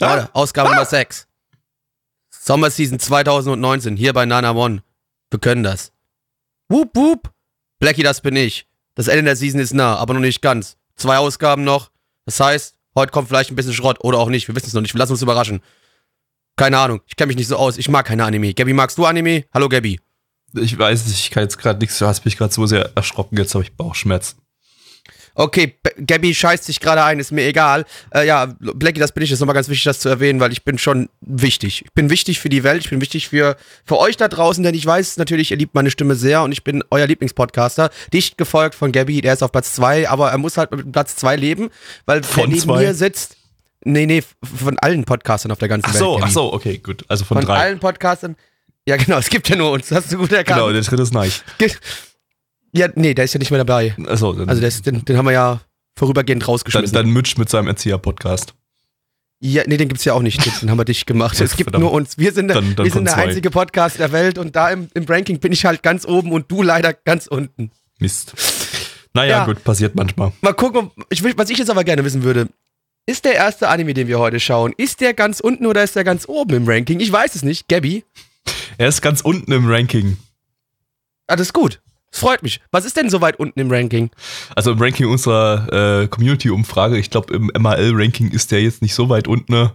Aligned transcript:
Leute, 0.00 0.30
Ausgabe 0.34 0.70
Nummer 0.70 0.86
6. 0.86 1.26
Sommerseason 2.30 2.98
2019, 2.98 3.96
hier 3.96 4.12
bei 4.14 4.24
Nana 4.24 4.52
One. 4.52 4.82
Wir 5.30 5.38
können 5.38 5.62
das. 5.62 5.92
Wup, 6.68 6.96
wup. 6.96 7.30
Blackie, 7.78 8.02
das 8.02 8.22
bin 8.22 8.34
ich. 8.34 8.66
Das 8.94 9.08
Ende 9.08 9.24
der 9.24 9.36
Season 9.36 9.60
ist 9.60 9.74
nah, 9.74 9.96
aber 9.96 10.14
noch 10.14 10.20
nicht 10.20 10.40
ganz. 10.40 10.76
Zwei 10.96 11.18
Ausgaben 11.18 11.64
noch. 11.64 11.90
Das 12.24 12.40
heißt, 12.40 12.76
heute 12.94 13.12
kommt 13.12 13.28
vielleicht 13.28 13.50
ein 13.50 13.56
bisschen 13.56 13.74
Schrott 13.74 13.98
oder 14.00 14.18
auch 14.18 14.28
nicht. 14.28 14.48
Wir 14.48 14.56
wissen 14.56 14.66
es 14.68 14.72
noch 14.74 14.80
nicht. 14.80 14.94
Wir 14.94 14.98
lassen 14.98 15.12
uns 15.12 15.22
überraschen. 15.22 15.60
Keine 16.56 16.78
Ahnung. 16.78 17.00
Ich 17.06 17.16
kenne 17.16 17.28
mich 17.28 17.36
nicht 17.36 17.48
so 17.48 17.56
aus. 17.56 17.78
Ich 17.78 17.88
mag 17.88 18.06
keine 18.06 18.24
Anime. 18.24 18.54
Gabby, 18.54 18.72
magst 18.72 18.98
du 18.98 19.04
Anime? 19.04 19.44
Hallo, 19.52 19.68
Gabby. 19.68 20.00
Ich 20.54 20.78
weiß 20.78 21.06
nicht, 21.06 21.18
ich 21.18 21.30
kann 21.30 21.44
jetzt 21.44 21.58
gerade 21.58 21.78
nichts, 21.78 21.98
du 21.98 22.06
hast 22.06 22.24
mich 22.24 22.36
gerade 22.36 22.52
so 22.52 22.66
sehr 22.66 22.90
erschrocken, 22.96 23.36
jetzt 23.36 23.54
habe 23.54 23.62
ich 23.62 23.76
Bauchschmerzen. 23.76 24.40
Okay, 25.34 25.74
Gabby 26.06 26.34
scheißt 26.34 26.64
sich 26.64 26.80
gerade 26.80 27.02
ein, 27.04 27.18
ist 27.20 27.30
mir 27.32 27.44
egal. 27.46 27.84
Äh, 28.12 28.26
ja, 28.26 28.46
Blackie, 28.58 29.00
das 29.00 29.12
bin 29.12 29.22
ich. 29.22 29.30
Das 29.30 29.36
ist 29.36 29.40
nochmal 29.40 29.54
ganz 29.54 29.68
wichtig, 29.68 29.84
das 29.84 30.00
zu 30.00 30.08
erwähnen, 30.08 30.40
weil 30.40 30.52
ich 30.52 30.64
bin 30.64 30.76
schon 30.78 31.08
wichtig. 31.20 31.82
Ich 31.86 31.92
bin 31.92 32.10
wichtig 32.10 32.40
für 32.40 32.48
die 32.48 32.64
Welt, 32.64 32.82
ich 32.84 32.90
bin 32.90 33.00
wichtig 33.00 33.28
für, 33.28 33.56
für 33.86 33.98
euch 33.98 34.16
da 34.16 34.28
draußen, 34.28 34.62
denn 34.64 34.74
ich 34.74 34.84
weiß 34.84 35.16
natürlich, 35.16 35.50
ihr 35.50 35.56
liebt 35.56 35.74
meine 35.74 35.90
Stimme 35.90 36.14
sehr 36.14 36.42
und 36.42 36.52
ich 36.52 36.64
bin 36.64 36.82
euer 36.90 37.06
Lieblingspodcaster. 37.06 37.90
Dicht 38.12 38.38
gefolgt 38.38 38.74
von 38.74 38.92
Gabby, 38.92 39.20
der 39.20 39.32
ist 39.34 39.42
auf 39.42 39.52
Platz 39.52 39.72
zwei, 39.74 40.08
aber 40.08 40.30
er 40.30 40.38
muss 40.38 40.56
halt 40.56 40.70
mit 40.72 40.90
Platz 40.92 41.16
zwei 41.16 41.36
leben, 41.36 41.70
weil 42.06 42.22
Von 42.22 42.48
neben 42.48 42.60
zwei? 42.60 42.82
mir 42.82 42.94
sitzt. 42.94 43.36
Nee, 43.84 44.04
nee, 44.06 44.22
von 44.44 44.78
allen 44.80 45.04
Podcastern 45.04 45.52
auf 45.52 45.58
der 45.58 45.68
ganzen 45.68 45.86
Ach 45.88 45.94
Welt. 45.94 46.00
so, 46.00 46.12
Gabby. 46.16 46.24
ach 46.26 46.30
so, 46.30 46.52
okay, 46.52 46.78
gut. 46.78 47.04
Also 47.08 47.24
von, 47.24 47.38
Von 47.38 47.46
drei. 47.46 47.56
allen 47.56 47.78
Podcastern. 47.78 48.36
Ja, 48.86 48.96
genau, 48.96 49.18
es 49.18 49.28
gibt 49.30 49.48
ja 49.48 49.56
nur 49.56 49.70
uns, 49.70 49.88
das 49.88 50.04
hast 50.04 50.12
du 50.12 50.18
gut 50.18 50.32
erkannt. 50.32 50.58
Genau, 50.60 50.72
der 50.72 50.82
dritte 50.82 51.02
ist 51.02 51.14
Neich. 51.14 51.42
Ja, 52.72 52.88
nee, 52.94 53.14
der 53.14 53.24
ist 53.24 53.34
ja 53.34 53.38
nicht 53.38 53.50
mehr 53.50 53.62
dabei. 53.64 53.94
Also, 54.06 54.32
dann, 54.32 54.48
Also 54.48 54.60
das, 54.62 54.82
den, 54.82 55.04
den 55.04 55.16
haben 55.16 55.24
wir 55.26 55.32
ja 55.32 55.60
vorübergehend 55.96 56.42
dann, 56.42 56.46
rausgeschmissen. 56.50 56.94
dann 56.94 57.10
Mitch 57.10 57.34
mit 57.38 57.48
seinem 57.48 57.66
Erzieher-Podcast. 57.68 58.54
Ja, 59.42 59.62
nee, 59.66 59.76
den 59.78 59.88
gibt's 59.88 60.04
ja 60.04 60.12
auch 60.12 60.20
nicht. 60.22 60.44
Den 60.62 60.70
haben 60.70 60.78
wir 60.78 60.84
dich 60.84 61.06
gemacht. 61.06 61.40
Es 61.40 61.56
gibt 61.56 61.70
Verdammt. 61.70 61.82
nur 61.84 61.92
uns. 61.92 62.18
Wir 62.18 62.32
sind, 62.32 62.48
der- 62.48 62.56
Dann- 62.56 62.76
dann 62.76 62.84
wir 62.84 62.92
sind 62.92 63.04
der 63.06 63.14
zwei. 63.14 63.22
einzige 63.24 63.50
Podcast 63.50 63.98
der 63.98 64.12
Welt 64.12 64.36
und 64.38 64.54
da 64.54 64.70
im, 64.70 64.88
im 64.94 65.04
Ranking 65.04 65.38
bin 65.40 65.50
ich 65.52 65.64
halt 65.64 65.82
ganz 65.82 66.04
oben 66.06 66.30
und 66.32 66.50
du 66.50 66.62
leider 66.62 66.92
ganz 66.92 67.26
unten. 67.26 67.70
Mist. 67.98 68.34
Naja, 69.14 69.38
Ja. 69.38 69.44
gut, 69.46 69.64
passiert 69.64 69.94
manchmal. 69.94 70.32
Mal 70.42 70.52
gucken, 70.52 70.90
ich, 71.08 71.22
will- 71.24 71.32
was 71.36 71.48
ich 71.50 71.58
jetzt 71.58 71.70
aber 71.70 71.84
gerne 71.84 72.04
wissen 72.04 72.22
würde. 72.22 72.48
Ist 73.06 73.24
der 73.24 73.32
erste 73.34 73.68
Anime, 73.68 73.94
den 73.94 74.06
wir 74.08 74.18
heute 74.20 74.38
schauen, 74.38 74.72
ist 74.76 75.00
der 75.00 75.14
ganz 75.14 75.40
unten 75.40 75.66
oder 75.66 75.82
ist 75.82 75.96
der 75.96 76.04
ganz 76.04 76.28
oben 76.28 76.54
im 76.54 76.68
Ranking? 76.68 77.00
Ich 77.00 77.10
weiß 77.10 77.34
es 77.34 77.42
nicht. 77.42 77.66
Gabby? 77.68 78.04
Er 78.78 78.88
ist 78.88 79.00
ganz 79.00 79.22
unten 79.22 79.50
im 79.52 79.68
Ranking. 79.68 80.18
Ah, 81.26 81.34
das 81.36 81.48
ist 81.48 81.52
gut. 81.54 81.80
Freut 82.12 82.42
mich. 82.42 82.60
Was 82.72 82.84
ist 82.84 82.96
denn 82.96 83.08
so 83.08 83.20
weit 83.20 83.38
unten 83.38 83.60
im 83.60 83.70
Ranking? 83.70 84.10
Also 84.56 84.72
im 84.72 84.80
Ranking 84.80 85.06
unserer 85.06 86.02
äh, 86.02 86.08
Community-Umfrage, 86.08 86.98
ich 86.98 87.10
glaube 87.10 87.34
im 87.34 87.50
MAL-Ranking 87.56 88.30
ist 88.30 88.50
der 88.50 88.62
jetzt 88.62 88.82
nicht 88.82 88.94
so 88.94 89.08
weit 89.08 89.28
unten. 89.28 89.70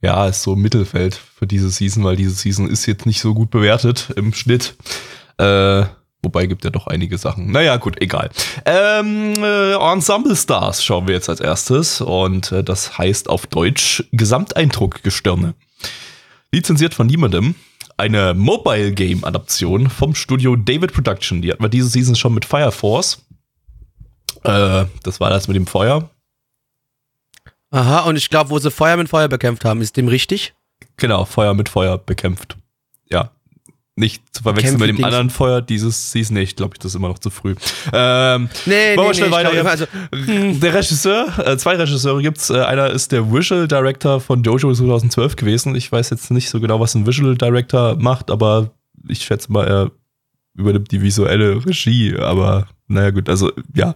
Ja, 0.00 0.26
ist 0.28 0.42
so 0.42 0.56
Mittelfeld 0.56 1.14
für 1.14 1.46
diese 1.46 1.70
Season, 1.70 2.04
weil 2.04 2.16
diese 2.16 2.30
Season 2.30 2.70
ist 2.70 2.86
jetzt 2.86 3.04
nicht 3.04 3.20
so 3.20 3.34
gut 3.34 3.50
bewertet 3.50 4.10
im 4.16 4.32
Schnitt. 4.32 4.76
Äh, 5.38 5.84
wobei 6.22 6.46
gibt 6.46 6.64
ja 6.64 6.70
doch 6.70 6.86
einige 6.86 7.18
Sachen. 7.18 7.50
Naja, 7.50 7.76
gut, 7.76 8.00
egal. 8.00 8.30
Ähm, 8.64 9.34
äh, 9.42 9.74
Ensemble 9.74 10.36
Stars 10.36 10.84
schauen 10.84 11.06
wir 11.06 11.14
jetzt 11.14 11.28
als 11.28 11.40
erstes 11.40 12.00
und 12.00 12.52
äh, 12.52 12.64
das 12.64 12.96
heißt 12.96 13.28
auf 13.28 13.46
Deutsch 13.46 14.04
Gesamteindruckgestirne. 14.12 15.54
Lizenziert 16.52 16.94
von 16.94 17.08
niemandem. 17.08 17.56
Eine 17.98 18.32
Mobile 18.32 18.92
Game 18.92 19.24
Adaption 19.24 19.90
vom 19.90 20.14
Studio 20.14 20.54
David 20.54 20.92
Production. 20.92 21.42
Die 21.42 21.50
hatten 21.50 21.62
wir 21.62 21.68
diese 21.68 21.88
Season 21.88 22.14
schon 22.14 22.32
mit 22.32 22.44
Fire 22.44 22.70
Force. 22.70 23.26
Äh, 24.44 24.84
das 25.02 25.18
war 25.18 25.30
das 25.30 25.48
mit 25.48 25.56
dem 25.56 25.66
Feuer. 25.66 26.08
Aha, 27.70 28.00
und 28.02 28.16
ich 28.16 28.30
glaube, 28.30 28.50
wo 28.50 28.58
sie 28.60 28.70
Feuer 28.70 28.96
mit 28.96 29.08
Feuer 29.08 29.26
bekämpft 29.28 29.64
haben, 29.64 29.82
ist 29.82 29.96
dem 29.96 30.06
richtig? 30.06 30.54
Genau, 30.96 31.24
Feuer 31.24 31.54
mit 31.54 31.68
Feuer 31.68 31.98
bekämpft. 31.98 32.56
Ja. 33.10 33.32
Nicht 33.98 34.22
zu 34.32 34.44
verwechseln 34.44 34.78
Kämpfe 34.78 34.86
mit 34.86 34.98
dem 34.98 35.04
anderen 35.04 35.28
Feuer 35.30 35.60
dieses 35.60 36.12
Season. 36.12 36.34
Nee, 36.34 36.42
ich 36.42 36.54
glaube, 36.54 36.76
das 36.78 36.92
ist 36.92 36.94
immer 36.94 37.08
noch 37.08 37.18
zu 37.18 37.30
früh. 37.30 37.54
Ähm, 37.92 38.48
Nee, 38.64 38.94
nee, 38.96 39.14
schnell 39.14 39.14
nee, 39.14 39.24
ich 39.26 39.30
weiter? 39.32 39.50
glaub, 39.50 39.66
also, 39.66 39.86
Der 40.60 40.74
Regisseur, 40.74 41.26
äh, 41.44 41.56
zwei 41.56 41.74
Regisseure 41.76 42.22
gibt's. 42.22 42.50
Äh, 42.50 42.60
einer 42.60 42.90
ist 42.90 43.10
der 43.10 43.32
Visual 43.32 43.66
Director 43.66 44.20
von 44.20 44.42
Jojo 44.42 44.72
2012 44.72 45.34
gewesen. 45.36 45.74
Ich 45.74 45.90
weiß 45.90 46.10
jetzt 46.10 46.30
nicht 46.30 46.48
so 46.48 46.60
genau, 46.60 46.78
was 46.78 46.94
ein 46.94 47.06
Visual 47.06 47.36
Director 47.36 47.96
macht, 47.96 48.30
aber 48.30 48.70
ich 49.08 49.24
schätze 49.24 49.50
mal, 49.50 49.66
er 49.66 49.90
übernimmt 50.54 50.90
die 50.92 51.02
visuelle 51.02 51.64
Regie. 51.66 52.16
Aber 52.16 52.68
naja, 52.86 53.10
gut, 53.10 53.28
also 53.28 53.50
ja, 53.74 53.94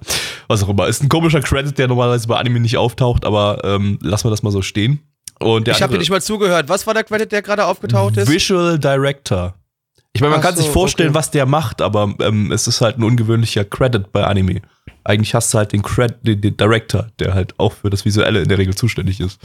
was 0.48 0.62
auch 0.64 0.68
immer. 0.68 0.88
Ist 0.88 1.02
ein 1.02 1.08
komischer 1.08 1.40
Credit, 1.40 1.78
der 1.78 1.88
normalerweise 1.88 2.26
bei 2.26 2.36
Anime 2.36 2.60
nicht 2.60 2.76
auftaucht, 2.76 3.24
aber 3.24 3.60
ähm, 3.64 3.98
lassen 4.02 4.26
wir 4.26 4.30
das 4.30 4.42
mal 4.42 4.50
so 4.50 4.62
stehen. 4.62 5.00
Und 5.38 5.68
ich 5.68 5.82
habe 5.82 5.92
dir 5.92 5.98
nicht 5.98 6.10
mal 6.10 6.22
zugehört. 6.22 6.68
Was 6.68 6.86
war 6.86 6.94
der 6.94 7.04
Credit, 7.04 7.30
der 7.30 7.42
gerade 7.42 7.64
aufgetaucht 7.66 8.16
ist? 8.16 8.28
Visual 8.30 8.78
Director. 8.78 9.54
Ich 10.12 10.20
meine, 10.20 10.32
man 10.32 10.40
Ach 10.40 10.44
kann 10.44 10.56
sich 10.56 10.66
so, 10.66 10.72
vorstellen, 10.72 11.10
okay. 11.10 11.18
was 11.18 11.30
der 11.30 11.46
macht, 11.46 11.80
aber 11.80 12.14
ähm, 12.20 12.52
es 12.52 12.66
ist 12.66 12.80
halt 12.80 12.98
ein 12.98 13.02
ungewöhnlicher 13.02 13.64
Credit 13.64 14.12
bei 14.12 14.24
Anime. 14.24 14.60
Eigentlich 15.04 15.34
hast 15.34 15.52
du 15.52 15.58
halt 15.58 15.72
den, 15.72 15.82
Cred 15.82 16.26
den, 16.26 16.40
den 16.40 16.56
Director, 16.56 17.08
der 17.18 17.34
halt 17.34 17.58
auch 17.58 17.72
für 17.72 17.90
das 17.90 18.04
Visuelle 18.04 18.42
in 18.42 18.48
der 18.48 18.58
Regel 18.58 18.74
zuständig 18.74 19.20
ist. 19.20 19.40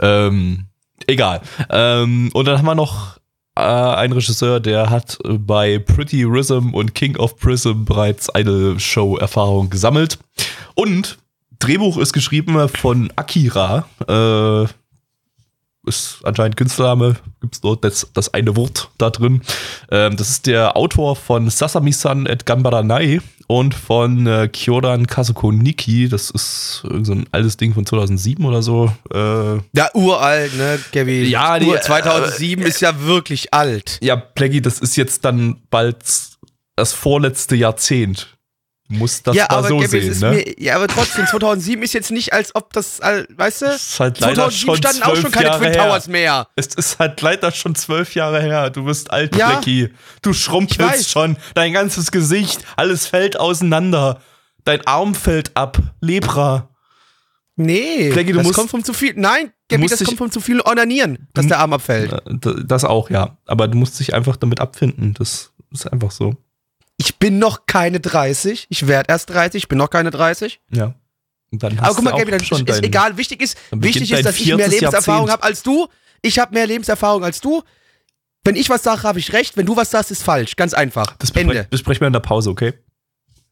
Ähm, 0.00 0.66
egal. 1.06 1.40
Ähm, 1.70 2.30
und 2.32 2.46
dann 2.46 2.58
haben 2.58 2.66
wir 2.66 2.74
noch 2.76 3.18
äh, 3.56 3.60
einen 3.60 4.12
Regisseur, 4.12 4.60
der 4.60 4.90
hat 4.90 5.18
bei 5.24 5.78
Pretty 5.78 6.22
Rhythm 6.22 6.72
und 6.72 6.94
King 6.94 7.16
of 7.16 7.36
Prism 7.38 7.84
bereits 7.84 8.30
eine 8.30 8.78
Show-Erfahrung 8.78 9.70
gesammelt. 9.70 10.18
Und 10.74 11.18
Drehbuch 11.58 11.96
ist 11.98 12.12
geschrieben 12.12 12.68
von 12.68 13.12
Akira. 13.16 13.86
Äh, 14.06 14.68
ist 15.86 16.18
anscheinend 16.24 16.56
Künstlername, 16.56 17.16
gibt's 17.40 17.60
dort 17.60 17.84
das, 17.84 18.08
das 18.12 18.32
eine 18.34 18.56
Wort 18.56 18.90
da 18.98 19.10
drin. 19.10 19.42
Ähm, 19.90 20.16
das 20.16 20.30
ist 20.30 20.46
der 20.46 20.76
Autor 20.76 21.16
von 21.16 21.48
Sasami-san 21.48 22.26
et 22.26 22.44
Gambaranai 22.46 23.20
und 23.48 23.74
von 23.74 24.26
äh, 24.26 24.48
Kyoran 24.48 25.06
Kazuko 25.06 25.52
Niki. 25.52 26.08
Das 26.08 26.30
ist 26.30 26.82
irgend 26.84 27.06
so 27.06 27.12
ein 27.12 27.26
altes 27.32 27.56
Ding 27.56 27.72
von 27.74 27.86
2007 27.86 28.44
oder 28.44 28.62
so. 28.62 28.92
Äh, 29.12 29.56
Ja, 29.74 29.88
uralt, 29.94 30.56
ne, 30.56 30.78
Gabby? 30.92 31.24
Ja, 31.24 31.58
die- 31.58 31.66
Ur 31.66 31.80
2007 31.80 32.64
ist 32.66 32.80
ja 32.80 33.00
wirklich 33.02 33.54
alt. 33.54 33.98
ja, 34.02 34.16
Plaggy, 34.16 34.60
das 34.60 34.80
ist 34.80 34.96
jetzt 34.96 35.24
dann 35.24 35.62
bald 35.70 35.96
das 36.74 36.92
vorletzte 36.92 37.56
Jahrzehnt. 37.56 38.35
Du 38.88 38.94
musst 38.96 39.26
das 39.26 39.34
ja, 39.34 39.46
mal 39.50 39.56
aber 39.58 39.68
so 39.68 39.78
Gabby, 39.78 40.12
sehen, 40.12 40.18
ne? 40.20 40.30
mir, 40.30 40.54
ja, 40.62 40.76
aber 40.76 40.86
trotzdem, 40.86 41.26
2007 41.26 41.82
ist 41.82 41.92
jetzt 41.92 42.12
nicht, 42.12 42.32
als 42.32 42.54
ob 42.54 42.72
das, 42.72 43.00
weißt 43.00 43.62
du? 43.62 43.66
ist 43.66 43.98
halt 43.98 44.20
leider 44.20 44.48
2007 44.48 44.66
schon 44.66 44.76
standen 44.76 45.02
auch 45.02 45.16
schon 45.16 45.30
keine 45.32 45.46
Jahre 45.46 45.58
Twin 45.60 45.72
her. 45.72 45.82
Towers 45.88 46.08
mehr. 46.08 46.48
Es 46.54 46.66
ist 46.68 46.98
halt 47.00 47.20
leider 47.20 47.50
schon 47.50 47.74
zwölf 47.74 48.14
Jahre 48.14 48.40
her. 48.40 48.70
Du 48.70 48.84
bist 48.84 49.10
alt, 49.10 49.34
Ja. 49.34 49.48
Blackie. 49.50 49.92
Du 50.22 50.32
schrumpelst 50.32 51.10
schon. 51.10 51.36
Dein 51.54 51.72
ganzes 51.72 52.12
Gesicht, 52.12 52.60
alles 52.76 53.06
fällt 53.06 53.40
auseinander. 53.40 54.20
Dein 54.64 54.86
Arm 54.86 55.14
fällt 55.16 55.56
ab. 55.56 55.78
Lepra. 56.00 56.68
Nee, 57.56 58.10
Blackie, 58.12 58.32
du 58.32 58.38
das 58.38 58.46
musst- 58.46 58.58
kommt 58.58 58.70
vom 58.70 58.84
zu 58.84 58.92
viel, 58.92 59.14
nein, 59.16 59.50
musst 59.78 59.92
das 60.00 60.04
kommt 60.04 60.18
vom 60.18 60.30
zu 60.30 60.40
viel 60.40 60.60
Onanieren, 60.60 61.26
dass 61.32 61.46
der 61.46 61.58
Arm 61.58 61.72
abfällt. 61.72 62.12
Äh, 62.12 62.54
Das 62.64 62.84
auch, 62.84 63.08
ja. 63.10 63.38
Aber 63.46 63.66
du 63.66 63.78
musst 63.78 63.98
dich 63.98 64.12
einfach 64.14 64.36
damit 64.36 64.60
abfinden. 64.60 65.14
Das 65.14 65.52
ist 65.72 65.90
einfach 65.90 66.10
so. 66.10 66.36
Ich 66.98 67.18
bin 67.18 67.38
noch 67.38 67.66
keine 67.66 68.00
30, 68.00 68.66
ich 68.70 68.86
werde 68.86 69.12
erst 69.12 69.30
30, 69.30 69.64
ich 69.64 69.68
bin 69.68 69.78
noch 69.78 69.90
keine 69.90 70.10
30. 70.10 70.60
Ja. 70.70 70.94
Und 71.52 71.62
dann 71.62 71.78
Aber 71.78 71.94
guck 71.94 72.04
mal, 72.04 72.10
Gabby, 72.12 72.30
dann 72.32 72.40
ist, 72.40 72.50
ist 72.50 72.68
dein- 72.68 72.82
egal, 72.84 73.16
wichtig 73.16 73.40
ist, 73.42 73.56
wichtig 73.70 74.10
ist, 74.10 74.24
dass 74.24 74.38
ich 74.40 74.54
mehr 74.54 74.68
Lebenserfahrung 74.68 75.30
habe 75.30 75.42
als 75.42 75.62
du. 75.62 75.88
Ich 76.22 76.38
habe 76.38 76.54
mehr 76.54 76.66
Lebenserfahrung 76.66 77.22
als 77.22 77.40
du. 77.40 77.62
Wenn 78.44 78.56
ich 78.56 78.70
was 78.70 78.82
sage, 78.82 79.02
habe 79.02 79.18
ich 79.18 79.32
recht. 79.32 79.56
Wenn 79.56 79.66
du 79.66 79.76
was 79.76 79.90
sagst, 79.90 80.10
ist 80.10 80.22
falsch. 80.22 80.56
Ganz 80.56 80.72
einfach. 80.72 81.16
Das 81.18 81.30
Ende. 81.30 81.66
besprechen, 81.68 82.00
wir 82.00 82.06
in 82.06 82.12
der 82.12 82.20
Pause, 82.20 82.50
okay? 82.50 82.74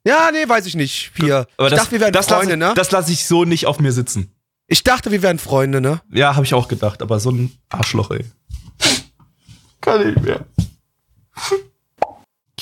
Ja, 0.06 0.30
nee, 0.32 0.48
weiß 0.48 0.66
ich 0.66 0.74
nicht. 0.74 1.12
Hier. 1.16 1.46
Aber 1.56 1.66
ich 1.66 1.70
das, 1.72 1.80
dachte, 1.80 1.92
wir 1.92 2.00
wären 2.00 2.12
das 2.12 2.26
Freunde, 2.26 2.54
lasse, 2.56 2.70
ne? 2.70 2.72
Das 2.74 2.90
lasse 2.90 3.12
ich 3.12 3.26
so 3.26 3.44
nicht 3.44 3.66
auf 3.66 3.80
mir 3.80 3.92
sitzen. 3.92 4.34
Ich 4.66 4.82
dachte, 4.82 5.10
wir 5.10 5.22
wären 5.22 5.38
Freunde, 5.38 5.80
ne? 5.80 6.00
Ja, 6.12 6.36
habe 6.36 6.44
ich 6.46 6.54
auch 6.54 6.68
gedacht, 6.68 7.02
aber 7.02 7.20
so 7.20 7.30
ein 7.30 7.52
Arschloch, 7.68 8.10
ey. 8.10 8.24
Kann 9.80 10.08
ich 10.10 10.22
mehr. 10.22 10.46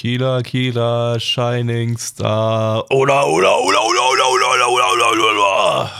Kila, 0.03 0.43
Kila, 0.43 1.21
Shining 1.21 1.97
Star. 1.97 2.91
Oder, 2.91 3.25
oder, 3.29 3.57
oder, 3.61 3.85
oder, 3.85 4.11
oder, 4.11 4.31
oder, 4.33 4.69
oder, 4.69 4.69
oder, 4.69 5.13
oder, 5.13 5.31
oder. 5.31 5.93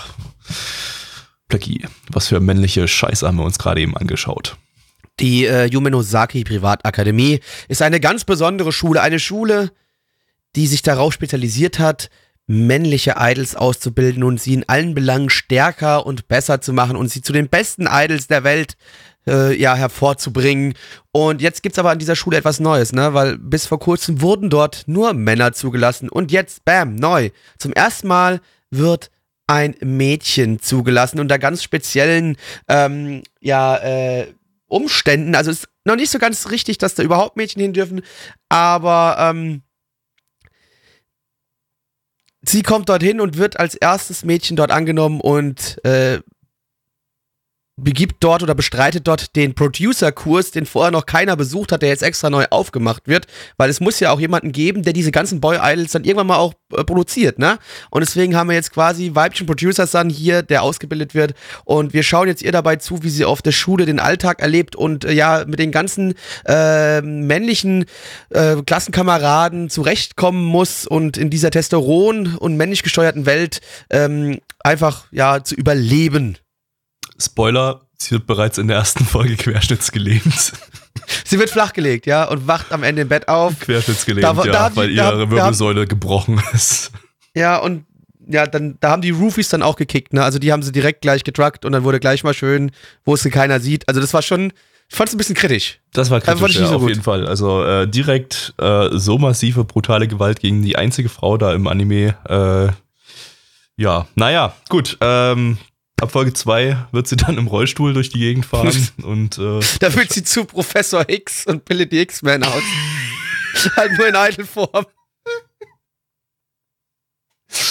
Blackie, 1.47 1.87
was 2.11 2.27
für 2.27 2.41
männliche 2.41 2.89
Scheiße 2.89 3.25
haben 3.25 3.37
wir 3.37 3.45
uns 3.45 3.61
gerade 3.61 3.81
eben 3.81 3.97
angeschaut. 3.97 4.57
Die 5.21 5.47
äh, 5.47 5.67
Yumenosaki 5.67 6.43
Privatakademie 6.43 7.39
ist 7.69 7.81
eine 7.81 8.01
ganz 8.01 8.25
besondere 8.25 8.73
Schule. 8.73 9.01
Eine 9.01 9.21
Schule, 9.21 9.71
die 10.57 10.67
sich 10.67 10.83
darauf 10.83 11.13
spezialisiert 11.13 11.79
hat, 11.79 12.11
männliche 12.49 13.15
Idols 13.21 13.55
auszubilden 13.55 14.25
und 14.25 14.41
sie 14.41 14.55
in 14.55 14.69
allen 14.69 14.97
Belangen 14.97 15.31
stärker 15.31 16.07
und 16.07 16.27
besser 16.27 16.61
zu 16.61 16.73
machen 16.73 16.97
und 16.97 17.09
sie 17.09 17.23
zu 17.23 17.33
den 17.33 17.49
besten 17.49 17.87
Idols 17.89 18.27
der 18.27 18.43
Welt 18.43 18.75
äh, 19.27 19.55
ja, 19.55 19.75
hervorzubringen. 19.75 20.75
Und 21.13 21.43
jetzt 21.43 21.63
gibt's 21.63 21.79
aber 21.79 21.91
an 21.91 21.99
dieser 21.99 22.17
Schule 22.17 22.39
etwas 22.39 22.61
Neues, 22.61 22.93
ne? 22.93 23.15
Weil 23.15 23.39
bis 23.39 23.67
vor 23.67 23.79
kurzem 23.79 24.21
wurden 24.21 24.51
dort 24.51 24.85
nur 24.87 25.15
Männer 25.15 25.53
zugelassen 25.53 26.09
und 26.09 26.33
jetzt, 26.33 26.65
bam, 26.65 26.95
neu. 26.97 27.31
Zum 27.59 27.73
ersten 27.73 28.09
Mal 28.09 28.41
wird 28.71 29.11
ein 29.47 29.75
Mädchen 29.81 30.61
zugelassen 30.61 31.21
unter 31.21 31.39
ganz 31.39 31.63
speziellen, 31.63 32.37
ähm, 32.69 33.23
ja, 33.41 33.77
äh, 33.77 34.33
Umständen. 34.67 35.35
Also 35.35 35.51
ist 35.51 35.69
noch 35.85 35.97
nicht 35.97 36.11
so 36.11 36.19
ganz 36.19 36.51
richtig, 36.51 36.79
dass 36.79 36.95
da 36.95 37.03
überhaupt 37.03 37.37
Mädchen 37.37 37.61
hin 37.61 37.75
dürfen, 37.75 38.03
aber 38.49 39.17
ähm, 39.19 39.63
sie 42.41 42.63
kommt 42.63 42.89
dorthin 42.89 43.21
und 43.21 43.37
wird 43.37 43.59
als 43.59 43.75
erstes 43.75 44.25
Mädchen 44.25 44.57
dort 44.57 44.71
angenommen 44.71 45.21
und 45.21 45.85
äh, 45.85 46.21
begibt 47.83 48.17
dort 48.21 48.43
oder 48.43 48.55
bestreitet 48.55 49.07
dort 49.07 49.37
den 49.37 49.55
Producer-Kurs, 49.55 50.51
den 50.51 50.67
vorher 50.67 50.91
noch 50.91 51.07
keiner 51.07 51.37
besucht 51.37 51.73
hat, 51.73 51.83
der 51.83 51.89
jetzt 51.89 52.03
extra 52.03 52.31
neu 52.31 52.47
aufgemacht 52.51 53.09
wird, 53.09 53.27
weil 53.57 53.71
es 53.71 53.81
muss 53.81 54.01
ja 54.01 54.11
auch 54.11 54.21
jemanden 54.21 54.53
geben, 54.53 54.83
der 54.83 54.93
diese 54.93 55.13
ganzen 55.13 55.41
Boy-Idols 55.41 55.93
dann 55.93 56.05
irgendwann 56.05 56.27
mal 56.29 56.37
auch 56.37 56.55
äh, 56.77 56.85
produziert, 56.85 57.39
ne? 57.39 57.59
Und 57.91 58.01
deswegen 58.01 58.37
haben 58.37 58.49
wir 58.49 58.55
jetzt 58.55 58.73
quasi 58.73 59.15
Weibchen 59.15 59.47
Producers 59.47 59.91
dann 59.91 60.11
hier, 60.11 60.43
der 60.43 60.63
ausgebildet 60.63 61.15
wird 61.15 61.35
und 61.65 61.93
wir 61.93 62.03
schauen 62.03 62.29
jetzt 62.29 62.43
ihr 62.43 62.53
dabei 62.53 62.77
zu, 62.77 63.03
wie 63.03 63.11
sie 63.11 63.25
auf 63.25 63.43
der 63.43 63.53
Schule 63.53 63.87
den 63.87 64.01
Alltag 64.01 64.41
erlebt 64.41 64.77
und 64.77 65.05
äh, 65.05 65.13
ja, 65.13 65.45
mit 65.47 65.59
den 65.59 65.73
ganzen 65.73 66.15
äh, 66.47 67.01
männlichen 67.03 67.85
äh, 68.31 68.57
Klassenkameraden 68.63 69.71
zurechtkommen 69.71 70.45
muss 70.45 70.87
und 70.87 71.17
in 71.17 71.31
dieser 71.31 71.49
Testosteron- 71.49 72.37
und 72.37 72.57
männlich 72.57 72.83
gesteuerten 72.83 73.27
Welt 73.27 73.61
ähm, 73.91 74.41
einfach, 74.61 75.07
ja, 75.11 75.43
zu 75.43 75.55
überleben. 75.55 76.39
Spoiler, 77.25 77.83
sie 77.99 78.13
wird 78.13 78.27
bereits 78.27 78.59
in 78.59 78.69
der 78.69 78.79
ersten 78.79 79.05
Folge 79.05 79.37
querschnittsgelähmt. 79.37 80.53
Sie 81.25 81.39
wird 81.39 81.51
flachgelegt, 81.51 82.07
ja, 82.07 82.25
und 82.25 82.47
wacht 82.47 82.71
am 82.71 82.83
Ende 82.83 83.03
im 83.03 83.09
Bett 83.09 83.27
auf. 83.29 83.59
Querschnittsgelähmt, 83.61 84.25
Da- 84.25 84.45
ja, 84.45 84.53
da 84.53 84.71
die- 84.71 84.77
weil 84.77 84.95
da- 84.95 85.11
ihre 85.13 85.27
da- 85.27 85.31
Wirbelsäule 85.31 85.87
gebrochen 85.87 86.41
ist. 86.53 86.91
Ja, 87.35 87.57
und 87.57 87.85
ja, 88.29 88.47
dann, 88.47 88.77
da 88.81 88.91
haben 88.91 89.03
die 89.03 89.11
Roofies 89.11 89.49
dann 89.49 89.63
auch 89.63 89.77
gekickt, 89.77 90.13
ne? 90.13 90.23
Also 90.23 90.39
die 90.39 90.53
haben 90.53 90.63
sie 90.63 90.71
direkt 90.71 91.01
gleich 91.01 91.25
gedruckt 91.25 91.65
und 91.65 91.73
dann 91.73 91.83
wurde 91.85 91.99
gleich 91.99 92.23
mal 92.25 92.35
schön, 92.35 92.71
wo 93.05 93.15
es 93.15 93.25
keiner 93.25 93.59
sieht. 93.59 93.89
Also 93.89 94.01
das 94.01 94.13
war 94.15 94.23
schon, 94.23 94.53
ich 94.89 94.95
fand 94.97 95.09
es 95.09 95.15
ein 95.15 95.19
bisschen 95.19 95.35
kritisch. 95.35 95.81
Das 95.93 96.11
war 96.11 96.21
kritisch, 96.21 96.51
ich 96.57 96.61
ja, 96.61 96.67
so 96.69 96.75
auf 96.77 96.81
gut. 96.83 96.91
jeden 96.91 97.03
Fall. 97.03 97.27
Also 97.27 97.65
äh, 97.65 97.89
direkt 97.89 98.55
äh, 98.59 98.91
so 98.93 99.19
massive, 99.19 99.65
brutale 99.65 100.07
Gewalt 100.09 100.41
gegen 100.41 100.63
die 100.63 100.77
einzige 100.77 101.09
Frau 101.09 101.37
da 101.39 101.53
im 101.55 101.67
Anime. 101.67 102.15
Äh, 102.29 102.73
ja, 103.83 104.07
naja, 104.15 104.55
gut. 104.69 104.99
Ähm, 105.01 105.57
ab 106.03 106.13
Folge 106.13 106.33
2 106.33 106.89
wird 106.93 107.07
sie 107.07 107.17
dann 107.17 107.39
im 107.39 107.47
Rollstuhl 107.47 107.95
durch 107.95 108.11
die 108.11 108.19
Gegend 108.19 108.45
fahren 108.45 108.89
und 109.03 109.39
äh, 109.39 109.61
Da 109.81 109.95
wird 109.95 110.13
sie 110.13 110.25
zu 110.25 110.45
Professor 110.45 111.09
X 111.09 111.47
und 111.47 111.65
Pille 111.65 111.87
die 111.87 112.01
X-Men 112.01 112.45
aus. 112.45 112.63
halt 113.77 113.97
nur 113.97 114.09
in 114.09 114.15
Idle-Form. 114.15 114.87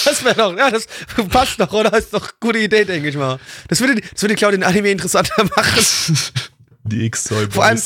Das 0.04 0.24
wäre 0.24 0.34
doch, 0.36 0.56
ja, 0.56 0.70
das 0.70 0.86
passt 1.28 1.60
doch, 1.60 1.72
oder? 1.72 1.90
Das 1.90 2.04
ist 2.04 2.14
doch 2.14 2.22
eine 2.22 2.32
gute 2.40 2.58
Idee, 2.58 2.84
denke 2.84 3.08
ich 3.08 3.16
mal. 3.16 3.38
Das 3.68 3.80
würde, 3.80 4.00
das 4.00 4.22
würde, 4.22 4.36
glaube 4.36 4.54
ich, 4.54 4.60
den 4.60 4.64
Anime 4.64 4.90
interessanter 4.90 5.44
machen. 5.44 5.84
die 6.84 7.04
X-Zoll. 7.06 7.50
Vor 7.50 7.64
allem, 7.64 7.80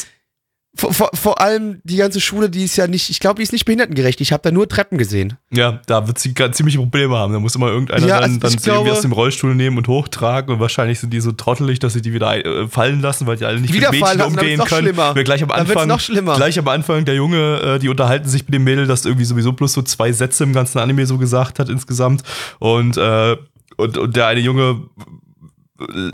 vor, 0.77 0.93
vor, 0.93 1.11
vor 1.15 1.41
allem 1.41 1.81
die 1.85 1.97
ganze 1.97 2.21
Schule, 2.21 2.51
die 2.51 2.65
ist 2.65 2.77
ja 2.77 2.87
nicht, 2.87 3.11
ich 3.11 3.19
glaube, 3.21 3.37
die 3.37 3.43
ist 3.43 3.53
nicht 3.53 3.65
behindertengerecht. 3.65 4.21
Ich 4.21 4.33
habe 4.33 4.43
da 4.43 4.51
nur 4.51 4.69
Treppen 4.69 4.99
gesehen. 4.99 5.35
Ja, 5.51 5.81
da 5.87 6.07
wird 6.07 6.19
sie 6.19 6.35
ganz 6.35 6.57
ziemliche 6.57 6.79
Probleme 6.79 7.17
haben. 7.17 7.33
Da 7.33 7.39
muss 7.41 7.55
immer 7.57 7.69
irgendeiner 7.69 8.07
Ja, 8.07 8.21
dann, 8.21 8.35
also 8.43 8.57
dann 8.57 8.57
glaube- 8.57 8.93
aus 8.93 9.01
dem 9.01 9.13
Rollstuhl 9.13 9.55
nehmen 9.55 9.79
und 9.79 9.89
hochtragen 9.89 10.55
und 10.55 10.61
wahrscheinlich 10.61 11.01
sind 11.01 11.13
die 11.13 11.21
so 11.21 11.33
trottelig, 11.33 11.79
dass 11.79 11.95
sie 11.95 12.03
die 12.03 12.13
wieder 12.13 12.45
äh, 12.45 12.69
fallen 12.69 13.01
lassen, 13.01 13.27
weil 13.27 13.37
die 13.37 13.45
alle 13.45 13.61
nicht 13.61 13.73
Wieder 13.73 13.91
mit 13.91 14.01
Mädchen 14.01 14.19
lassen, 14.19 14.39
umgehen 14.39 14.59
können. 14.61 14.83
schlimmer. 14.87 15.15
Wir 15.15 15.25
gleich 15.25 15.43
am 15.43 15.51
Anfang, 15.51 15.89
noch 15.89 16.01
schlimmer. 16.01 16.37
gleich 16.37 16.59
am 16.59 16.69
Anfang 16.69 17.05
der 17.05 17.15
Junge, 17.15 17.61
äh, 17.63 17.79
die 17.79 17.89
unterhalten 17.89 18.29
sich 18.29 18.45
mit 18.45 18.55
dem 18.55 18.65
Mädel, 18.65 18.87
das 18.87 19.05
irgendwie 19.05 19.25
sowieso 19.25 19.53
bloß 19.53 19.73
so 19.73 19.83
zwei 19.83 20.13
Sätze 20.13 20.45
im 20.45 20.53
ganzen 20.53 20.79
Anime 20.79 21.07
so 21.07 21.19
gesagt 21.19 21.59
hat 21.59 21.69
insgesamt 21.69 22.23
und 22.59 22.97
äh, 22.97 23.37
und, 23.79 23.99
und 23.99 24.17
der 24.17 24.27
eine 24.29 24.41
Junge 24.41 24.83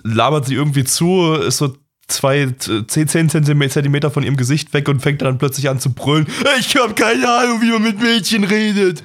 labert 0.03 0.47
sie 0.47 0.55
irgendwie 0.55 0.85
zu, 0.85 1.35
ist 1.35 1.59
so 1.59 1.75
zwei, 2.09 2.49
z- 2.59 2.91
zehn, 2.91 3.09
zehn 3.09 3.29
Zentimeter 3.29 4.11
von 4.11 4.23
ihrem 4.23 4.37
Gesicht 4.37 4.73
weg 4.75 4.89
und 4.89 5.01
fängt 5.01 5.23
dann 5.23 5.39
plötzlich 5.39 5.69
an 5.69 5.81
zu 5.81 5.93
brüllen. 5.93 6.27
Ich 6.59 6.77
habe 6.77 6.95
keine 6.95 7.29
Ahnung, 7.29 7.61
wie 7.63 7.71
man 7.71 7.83
mit 7.83 8.01
Mädchen 8.01 8.45
redet. 8.45 9.03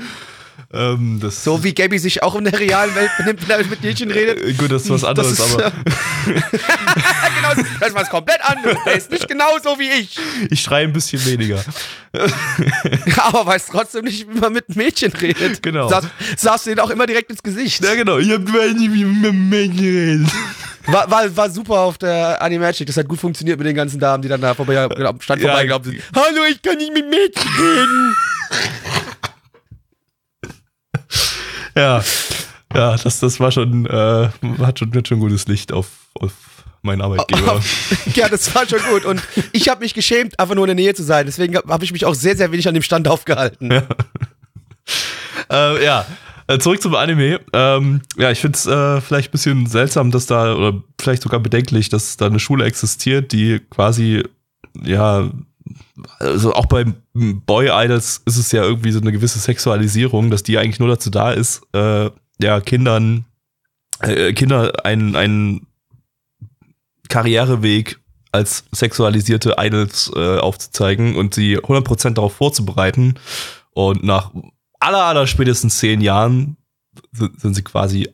Ähm, 0.73 1.21
So 1.29 1.63
wie 1.63 1.73
Gabby 1.73 1.97
sich 1.97 2.23
auch 2.23 2.35
in 2.35 2.43
der 2.43 2.59
realen 2.59 2.93
Welt 2.93 3.09
benimmt, 3.17 3.47
wenn 3.47 3.59
er 3.61 3.65
mit 3.65 3.81
Mädchen 3.81 4.11
redet. 4.11 4.41
Äh, 4.43 4.53
Gut, 4.53 4.69
das 4.71 4.83
ist 4.83 4.89
was 4.89 5.03
anderes, 5.05 5.31
ist, 5.31 5.41
aber 5.41 5.71
genau, 6.25 7.63
das 7.79 7.89
ist 7.89 7.95
was 7.95 8.09
komplett 8.09 8.41
anderes. 8.43 8.77
Der 8.85 8.95
ist 8.95 9.09
nicht 9.11 9.27
genauso 9.29 9.79
wie 9.79 9.89
ich. 9.89 10.19
ich 10.49 10.61
schreie 10.61 10.83
ein 10.85 10.91
bisschen 10.93 11.23
weniger. 11.25 11.63
Aber 13.17 13.45
weiß 13.45 13.67
trotzdem 13.67 14.05
nicht, 14.05 14.27
wie 14.29 14.39
man 14.39 14.51
mit 14.53 14.75
Mädchen 14.75 15.11
redet. 15.13 15.61
Genau. 15.61 15.87
Saß, 15.87 16.05
saß 16.37 16.63
du 16.63 16.69
denen 16.71 16.79
auch 16.79 16.89
immer 16.89 17.05
direkt 17.05 17.29
ins 17.29 17.43
Gesicht. 17.43 17.83
Ja, 17.83 17.93
genau. 17.95 18.17
Ich 18.17 18.29
hab 18.31 18.41
nicht, 18.41 18.93
wie 18.93 19.05
man 19.05 19.21
mit 19.21 19.33
Mädchen 19.69 19.79
redet. 19.85 20.27
War, 20.87 21.09
war, 21.11 21.35
war 21.37 21.49
super 21.49 21.79
auf 21.81 21.97
der 21.97 22.41
Animagic. 22.41 22.87
Das 22.87 22.97
hat 22.97 23.07
gut 23.07 23.19
funktioniert 23.19 23.57
mit 23.59 23.67
den 23.67 23.75
ganzen 23.75 23.99
Damen, 23.99 24.21
die 24.23 24.29
dann 24.29 24.41
da 24.41 24.53
vorbei, 24.53 24.79
am 24.79 25.21
Stand 25.21 25.41
Ja. 25.41 25.49
vorbeigelaufen 25.49 25.91
sind. 25.91 26.03
Hallo, 26.15 26.43
ich 26.49 26.61
kann 26.61 26.77
nicht 26.77 26.93
mit 26.93 27.09
Mädchen 27.09 27.51
reden. 27.59 28.15
Ja. 31.81 32.03
Ja, 32.73 32.97
das, 32.97 33.19
das 33.21 33.39
war 33.39 33.49
schon, 33.49 33.85
äh, 33.85 34.29
hat 34.59 34.79
schon, 34.79 34.93
hat 34.93 35.07
schon 35.07 35.19
gutes 35.19 35.47
Licht 35.47 35.71
auf, 35.71 35.87
auf 36.15 36.33
meinen 36.81 37.01
Arbeitgeber. 37.01 37.61
ja, 38.13 38.27
das 38.27 38.53
war 38.53 38.67
schon 38.67 38.81
gut. 38.91 39.05
Und 39.05 39.21
ich 39.53 39.69
habe 39.69 39.79
mich 39.81 39.93
geschämt, 39.93 40.37
einfach 40.39 40.53
nur 40.55 40.65
in 40.65 40.75
der 40.75 40.83
Nähe 40.83 40.93
zu 40.93 41.03
sein. 41.03 41.25
Deswegen 41.27 41.55
habe 41.55 41.85
ich 41.85 41.93
mich 41.93 42.03
auch 42.03 42.13
sehr, 42.13 42.35
sehr 42.35 42.51
wenig 42.51 42.67
an 42.67 42.73
dem 42.73 42.83
Stand 42.83 43.07
aufgehalten. 43.07 43.71
äh, 45.49 45.83
ja. 45.83 46.05
Äh, 46.47 46.59
Zurück 46.59 46.81
zum 46.81 46.95
Anime. 46.95 47.39
Ähm, 47.53 48.01
ja, 48.17 48.31
ich 48.31 48.39
finde 48.39 48.57
es 48.57 48.65
äh, 48.65 48.99
vielleicht 49.01 49.29
ein 49.29 49.31
bisschen 49.31 49.65
seltsam, 49.67 50.11
dass 50.11 50.25
da, 50.25 50.53
oder 50.55 50.81
vielleicht 50.99 51.23
sogar 51.23 51.39
bedenklich, 51.39 51.87
dass 51.89 52.17
da 52.17 52.25
eine 52.25 52.39
Schule 52.39 52.65
existiert, 52.65 53.31
die 53.31 53.59
quasi, 53.69 54.23
ja, 54.83 55.29
also 56.19 56.53
auch 56.53 56.65
bei 56.65 56.85
Boy 57.13 57.69
Idols 57.71 58.21
ist 58.25 58.37
es 58.37 58.51
ja 58.51 58.63
irgendwie 58.63 58.91
so 58.91 58.99
eine 58.99 59.11
gewisse 59.11 59.39
Sexualisierung, 59.39 60.29
dass 60.29 60.43
die 60.43 60.57
eigentlich 60.57 60.79
nur 60.79 60.89
dazu 60.89 61.09
da 61.09 61.31
ist, 61.31 61.61
äh, 61.73 62.09
ja, 62.41 62.59
Kindern, 62.61 63.25
äh, 63.99 64.33
Kinder 64.33 64.85
einen, 64.85 65.15
einen 65.15 65.67
Karriereweg 67.09 67.99
als 68.31 68.65
sexualisierte 68.71 69.55
Idols 69.57 70.11
äh, 70.15 70.37
aufzuzeigen 70.37 71.15
und 71.15 71.33
sie 71.33 71.57
100% 71.57 72.11
darauf 72.11 72.35
vorzubereiten. 72.35 73.15
Und 73.71 74.03
nach 74.03 74.31
aller, 74.79 75.03
aller 75.05 75.27
spätestens 75.27 75.79
zehn 75.79 76.01
Jahren 76.01 76.57
sind, 77.11 77.39
sind 77.39 77.53
sie 77.53 77.63
quasi, 77.63 78.09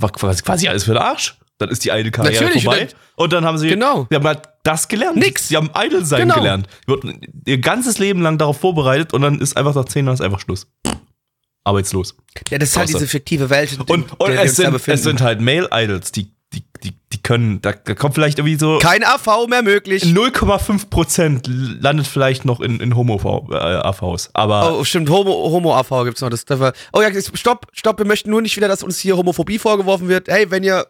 war 0.00 0.10
quasi, 0.10 0.42
quasi 0.42 0.68
alles 0.68 0.84
für 0.84 0.92
den 0.94 1.02
Arsch. 1.02 1.38
Dann 1.58 1.70
ist 1.70 1.84
die 1.84 1.88
Idol-Karriere 1.90 2.44
Natürlich, 2.44 2.64
vorbei. 2.64 2.82
und 3.16 3.24
Und 3.24 3.32
dann 3.32 3.44
haben 3.44 3.58
sie, 3.58 3.68
Genau. 3.68 4.06
sie 4.10 4.16
haben 4.16 4.26
halt 4.26 4.42
das 4.68 4.88
gelernt. 4.88 5.16
Nix. 5.16 5.48
Sie 5.48 5.56
haben 5.56 5.70
Idol 5.74 6.04
sein 6.04 6.20
Genau. 6.22 6.34
gelernt. 6.34 6.68
Ihr 7.46 7.58
ganzes 7.58 7.98
Leben 7.98 8.20
lang 8.22 8.38
darauf 8.38 8.58
vorbereitet 8.60 9.12
und 9.14 9.22
dann 9.22 9.40
ist 9.40 9.56
einfach 9.56 9.74
nach 9.74 9.86
zehn 9.86 10.04
Jahren 10.04 10.14
ist 10.14 10.20
einfach 10.20 10.40
Schluss. 10.40 10.66
Arbeitslos. 11.64 12.16
Ja, 12.50 12.58
das 12.58 12.70
ist 12.70 12.76
halt 12.76 12.88
diese 12.88 13.06
fiktive 13.06 13.50
Welt. 13.50 13.78
Und, 13.88 14.18
und 14.20 14.28
wir 14.32 14.40
es, 14.40 14.56
sind, 14.56 14.74
es 14.88 15.02
sind 15.02 15.20
halt 15.20 15.40
Male-Idols, 15.40 16.12
die, 16.12 16.32
die, 16.54 16.62
die, 16.82 16.94
die 17.12 17.22
können, 17.22 17.60
da, 17.60 17.72
da 17.72 17.94
kommt 17.94 18.14
vielleicht 18.14 18.38
irgendwie 18.38 18.56
so 18.58 18.78
Kein 18.78 19.04
AV 19.04 19.46
mehr 19.48 19.62
möglich. 19.62 20.02
0,5% 20.04 21.42
landet 21.80 22.06
vielleicht 22.06 22.44
noch 22.44 22.60
in, 22.60 22.80
in 22.80 22.96
Homo-AVs. 22.96 24.30
Aber 24.34 24.78
Oh, 24.78 24.84
stimmt, 24.84 25.10
Homo, 25.10 25.30
Homo-AV 25.50 26.04
gibt's 26.04 26.20
noch. 26.22 26.30
Das, 26.30 26.44
das 26.44 26.58
war, 26.60 26.72
oh 26.92 27.02
ja, 27.02 27.08
stopp, 27.34 27.66
stopp, 27.72 27.98
wir 27.98 28.06
möchten 28.06 28.30
nur 28.30 28.40
nicht 28.42 28.56
wieder, 28.56 28.68
dass 28.68 28.82
uns 28.82 28.98
hier 28.98 29.16
Homophobie 29.16 29.58
vorgeworfen 29.58 30.08
wird. 30.08 30.28
Hey, 30.28 30.50
wenn 30.50 30.62
ihr, 30.64 30.86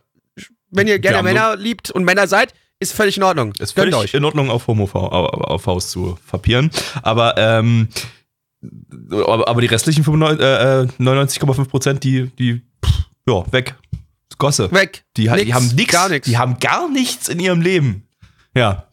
wenn 0.70 0.86
ihr 0.86 0.98
gerne 0.98 1.22
Männer 1.22 1.56
liebt 1.56 1.90
und 1.90 2.04
Männer 2.04 2.28
seid, 2.28 2.52
ist 2.80 2.92
völlig 2.92 3.16
in 3.16 3.22
Ordnung. 3.22 3.52
ist 3.58 3.74
Gönnt 3.74 3.92
völlig 3.92 3.94
euch. 3.96 4.14
in 4.14 4.24
Ordnung, 4.24 4.50
auf 4.50 4.66
Homo-AVs 4.66 5.88
zu 5.90 6.18
fapieren. 6.24 6.70
Aber, 7.02 7.36
ähm, 7.36 7.88
aber, 9.10 9.60
die 9.60 9.66
restlichen 9.66 10.04
95, 10.04 10.40
äh, 10.44 10.82
äh, 10.82 10.86
99,5%, 10.98 11.94
die, 12.00 12.26
die, 12.38 12.62
pff, 12.84 12.92
ja, 13.28 13.52
weg. 13.52 13.74
Gosse. 14.38 14.70
Weg. 14.70 15.04
Die, 15.16 15.30
ha- 15.30 15.36
die 15.36 15.44
Nix, 15.46 15.54
haben 15.56 15.66
nichts. 15.74 15.92
gar 15.92 16.08
nix. 16.08 16.24
Die 16.28 16.38
haben 16.38 16.58
gar 16.60 16.88
nichts 16.88 17.28
in 17.28 17.40
ihrem 17.40 17.60
Leben. 17.60 18.04
Ja. 18.54 18.84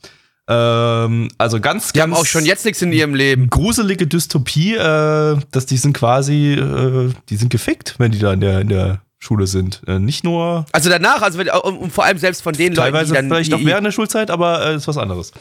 Ähm, 0.47 1.29
also 1.37 1.59
ganz, 1.59 1.91
Die 1.91 1.99
ganz 1.99 2.13
haben 2.13 2.19
auch 2.19 2.25
schon 2.25 2.45
jetzt 2.45 2.65
nichts 2.65 2.81
in 2.81 2.91
ihrem 2.91 3.13
Leben. 3.13 3.49
gruselige 3.51 4.07
Dystopie, 4.07 4.73
äh, 4.75 5.37
dass 5.51 5.65
die 5.67 5.77
sind 5.77 5.93
quasi, 5.93 6.53
äh, 6.53 7.11
die 7.29 7.35
sind 7.35 7.49
gefickt, 7.49 7.95
wenn 7.99 8.11
die 8.11 8.17
da 8.19 8.33
in 8.33 8.39
der, 8.41 8.61
in 8.61 8.69
der 8.69 9.01
Schule 9.25 9.47
sind. 9.47 9.81
Äh, 9.87 9.99
nicht 9.99 10.23
nur 10.23 10.65
Also 10.71 10.89
danach, 10.89 11.21
also 11.21 11.39
wenn, 11.39 11.49
und, 11.49 11.77
und 11.77 11.91
vor 11.91 12.05
allem 12.05 12.17
selbst 12.17 12.41
von 12.41 12.53
den 12.53 12.73
teilweise 12.73 13.13
Leuten, 13.13 13.25
die 13.25 13.29
dann 13.29 13.37
vielleicht 13.37 13.51
die, 13.51 13.55
auch 13.55 13.67
während 13.67 13.85
der 13.85 13.91
Schulzeit, 13.91 14.29
aber 14.31 14.65
äh, 14.65 14.75
ist 14.75 14.87
was 14.87 14.97
anderes. 14.97 15.31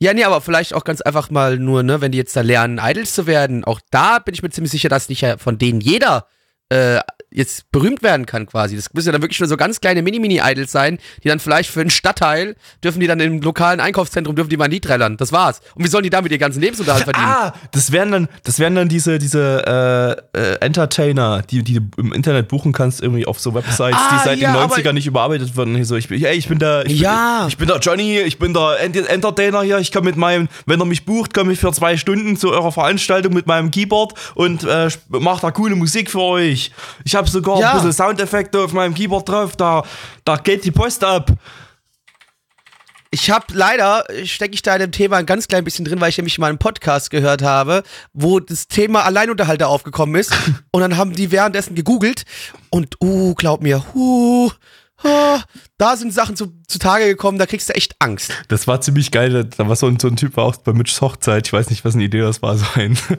Ja, 0.00 0.14
nee, 0.14 0.24
aber 0.24 0.40
vielleicht 0.40 0.74
auch 0.74 0.84
ganz 0.84 1.00
einfach 1.00 1.30
mal 1.30 1.58
nur, 1.58 1.82
ne, 1.82 2.00
wenn 2.00 2.12
die 2.12 2.18
jetzt 2.18 2.34
da 2.36 2.40
lernen, 2.40 2.80
Idols 2.82 3.14
zu 3.14 3.26
werden, 3.26 3.64
auch 3.64 3.80
da 3.90 4.20
bin 4.20 4.32
ich 4.32 4.42
mir 4.42 4.50
ziemlich 4.50 4.70
sicher, 4.70 4.88
dass 4.88 5.08
nicht 5.08 5.26
von 5.38 5.58
denen 5.58 5.80
jeder 5.80 6.26
äh, 6.70 7.00
jetzt 7.30 7.70
berühmt 7.72 8.02
werden 8.02 8.24
kann 8.24 8.46
quasi. 8.46 8.74
Das 8.74 8.92
müssen 8.94 9.08
ja 9.08 9.12
dann 9.12 9.20
wirklich 9.22 9.38
nur 9.38 9.48
so 9.48 9.56
ganz 9.58 9.80
kleine 9.82 10.00
Mini-Mini-Idols 10.02 10.72
sein, 10.72 10.98
die 11.22 11.28
dann 11.28 11.38
vielleicht 11.40 11.70
für 11.70 11.80
einen 11.82 11.90
Stadtteil 11.90 12.56
dürfen 12.82 13.00
die 13.00 13.06
dann 13.06 13.20
im 13.20 13.42
lokalen 13.42 13.80
Einkaufszentrum 13.80 14.34
dürfen 14.34 14.48
die 14.48 14.56
mal 14.56 14.64
ein 14.64 14.70
Lied 14.70 14.84
trällern. 14.84 15.18
Das 15.18 15.30
war's. 15.30 15.60
Und 15.74 15.84
wie 15.84 15.88
sollen 15.88 16.04
die 16.04 16.10
damit 16.10 16.32
ihr 16.32 16.38
ganzen 16.38 16.60
Lebensunterhalt 16.62 17.04
verdienen? 17.04 17.26
Ah, 17.26 17.52
das 17.72 17.92
wären 17.92 18.10
dann, 18.12 18.28
das 18.44 18.58
wären 18.58 18.74
dann 18.74 18.88
diese, 18.88 19.18
diese 19.18 20.24
äh, 20.34 20.38
äh, 20.38 20.54
Entertainer, 20.60 21.42
die, 21.42 21.62
die 21.62 21.74
du 21.80 21.86
im 21.98 22.12
Internet 22.14 22.48
buchen 22.48 22.72
kannst, 22.72 23.02
irgendwie 23.02 23.26
auf 23.26 23.38
so 23.40 23.52
Websites, 23.54 23.98
Ah, 23.98 24.10
die 24.18 24.24
seit 24.24 24.38
ja, 24.38 24.52
den 24.52 24.56
aber- 24.60 24.74
90ern 24.74 24.92
nicht 24.94 25.06
überarbeitet 25.06 25.54
wurden. 25.54 25.74
Hier 25.76 25.84
So, 25.84 25.96
ich 25.96 26.08
bin, 26.08 26.18
hey, 26.20 26.36
ich 26.36 26.48
bin 26.48 26.58
der, 26.58 26.86
ich, 26.86 26.98
Ja. 27.00 27.40
bin, 27.40 27.48
ich 27.48 27.58
bin 27.58 27.68
der 27.68 27.78
Johnny, 27.78 28.20
ich 28.20 28.38
bin 28.38 28.54
der 28.54 28.80
Ent 28.80 28.96
Entertainer 28.96 29.60
hier. 29.62 29.78
Ich 29.78 29.92
komme 29.92 30.06
mit 30.06 30.16
meinem, 30.16 30.48
wenn 30.64 30.80
er 30.80 30.86
mich 30.86 31.04
bucht, 31.04 31.34
komme 31.34 31.52
ich 31.52 31.58
für 31.60 31.72
zwei 31.72 31.96
Stunden 31.98 32.36
zu 32.38 32.50
eurer 32.52 32.72
Veranstaltung 32.72 33.34
mit 33.34 33.46
meinem 33.46 33.70
Keyboard 33.70 34.14
und 34.34 34.64
äh, 34.64 34.88
mache 35.10 35.42
da 35.42 35.50
coole 35.50 35.74
Musik 35.76 36.10
für 36.10 36.20
euch. 36.22 36.57
Ich 37.04 37.14
habe 37.14 37.28
sogar 37.28 37.58
Ja. 37.60 37.70
ein 37.70 37.76
bisschen 37.76 37.92
Soundeffekte 37.92 38.60
auf 38.60 38.72
meinem 38.72 38.94
Keyboard 38.94 39.28
drauf. 39.28 39.56
Da, 39.56 39.82
da 40.24 40.36
geht 40.36 40.64
die 40.64 40.70
Post 40.70 41.04
ab. 41.04 41.30
Ich 43.10 43.30
habe 43.30 43.46
leider, 43.54 44.04
stecke 44.24 44.52
ich 44.54 44.60
da 44.60 44.74
in 44.74 44.80
dem 44.80 44.92
Thema 44.92 45.16
ein 45.16 45.24
ganz 45.24 45.48
klein 45.48 45.64
bisschen 45.64 45.86
drin, 45.86 45.98
weil 46.00 46.10
ich 46.10 46.18
nämlich 46.18 46.38
mal 46.38 46.48
einen 46.48 46.58
Podcast 46.58 47.08
gehört 47.10 47.40
habe, 47.40 47.82
wo 48.12 48.38
das 48.38 48.68
Thema 48.68 49.04
Alleinunterhalter 49.04 49.68
aufgekommen 49.68 50.14
ist. 50.20 50.30
und 50.72 50.80
dann 50.82 50.98
haben 50.98 51.14
die 51.14 51.30
währenddessen 51.30 51.74
gegoogelt 51.74 52.24
und, 52.68 52.96
uh, 53.02 53.34
glaub 53.34 53.62
mir, 53.62 53.82
uh, 53.94 54.50
ah, 55.02 55.40
da 55.78 55.96
sind 55.96 56.12
Sachen 56.12 56.36
zu, 56.36 56.52
zutage 56.68 57.06
gekommen, 57.06 57.38
da 57.38 57.46
kriegst 57.46 57.70
du 57.70 57.74
echt 57.74 57.94
Angst. 57.98 58.30
Das 58.48 58.66
war 58.66 58.82
ziemlich 58.82 59.10
geil. 59.10 59.30
Da- 59.32 59.42
Da 59.44 59.66
war 59.68 59.76
so 59.76 59.86
ein, 59.86 59.98
so 59.98 60.08
ein 60.08 60.16
Typ 60.16 60.36
war 60.36 60.44
auch 60.44 60.56
bei 60.56 60.74
Mitchs 60.74 61.00
Hochzeit. 61.00 61.46
Ich 61.46 61.52
weiß 61.54 61.70
nicht, 61.70 61.86
was 61.86 61.94
eine 61.94 62.04
Idee 62.04 62.20
das 62.20 62.42
war. 62.42 62.58
So 62.58 62.66
ein. 62.74 62.98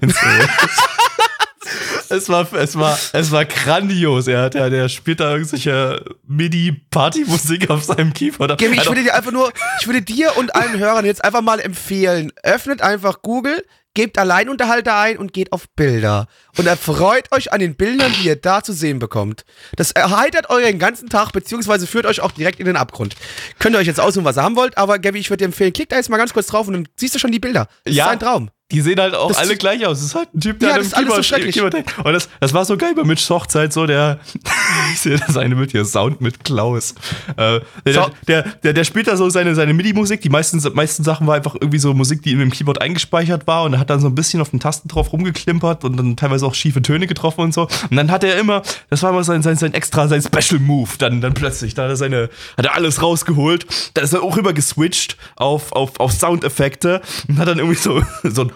es 2.09 2.29
war, 2.29 2.51
es 2.53 2.75
war, 2.77 2.97
es 3.13 3.31
war 3.31 3.45
grandios. 3.45 4.27
Er 4.27 4.41
hat 4.43 4.55
ja, 4.55 4.69
der 4.69 4.89
spielt 4.89 5.19
da 5.19 5.31
irgendwelche 5.31 6.03
MIDI-Party-Musik 6.27 7.69
auf 7.69 7.83
seinem 7.83 8.13
Keyboard. 8.13 8.57
Gaby, 8.57 8.75
ich 8.75 8.81
auch- 8.81 8.87
würde 8.87 9.03
dir 9.03 9.15
einfach 9.15 9.31
nur, 9.31 9.51
ich 9.79 9.87
würde 9.87 10.01
dir 10.01 10.35
und 10.37 10.55
allen 10.55 10.77
Hörern 10.77 11.05
jetzt 11.05 11.23
einfach 11.23 11.41
mal 11.41 11.59
empfehlen, 11.59 12.31
öffnet 12.43 12.81
einfach 12.81 13.21
Google, 13.21 13.63
gebt 13.99 14.17
Alleinunterhalter 14.17 14.95
ein 14.97 15.17
und 15.17 15.33
geht 15.33 15.51
auf 15.51 15.67
Bilder. 15.75 16.27
Und 16.57 16.67
erfreut 16.67 17.25
euch 17.31 17.51
an 17.51 17.59
den 17.59 17.75
Bildern, 17.75 18.13
die 18.21 18.27
ihr 18.27 18.37
da 18.37 18.63
zu 18.63 18.71
sehen 18.71 18.97
bekommt. 18.97 19.43
Das 19.75 19.91
erheitert 19.91 20.49
euren 20.49 20.79
ganzen 20.79 21.09
Tag, 21.09 21.33
beziehungsweise 21.33 21.85
führt 21.85 22.05
euch 22.05 22.21
auch 22.21 22.31
direkt 22.31 22.61
in 22.61 22.65
den 22.65 22.77
Abgrund. 22.77 23.15
Könnt 23.59 23.75
ihr 23.75 23.79
euch 23.79 23.87
jetzt 23.87 23.99
aussuchen, 23.99 24.23
was 24.23 24.37
ihr 24.37 24.43
haben 24.43 24.55
wollt, 24.55 24.77
aber 24.77 24.99
Gaby, 24.99 25.19
ich 25.19 25.29
würde 25.29 25.39
dir 25.39 25.45
empfehlen, 25.45 25.73
klickt 25.73 25.91
da 25.91 25.97
jetzt 25.97 26.09
mal 26.09 26.17
ganz 26.17 26.31
kurz 26.31 26.47
drauf 26.47 26.67
und 26.67 26.73
dann 26.75 26.87
siehst 26.95 27.13
du 27.13 27.19
schon 27.19 27.31
die 27.33 27.39
Bilder. 27.39 27.67
Das 27.83 27.93
Ja. 27.93 28.05
ist 28.05 28.11
ein 28.11 28.19
Traum. 28.19 28.49
Die 28.71 28.81
sehen 28.81 28.99
halt 29.01 29.15
auch 29.15 29.29
Das- 29.29 29.37
alle 29.37 29.57
gleich 29.57 29.83
aus. 29.87 29.97
Das 29.97 30.09
ist 30.09 30.15
halt 30.15 30.31
ein 30.31 30.41
Typ, 30.41 30.59
der 30.59 30.69
Ja, 30.69 30.77
das 30.77 30.93
einem 30.93 31.07
ist 31.07 31.13
alles 31.15 31.27
so 31.27 31.35
Keyboard, 31.35 31.43
schrecklich. 31.43 31.55
Keyboard 31.55 32.05
Und 32.05 32.13
das, 32.13 32.29
das 32.39 32.53
war 32.53 32.65
so 32.65 32.77
geil 32.77 32.93
bei 32.95 33.03
Mitchs 33.03 33.27
Hochzeit, 33.27 33.73
so 33.73 33.87
der, 33.87 34.19
ich 34.93 34.99
sehe 34.99 35.17
das 35.17 35.37
eine 35.37 35.55
mit 35.55 35.71
hier, 35.71 35.85
Sound 35.85 36.21
mit 36.21 36.43
Klaus. 36.43 36.93
Äh, 37.35 37.61
der, 37.83 37.93
So. 37.93 38.11
der, 38.27 38.43
der, 38.43 38.73
der 38.73 38.83
spielt 38.83 39.07
da 39.07 39.17
so 39.17 39.27
seine, 39.31 39.55
seine 39.55 39.73
MIDI-Musik. 39.73 40.21
Die 40.21 40.29
meisten, 40.29 40.61
meisten 40.75 41.03
Sachen 41.03 41.25
war 41.25 41.33
einfach 41.35 41.55
irgendwie 41.55 41.79
so 41.79 41.95
Musik, 41.95 42.21
die 42.21 42.31
in 42.33 42.37
dem 42.39 42.51
Keyboard 42.51 42.79
eingespeichert 42.79 43.47
war 43.47 43.63
und 43.63 43.73
er 43.73 43.79
dann 43.89 43.99
so 43.99 44.07
ein 44.07 44.15
bisschen 44.15 44.41
auf 44.41 44.49
den 44.49 44.59
Tasten 44.59 44.87
drauf 44.87 45.11
rumgeklimpert 45.11 45.83
und 45.83 45.97
dann 45.97 46.15
teilweise 46.15 46.45
auch 46.45 46.53
schiefe 46.53 46.81
Töne 46.81 47.07
getroffen 47.07 47.41
und 47.41 47.53
so. 47.53 47.67
Und 47.89 47.95
dann 47.95 48.11
hat 48.11 48.23
er 48.23 48.37
immer, 48.37 48.61
das 48.89 49.03
war 49.03 49.11
immer 49.11 49.23
sein, 49.23 49.41
sein, 49.41 49.57
sein 49.57 49.73
extra, 49.73 50.07
sein 50.07 50.21
Special 50.21 50.59
Move, 50.59 50.89
dann, 50.97 51.21
dann 51.21 51.33
plötzlich, 51.33 51.73
da 51.73 51.83
hat 51.83 51.89
er 51.89 51.95
seine, 51.95 52.29
hat 52.57 52.65
er 52.65 52.75
alles 52.75 53.01
rausgeholt. 53.01 53.65
Da 53.93 54.01
ist 54.01 54.13
er 54.13 54.23
auch 54.23 54.37
rüber 54.37 54.53
geswitcht 54.53 55.17
auf, 55.35 55.71
auf, 55.71 55.99
auf 55.99 56.11
Soundeffekte 56.11 57.01
und 57.27 57.37
hat 57.39 57.47
dann 57.47 57.59
irgendwie 57.59 57.79
so, 57.79 58.01
so 58.23 58.43
ein 58.43 58.51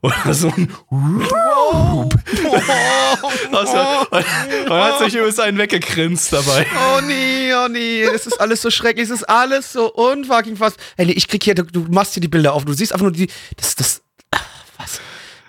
oder 0.00 0.32
so 0.32 0.48
ein 0.48 0.72
Whoop. 0.90 2.14
Also, 3.52 3.78
und 4.10 4.70
hat 4.70 4.98
sich 5.00 5.14
über 5.16 5.32
seinen 5.32 5.58
weggegrinst 5.58 6.32
dabei. 6.32 6.66
Oh 6.94 7.00
nee, 7.00 7.52
oh 7.54 7.68
nee, 7.68 8.02
es 8.02 8.26
ist 8.26 8.40
alles 8.40 8.62
so 8.62 8.70
schrecklich, 8.70 9.04
es 9.04 9.10
ist 9.10 9.28
alles 9.28 9.72
so 9.72 9.92
unfucking 9.92 10.56
fast. 10.56 10.76
Hey, 10.96 11.06
nee, 11.06 11.12
ich 11.12 11.26
krieg 11.26 11.42
hier, 11.42 11.54
du, 11.54 11.64
du 11.64 11.86
machst 11.90 12.14
hier 12.14 12.20
die 12.20 12.28
Bilder 12.28 12.54
auf, 12.54 12.64
du 12.64 12.72
siehst 12.72 12.92
einfach 12.92 13.06
nur 13.06 13.12
die, 13.12 13.28
das, 13.56 13.74
das? 13.74 14.02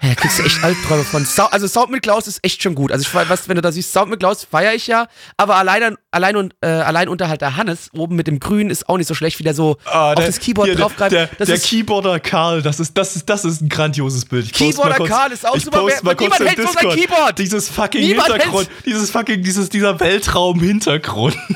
Ja, 0.02 0.10
da 0.10 0.16
kriegst 0.16 0.40
du 0.40 0.44
echt 0.44 0.64
Albträume 0.64 1.04
von. 1.04 1.28
Also 1.52 1.68
Sound 1.68 1.92
mit 1.92 2.02
Klaus 2.04 2.26
ist 2.28 2.40
echt 2.42 2.64
schon 2.64 2.74
gut. 2.74 2.92
Also 2.92 3.02
ich 3.02 3.14
weiß, 3.14 3.28
was, 3.28 3.50
wenn 3.50 3.56
du 3.56 3.62
da 3.62 3.72
siehst, 3.72 3.92
Sound 3.92 4.10
mit 4.10 4.20
Klaus 4.20 4.46
feiere 4.50 4.74
ich 4.74 4.88
ja, 4.88 5.08
aber 5.36 5.56
allein, 5.58 5.98
allein 6.12 6.36
und 6.38 6.54
äh, 6.62 6.68
allein 6.68 7.10
Unterhalter 7.10 7.58
Hannes 7.58 7.90
oben 7.94 8.16
mit 8.16 8.28
dem 8.28 8.40
Grün 8.40 8.70
ist 8.70 8.88
auch 8.88 8.98
nicht 8.98 9.08
so 9.08 9.14
schlecht, 9.14 9.40
wie 9.40 9.44
der 9.44 9.54
so 9.54 9.78
Ah, 9.86 10.14
auf 10.14 10.26
das 10.26 10.40
Keyboard 10.40 10.68
hier, 10.68 10.76
der- 10.76 10.86
draufgreift. 10.86 11.12
Der, 11.12 11.28
der 11.28 11.50
ist, 11.50 11.66
Keyboarder 11.66 12.20
Karl, 12.22 12.62
das 12.62 12.80
ist, 12.80 12.98
das, 12.98 13.16
ist, 13.18 13.30
das 13.30 13.44
ist 13.44 13.62
ein 13.62 13.68
grandioses 13.70 14.24
Bild. 14.26 14.46
Ich 14.46 14.54
Keyboarder 14.54 14.96
kurz- 14.96 15.10
Karl 15.10 15.32
ist 15.34 15.46
auch 15.46 15.58
super. 15.58 15.84
Wer- 15.86 16.16
niemand 16.16 16.40
hält 16.40 16.58
so 16.58 16.64
sein 16.64 16.74
Discord. 16.74 16.96
Keyboard. 16.96 17.40
Dieses 17.40 17.70
fucking 17.70 18.02
Niemand 18.02 18.28
Hintergrund, 18.32 18.70
dieses 18.86 19.12
fucking, 19.12 19.44
dieses, 19.44 19.70
dieser 19.70 20.00
Weltraum-Hintergrund. 20.00 21.36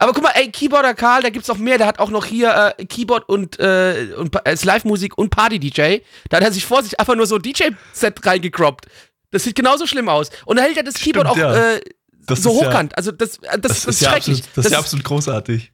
aber 0.00 0.14
guck 0.14 0.22
mal, 0.22 0.32
ey, 0.34 0.50
Keyboarder 0.50 0.94
Karl, 0.94 1.22
da 1.22 1.28
gibt's 1.28 1.50
auch 1.50 1.58
mehr. 1.58 1.76
Der 1.76 1.86
hat 1.86 1.98
auch 1.98 2.08
noch 2.08 2.24
hier 2.24 2.74
äh, 2.78 2.84
Keyboard 2.86 3.28
und, 3.28 3.60
äh, 3.60 4.14
und 4.16 4.46
als 4.46 4.64
Live-Musik 4.64 5.18
und 5.18 5.28
Party-DJ. 5.28 5.98
Da 6.30 6.38
hat 6.38 6.44
er 6.44 6.52
sich 6.52 6.64
vor 6.64 6.82
sich 6.82 6.98
einfach 6.98 7.14
nur 7.14 7.26
so 7.26 7.36
ein 7.36 7.42
DJ-Set 7.42 8.24
reingecroppt. 8.24 8.86
Das 9.30 9.44
sieht 9.44 9.56
genauso 9.56 9.86
schlimm 9.86 10.08
aus. 10.08 10.30
Und 10.46 10.56
da 10.56 10.62
hält 10.62 10.78
er 10.78 10.84
das 10.84 10.94
Keyboard 10.94 11.26
auch 11.26 11.36
ja. 11.36 11.74
äh, 11.74 11.80
Das 12.26 12.42
so 12.42 12.50
ist 12.50 12.60
ja- 12.62 12.66
hochkant. 12.68 12.96
Also 12.96 13.12
das, 13.12 13.36
äh, 13.38 13.58
das, 13.58 13.84
das, 13.84 13.84
ist 13.84 14.00
ja 14.00 14.10
schrecklich. 14.12 14.38
absolut, 14.38 14.56
das 14.56 14.64
ist 14.66 14.72
ja 14.72 14.78
absolut 14.78 15.04
großartig. 15.04 15.72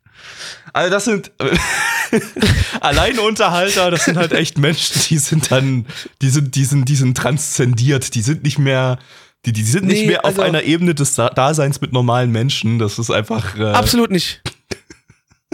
Also 0.72 0.90
das 0.90 1.04
sind 1.04 1.30
Alleinunterhalter, 2.80 3.90
das 3.90 4.06
sind 4.06 4.16
halt 4.16 4.32
echt 4.32 4.58
Menschen, 4.58 5.00
die 5.08 5.18
sind 5.18 5.50
dann, 5.50 5.86
die 6.20 6.30
sind, 6.30 6.54
die 6.54 6.64
sind, 6.64 6.88
die 6.88 6.96
sind 6.96 7.16
transzendiert, 7.16 8.14
die 8.14 8.22
sind 8.22 8.42
nicht 8.42 8.58
mehr, 8.58 8.98
die, 9.46 9.52
die 9.52 9.62
sind 9.62 9.86
nicht 9.86 10.02
Nee, 10.02 10.06
mehr 10.08 10.24
auf 10.24 10.30
also- 10.32 10.42
einer 10.42 10.62
Ebene 10.64 10.94
des 10.94 11.14
Da- 11.14 11.30
Daseins 11.30 11.80
mit 11.80 11.92
normalen 11.92 12.30
Menschen. 12.32 12.78
Das 12.78 12.98
ist 12.98 13.10
einfach. 13.10 13.56
Äh, 13.56 13.62
Absolut 13.72 14.10
nicht. 14.10 14.42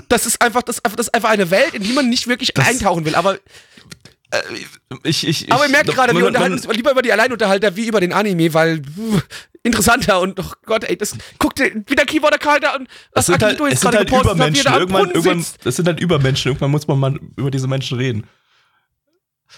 Das 0.09 0.27
ist 0.27 0.41
einfach, 0.43 0.63
das, 0.63 0.81
das 0.83 0.95
ist 1.07 1.15
einfach 1.15 1.31
eine 1.31 1.51
Welt, 1.51 1.75
in 1.75 1.83
die 1.83 1.93
man 1.93 2.09
nicht 2.09 2.27
wirklich 2.27 2.57
eintauchen 2.59 3.05
will. 3.05 3.15
Aber, 3.15 3.39
Ich, 5.05 5.27
ich, 5.27 5.45
ich, 5.45 5.53
aber 5.53 5.65
ihr 5.67 5.71
merkt 5.71 5.89
gerade, 5.93 6.17
wir 6.17 6.27
unterhalten 6.27 6.55
uns 6.55 6.67
lieber 6.69 6.91
über 6.91 7.03
die 7.03 7.13
Alleinunterhalter 7.13 7.77
wie 7.77 7.87
über 7.87 8.01
den 8.01 8.13
Anime, 8.15 8.53
weil 8.55 8.81
pff, 8.83 9.23
interessanter 9.63 10.21
und 10.21 10.41
oh 10.41 10.53
Gott, 10.65 10.85
ey, 10.85 10.97
das 10.97 11.17
guckt 11.39 11.59
dir 11.59 11.71
wie 11.87 11.95
der 11.95 12.07
Keyboarder 12.07 12.39
und 12.79 12.89
Es 13.13 13.27
sind 13.27 13.43
halt, 13.43 13.61
Akito 13.61 13.67
es 13.67 13.73
jetzt 13.75 13.83
gerade 13.83 13.99
halt 13.99 14.09
gepostet 14.09 14.41
hat, 14.41 14.55
wie 14.55 14.59
er 14.59 14.65
da 14.65 14.71
am 14.73 14.81
Irgendwann, 14.81 15.11
irgendwann, 15.11 15.45
das 15.65 15.77
sind 15.77 15.87
halt 15.87 16.01
Übermenschen. 16.01 16.49
Irgendwann 16.49 16.71
muss 16.71 16.87
man 16.89 16.99
mal 16.99 17.21
über 17.37 17.51
diese 17.51 17.69
Menschen 17.69 17.99
reden. 17.99 18.25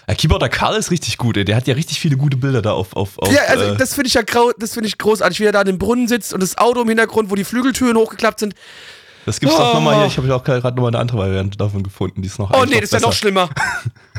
Ja, 0.07 0.13
Keyboarder 0.13 0.49
Karl 0.49 0.75
ist 0.77 0.91
richtig 0.91 1.17
gut, 1.17 1.35
ey. 1.37 1.45
Der 1.45 1.55
hat 1.55 1.67
ja 1.67 1.73
richtig 1.73 1.99
viele 1.99 2.15
gute 2.17 2.37
Bilder 2.37 2.61
da 2.61 2.71
auf. 2.73 2.95
auf, 2.95 3.17
auf 3.17 3.31
Ja, 3.31 3.41
also 3.47 3.63
äh, 3.63 3.75
das 3.77 3.93
finde 3.95 4.07
ich 4.07 4.13
ja 4.13 4.21
grau, 4.21 4.51
das 4.59 4.73
finde 4.73 4.87
ich 4.87 4.97
großartig, 4.97 5.39
wie 5.39 5.45
er 5.45 5.51
da 5.51 5.61
in 5.61 5.67
dem 5.67 5.77
Brunnen 5.79 6.07
sitzt 6.07 6.33
und 6.33 6.41
das 6.41 6.57
Auto 6.57 6.81
im 6.81 6.87
Hintergrund, 6.89 7.29
wo 7.31 7.35
die 7.35 7.43
Flügeltüren 7.43 7.97
hochgeklappt 7.97 8.39
sind. 8.39 8.53
das 9.25 9.39
gibt's 9.39 9.55
doch 9.55 9.71
Oh. 9.71 9.73
nochmal 9.75 9.95
hier. 9.97 10.05
Ich 10.07 10.17
habe 10.17 10.27
ja 10.27 10.35
auch 10.35 10.43
gerade 10.43 10.67
nochmal 10.75 10.89
eine 10.91 10.99
andere 10.99 11.17
Variante 11.17 11.57
davon 11.57 11.81
gefunden, 11.81 12.21
die 12.21 12.27
ist 12.27 12.37
noch 12.37 12.51
Oh 12.53 12.65
nee, 12.65 12.75
das 12.75 12.91
ist 12.91 12.93
ja 12.93 12.99
noch 12.99 13.13
schlimmer. 13.13 13.49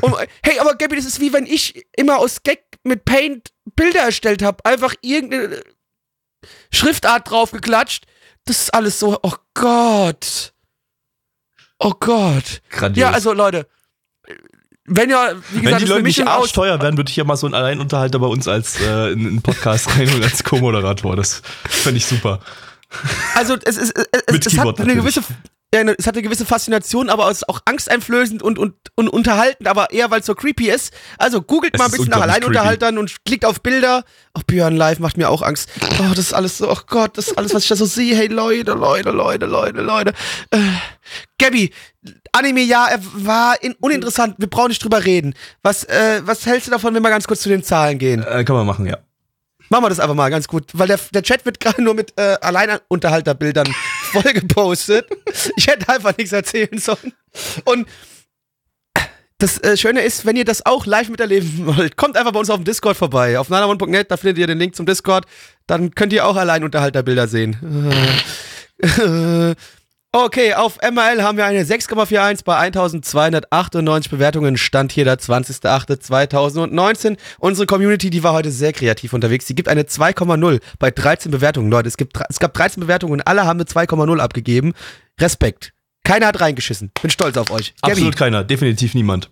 Und, 0.01 0.15
hey, 0.43 0.59
aber 0.59 0.75
Gabby, 0.75 0.97
das 0.97 1.05
ist 1.05 1.21
wie 1.21 1.31
wenn 1.31 1.45
ich 1.45 1.85
immer 1.95 2.17
aus 2.19 2.43
Gag 2.43 2.63
mit 2.83 3.05
Paint 3.05 3.51
Bilder 3.75 4.01
erstellt 4.01 4.41
habe, 4.43 4.63
einfach 4.65 4.93
irgendeine 5.01 5.61
Schriftart 6.71 7.29
draufgeklatscht. 7.29 8.05
Das 8.45 8.61
ist 8.61 8.73
alles 8.73 8.99
so, 8.99 9.17
oh 9.23 9.33
Gott. 9.53 10.53
Oh 11.79 11.93
Gott. 11.99 12.61
Grandios. 12.69 13.01
Ja, 13.01 13.11
also 13.11 13.33
Leute, 13.33 13.67
wenn 14.87 15.09
ja, 15.09 15.31
wie 15.51 15.57
Wenn 15.57 15.63
gesagt, 15.63 15.65
die 15.65 15.71
das 15.71 15.83
ist 15.83 15.89
Leute 15.89 16.03
nicht 16.03 16.27
arschteuer 16.27 16.81
wären, 16.81 16.97
würde 16.97 17.09
ich 17.09 17.15
ja 17.17 17.25
mal 17.25 17.35
so 17.35 17.45
einen 17.45 17.55
Alleinunterhalter 17.55 18.19
bei 18.19 18.27
uns 18.27 18.47
als 18.47 18.79
äh, 18.79 19.11
in 19.11 19.27
einen 19.27 19.41
Podcast 19.41 19.89
reinholen 19.89 20.23
als 20.23 20.43
Co-Moderator. 20.43 21.15
Das 21.15 21.41
fände 21.65 21.97
ich 21.97 22.05
super. 22.05 22.39
Also 23.35 23.57
es, 23.65 23.77
ist, 23.77 23.97
es, 23.97 24.07
es, 24.27 24.53
es 24.53 24.57
hat 24.57 24.79
eine 24.79 24.95
gewisse 24.95 25.21
ja, 25.75 25.83
ne, 25.83 25.95
es 25.97 26.07
hat 26.07 26.15
eine 26.15 26.23
gewisse 26.23 26.45
Faszination, 26.45 27.09
aber 27.09 27.29
es 27.29 27.39
ist 27.39 27.49
auch 27.49 27.59
angsteinflößend 27.65 28.41
und, 28.41 28.57
und, 28.57 28.73
und 28.95 29.09
unterhaltend, 29.09 29.67
aber 29.67 29.91
eher, 29.91 30.09
weil 30.09 30.21
es 30.21 30.25
so 30.25 30.33
creepy 30.33 30.69
ist. 30.69 30.93
Also 31.17 31.41
googelt 31.41 31.73
Es 31.73 31.79
mal 31.79 31.85
ein 31.85 31.91
bisschen 31.91 32.07
nach 32.07 32.21
Alleinunterhaltern 32.21 32.97
und 32.97 33.13
klickt 33.25 33.43
auf 33.43 33.61
Bilder. 33.61 34.05
Ach, 34.33 34.43
Björn 34.43 34.77
Live 34.77 34.99
macht 34.99 35.17
mir 35.17 35.29
auch 35.29 35.41
Angst. 35.41 35.69
Oh, 35.99 36.09
das 36.11 36.19
ist 36.19 36.33
alles 36.33 36.57
so, 36.57 36.71
oh 36.71 36.77
Gott, 36.87 37.17
das 37.17 37.27
ist 37.27 37.37
alles, 37.37 37.53
was 37.53 37.63
ich 37.63 37.69
da 37.69 37.75
so 37.75 37.85
sehe. 37.85 38.15
Hey, 38.15 38.27
Leute, 38.27 38.71
Leute, 38.71 39.11
Leute, 39.11 39.45
Leute, 39.45 39.81
Leute. 39.81 40.13
Äh, 40.51 40.57
Gabby, 41.37 41.73
Anime, 42.31 42.61
ja, 42.61 42.87
er 42.87 42.99
war 43.15 43.61
in, 43.61 43.73
uninteressant. 43.81 44.35
Wir 44.37 44.49
brauchen 44.49 44.69
nicht 44.69 44.81
drüber 44.81 45.03
reden. 45.03 45.33
Was, 45.63 45.83
äh, 45.83 46.21
was 46.23 46.45
hältst 46.45 46.67
du 46.67 46.71
davon, 46.71 46.95
wenn 46.95 47.03
wir 47.03 47.09
ganz 47.09 47.27
kurz 47.27 47.41
zu 47.41 47.49
den 47.49 47.63
Zahlen 47.63 47.97
gehen? 47.97 48.23
Äh, 48.23 48.45
kann 48.45 48.55
man 48.55 48.65
machen, 48.65 48.85
ja. 48.85 48.99
Machen 49.69 49.83
wir 49.83 49.89
das 49.89 49.99
einfach 49.99 50.15
mal 50.15 50.29
ganz 50.29 50.47
gut, 50.47 50.71
weil 50.73 50.87
der, 50.87 50.99
der 51.13 51.23
Chat 51.23 51.45
wird 51.45 51.59
gerade 51.59 51.81
nur 51.81 51.93
mit 51.93 52.13
äh, 52.17 52.37
Alleinunterhalterbildern 52.39 53.67
voll 54.07 54.33
gepostet. 54.33 55.07
Ich 55.55 55.67
hätte 55.67 55.89
einfach 55.89 56.17
nichts 56.17 56.33
erzählen 56.33 56.77
sollen. 56.77 57.13
Und 57.65 57.87
Das 59.39 59.59
äh, 59.59 59.77
Schöne 59.77 60.01
ist, 60.01 60.25
wenn 60.25 60.35
ihr 60.35 60.45
das 60.45 60.65
auch 60.65 60.87
live 60.87 61.09
miterleben 61.09 61.67
wollt, 61.67 61.95
kommt 61.95 62.17
einfach 62.17 62.31
bei 62.31 62.39
uns 62.39 62.49
auf 62.49 62.57
dem 62.57 62.65
Discord 62.65 62.97
vorbei. 62.97 63.37
Auf 63.37 63.49
nanamon.net, 63.49 64.09
da 64.09 64.17
findet 64.17 64.39
ihr 64.39 64.47
den 64.47 64.57
Link 64.57 64.75
zum 64.75 64.87
Discord. 64.87 65.25
Dann 65.67 65.93
könnt 65.93 66.11
ihr 66.11 66.25
auch 66.25 66.35
Alleinunterhalterbilder 66.35 67.27
sehen. 67.27 67.55
Okay, 70.13 70.53
auf 70.53 70.77
MRL 70.81 71.21
haben 71.21 71.37
wir 71.37 71.45
eine 71.45 71.63
6,41 71.63 72.43
bei 72.45 72.55
1298 72.57 74.09
Bewertungen. 74.09 74.57
Stand 74.57 74.91
hier 74.93 75.03
der 75.03 75.19
20.08.2019. 75.19 77.17
Unsere 77.39 77.67
Community, 77.67 78.09
die 78.09 78.23
war 78.23 78.33
heute 78.33 78.49
sehr 78.49 78.73
kreativ 78.73 79.13
unterwegs. 79.13 79.45
Die 79.45 79.53
gibt 79.53 79.67
eine 79.67 79.83
2,0 79.83 80.59
bei 80.79 80.89
13 80.91 81.29
Bewertungen. 81.29 81.69
Leute, 81.69 81.89
es, 81.89 81.97
gibt, 81.97 82.17
es 82.29 82.39
gab 82.39 82.53
13 82.53 82.81
Bewertungen 82.81 83.13
und 83.13 83.27
alle 83.27 83.45
haben 83.45 83.59
eine 83.59 83.65
2,0 83.65 84.19
abgegeben. 84.19 84.73
Respekt. 85.19 85.73
Keiner 86.07 86.27
hat 86.27 86.39
reingeschissen. 86.39 86.89
Bin 87.01 87.11
stolz 87.11 87.35
auf 87.35 87.51
euch. 87.51 87.73
Absolut 87.81 88.15
keiner, 88.15 88.45
definitiv 88.45 88.93
niemand. 88.93 89.29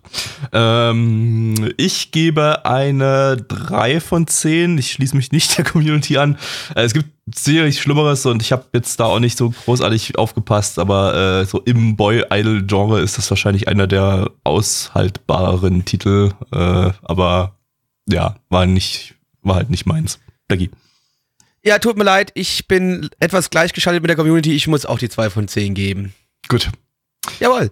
Ähm, 0.52 1.72
ich 1.78 2.10
gebe 2.10 2.66
eine 2.66 3.38
3 3.38 3.98
von 4.00 4.26
10. 4.26 4.76
Ich 4.76 4.92
schließe 4.92 5.16
mich 5.16 5.32
nicht 5.32 5.56
der 5.56 5.64
Community 5.64 6.18
an. 6.18 6.36
Äh, 6.74 6.82
es 6.82 6.92
gibt 6.92 7.08
sicherlich 7.34 7.80
Schlimmeres 7.80 8.26
und 8.26 8.42
ich 8.42 8.52
habe 8.52 8.66
jetzt 8.74 9.00
da 9.00 9.06
auch 9.06 9.20
nicht 9.20 9.38
so 9.38 9.54
großartig 9.64 10.18
aufgepasst, 10.18 10.78
aber 10.78 11.40
äh, 11.40 11.46
so 11.46 11.62
im 11.62 11.96
Boy-Idol-Genre 11.96 13.00
ist 13.00 13.16
das 13.16 13.30
wahrscheinlich 13.30 13.68
einer 13.68 13.86
der 13.86 14.30
aushaltbareren 14.44 15.86
Titel. 15.86 16.32
Äh, 16.52 16.90
aber 17.02 17.56
ja, 18.06 18.36
war 18.50 18.66
nicht, 18.66 19.14
war 19.40 19.56
halt 19.56 19.70
nicht 19.70 19.86
meins. 19.86 20.20
Dagi. 20.48 20.70
Ja, 21.64 21.78
tut 21.78 21.96
mir 21.96 22.04
leid, 22.04 22.32
ich 22.34 22.68
bin 22.68 23.08
etwas 23.18 23.48
gleichgeschaltet 23.48 24.02
mit 24.02 24.10
der 24.10 24.16
Community. 24.16 24.54
Ich 24.54 24.68
muss 24.68 24.84
auch 24.84 24.98
die 24.98 25.08
2 25.08 25.30
von 25.30 25.48
10 25.48 25.72
geben. 25.72 26.12
Gut. 26.48 26.70
Jawohl. 27.40 27.70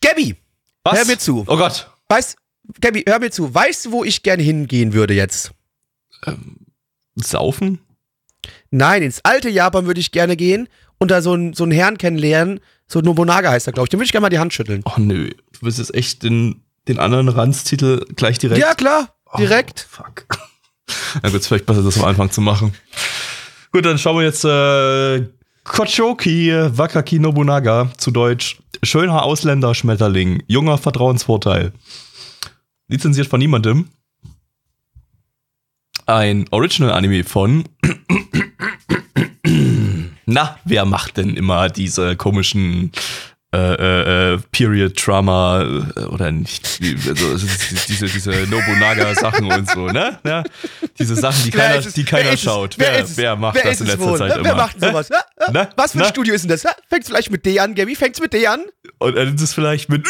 Gabby, 0.00 0.36
Was? 0.84 0.98
hör 0.98 1.04
mir 1.06 1.18
zu. 1.18 1.44
Oh 1.46 1.56
Gott. 1.56 1.90
Weißt, 2.08 2.36
Gabby, 2.80 3.04
hör 3.06 3.18
mir 3.18 3.30
zu. 3.30 3.52
Weißt 3.54 3.86
du, 3.86 3.92
wo 3.92 4.04
ich 4.04 4.22
gerne 4.22 4.42
hingehen 4.42 4.92
würde 4.92 5.14
jetzt? 5.14 5.52
Saufen? 7.16 7.80
Nein, 8.70 9.02
ins 9.02 9.20
alte 9.24 9.48
Japan 9.48 9.86
würde 9.86 10.00
ich 10.00 10.12
gerne 10.12 10.36
gehen 10.36 10.68
und 10.98 11.10
da 11.10 11.22
so 11.22 11.32
einen 11.32 11.52
so 11.54 11.64
einen 11.64 11.72
Herrn 11.72 11.98
kennenlernen. 11.98 12.60
So 12.86 13.00
Nobunaga 13.00 13.50
heißt 13.50 13.66
er, 13.66 13.72
glaube 13.72 13.86
ich. 13.86 13.90
Den 13.90 13.98
würde 13.98 14.06
ich 14.06 14.12
gerne 14.12 14.22
mal 14.22 14.30
die 14.30 14.38
Hand 14.38 14.52
schütteln. 14.52 14.82
Oh 14.84 14.98
nö. 14.98 15.30
Du 15.52 15.58
willst 15.62 15.78
jetzt 15.78 15.94
echt 15.94 16.22
den, 16.22 16.62
den 16.88 16.98
anderen 16.98 17.28
Ranz-Titel 17.28 18.04
gleich 18.16 18.38
direkt? 18.38 18.60
Ja, 18.60 18.74
klar. 18.74 19.14
Direkt. 19.38 19.86
Oh, 19.90 20.02
fuck. 20.02 20.26
Na 21.22 21.30
gut, 21.30 21.40
ist 21.40 21.48
vielleicht 21.48 21.66
besser, 21.66 21.82
das 21.82 21.98
am 21.98 22.04
Anfang 22.04 22.30
zu 22.30 22.40
machen. 22.40 22.74
Gut, 23.72 23.84
dann 23.86 23.98
schauen 23.98 24.16
wir 24.18 24.24
jetzt 24.24 24.44
äh, 24.44 25.26
Kochoki 25.64 26.52
Wakaki 26.52 27.18
Nobunaga 27.18 27.90
zu 27.96 28.10
Deutsch. 28.10 28.58
Schöner 28.82 29.22
Ausländerschmetterling, 29.22 30.42
junger 30.46 30.76
Vertrauensvorteil. 30.76 31.72
Lizenziert 32.86 33.28
von 33.28 33.40
niemandem. 33.40 33.88
Ein 36.06 36.44
Original-Anime 36.50 37.24
von. 37.24 37.64
Na, 40.26 40.58
wer 40.64 40.84
macht 40.84 41.16
denn 41.16 41.34
immer 41.34 41.70
diese 41.70 42.14
komischen 42.16 42.92
äh, 43.54 43.74
äh, 43.74 44.34
äh, 44.34 44.38
Period 44.50 45.06
Drama 45.06 45.62
äh, 45.62 46.00
oder 46.06 46.30
nicht 46.32 46.80
also, 47.06 47.46
diese 47.88 48.06
diese 48.06 48.30
Nobunaga 48.50 49.14
Sachen 49.14 49.50
und 49.50 49.70
so 49.70 49.86
ne 49.86 50.18
ja, 50.24 50.42
diese 50.98 51.14
Sachen 51.14 51.44
die 51.44 51.54
Wer 51.54 51.68
keiner 51.68 51.80
die 51.80 51.96
Wer 51.96 52.04
keiner 52.04 52.32
es? 52.32 52.42
schaut 52.42 52.78
Wer 52.78 52.94
wer, 52.94 53.16
wer 53.16 53.36
macht 53.36 53.56
Wer 53.56 53.64
das 53.64 53.80
in 53.80 53.86
letzter 53.86 54.04
wohl? 54.04 54.18
Zeit 54.18 54.30
Wer 54.30 54.38
immer 54.38 54.54
macht 54.54 54.80
sowas? 54.80 55.08
Hä? 55.10 55.52
Ne? 55.52 55.68
Was 55.76 55.92
für 55.92 55.98
ein 55.98 56.02
Ne? 56.02 56.08
Studio 56.08 56.34
ist 56.34 56.42
denn 56.42 56.50
das? 56.50 56.62
Fängt 56.62 57.02
es 57.02 57.08
vielleicht 57.08 57.30
mit 57.30 57.46
D 57.46 57.58
an, 57.60 57.74
Gabby? 57.74 57.94
Fängt 57.94 58.14
es 58.14 58.20
mit 58.20 58.32
D 58.32 58.46
an? 58.46 58.60
und 58.98 59.16
dann 59.16 59.34
ist 59.34 59.40
es 59.40 59.54
vielleicht 59.54 59.88
mit 59.88 60.06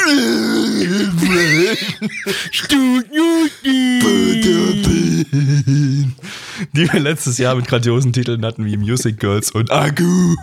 Studio 2.51 3.23
die 6.73 6.93
wir 6.93 7.01
letztes 7.01 7.39
Jahr 7.39 7.55
mit 7.57 7.67
grandiosen 7.67 8.13
Titeln 8.13 8.45
hatten 8.45 8.65
wie 8.65 8.77
Music 8.77 9.19
Girls 9.19 9.51
und 9.51 9.71
Agu 9.71 10.37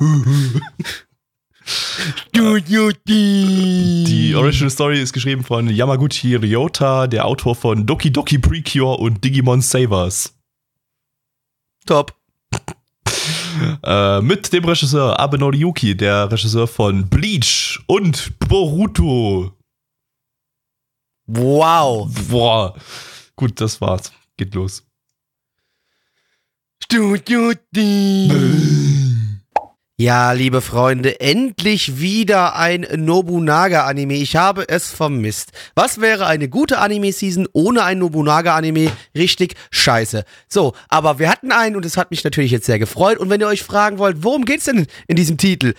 Die 2.33 4.35
Original 4.35 4.69
Story 4.69 5.01
ist 5.01 5.13
geschrieben 5.13 5.43
von 5.43 5.69
Yamaguchi 5.69 6.35
Ryota, 6.35 7.07
der 7.07 7.25
Autor 7.25 7.55
von 7.55 7.85
Doki 7.85 8.11
Doki 8.11 8.39
Precure 8.39 8.97
und 8.97 9.23
Digimon 9.23 9.61
Savers. 9.61 10.33
Top. 11.85 12.15
Äh, 13.83 14.21
mit 14.21 14.51
dem 14.53 14.65
Regisseur 14.65 15.19
Abe 15.19 15.37
Noriyuki, 15.37 15.95
der 15.95 16.31
Regisseur 16.31 16.67
von 16.67 17.07
Bleach 17.09 17.79
und 17.87 18.39
Boruto. 18.39 19.53
Wow. 21.27 22.09
Boah. 22.29 22.75
Gut, 23.35 23.59
das 23.61 23.79
war's. 23.81 24.11
Geht 24.37 24.55
los. 24.55 24.83
Studio 26.83 27.53
Ja, 30.01 30.31
liebe 30.31 30.61
Freunde, 30.61 31.19
endlich 31.19 31.99
wieder 31.99 32.55
ein 32.55 32.87
Nobunaga-Anime. 32.91 34.15
Ich 34.15 34.35
habe 34.35 34.67
es 34.67 34.89
vermisst. 34.89 35.51
Was 35.75 36.01
wäre 36.01 36.25
eine 36.25 36.49
gute 36.49 36.79
Anime-Season 36.79 37.47
ohne 37.53 37.83
ein 37.83 37.99
Nobunaga-Anime? 37.99 38.91
Richtig 39.15 39.53
scheiße. 39.69 40.25
So, 40.47 40.73
aber 40.89 41.19
wir 41.19 41.29
hatten 41.29 41.51
einen 41.51 41.75
und 41.75 41.85
es 41.85 41.97
hat 41.97 42.09
mich 42.09 42.23
natürlich 42.23 42.49
jetzt 42.49 42.65
sehr 42.65 42.79
gefreut. 42.79 43.19
Und 43.19 43.29
wenn 43.29 43.41
ihr 43.41 43.47
euch 43.47 43.61
fragen 43.61 43.99
wollt, 43.99 44.23
worum 44.23 44.45
geht's 44.45 44.65
denn 44.65 44.87
in 45.07 45.17
diesem 45.17 45.37
Titel? 45.37 45.75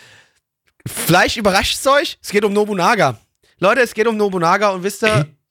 Vielleicht 0.87 1.37
überrascht 1.37 1.81
es 1.81 1.87
euch, 1.89 2.17
es 2.23 2.31
geht 2.31 2.45
um 2.45 2.53
Nobunaga. 2.53 3.19
Leute, 3.59 3.81
es 3.81 3.93
geht 3.93 4.07
um 4.07 4.17
Nobunaga 4.17 4.71
und 4.71 4.85
wisst 4.85 5.03
ihr, 5.03 5.27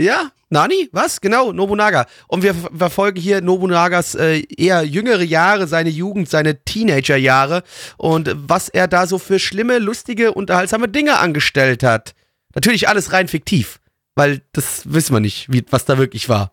ja, 0.00 0.30
Nani? 0.50 0.88
Was? 0.92 1.20
Genau, 1.20 1.52
Nobunaga. 1.52 2.06
Und 2.28 2.42
wir 2.42 2.54
ver- 2.54 2.70
verfolgen 2.76 3.20
hier 3.20 3.40
Nobunagas 3.40 4.14
äh, 4.14 4.40
eher 4.56 4.82
jüngere 4.84 5.22
Jahre, 5.22 5.66
seine 5.66 5.90
Jugend, 5.90 6.28
seine 6.28 6.64
Teenagerjahre 6.64 7.62
und 7.96 8.34
was 8.34 8.68
er 8.68 8.88
da 8.88 9.06
so 9.06 9.18
für 9.18 9.38
schlimme, 9.38 9.78
lustige, 9.78 10.32
unterhaltsame 10.32 10.88
Dinge 10.88 11.18
angestellt 11.18 11.82
hat. 11.82 12.14
Natürlich 12.54 12.88
alles 12.88 13.12
rein 13.12 13.28
fiktiv, 13.28 13.80
weil 14.14 14.40
das 14.52 14.82
wissen 14.92 15.14
wir 15.14 15.20
nicht, 15.20 15.52
wie, 15.52 15.64
was 15.70 15.84
da 15.84 15.98
wirklich 15.98 16.28
war. 16.28 16.52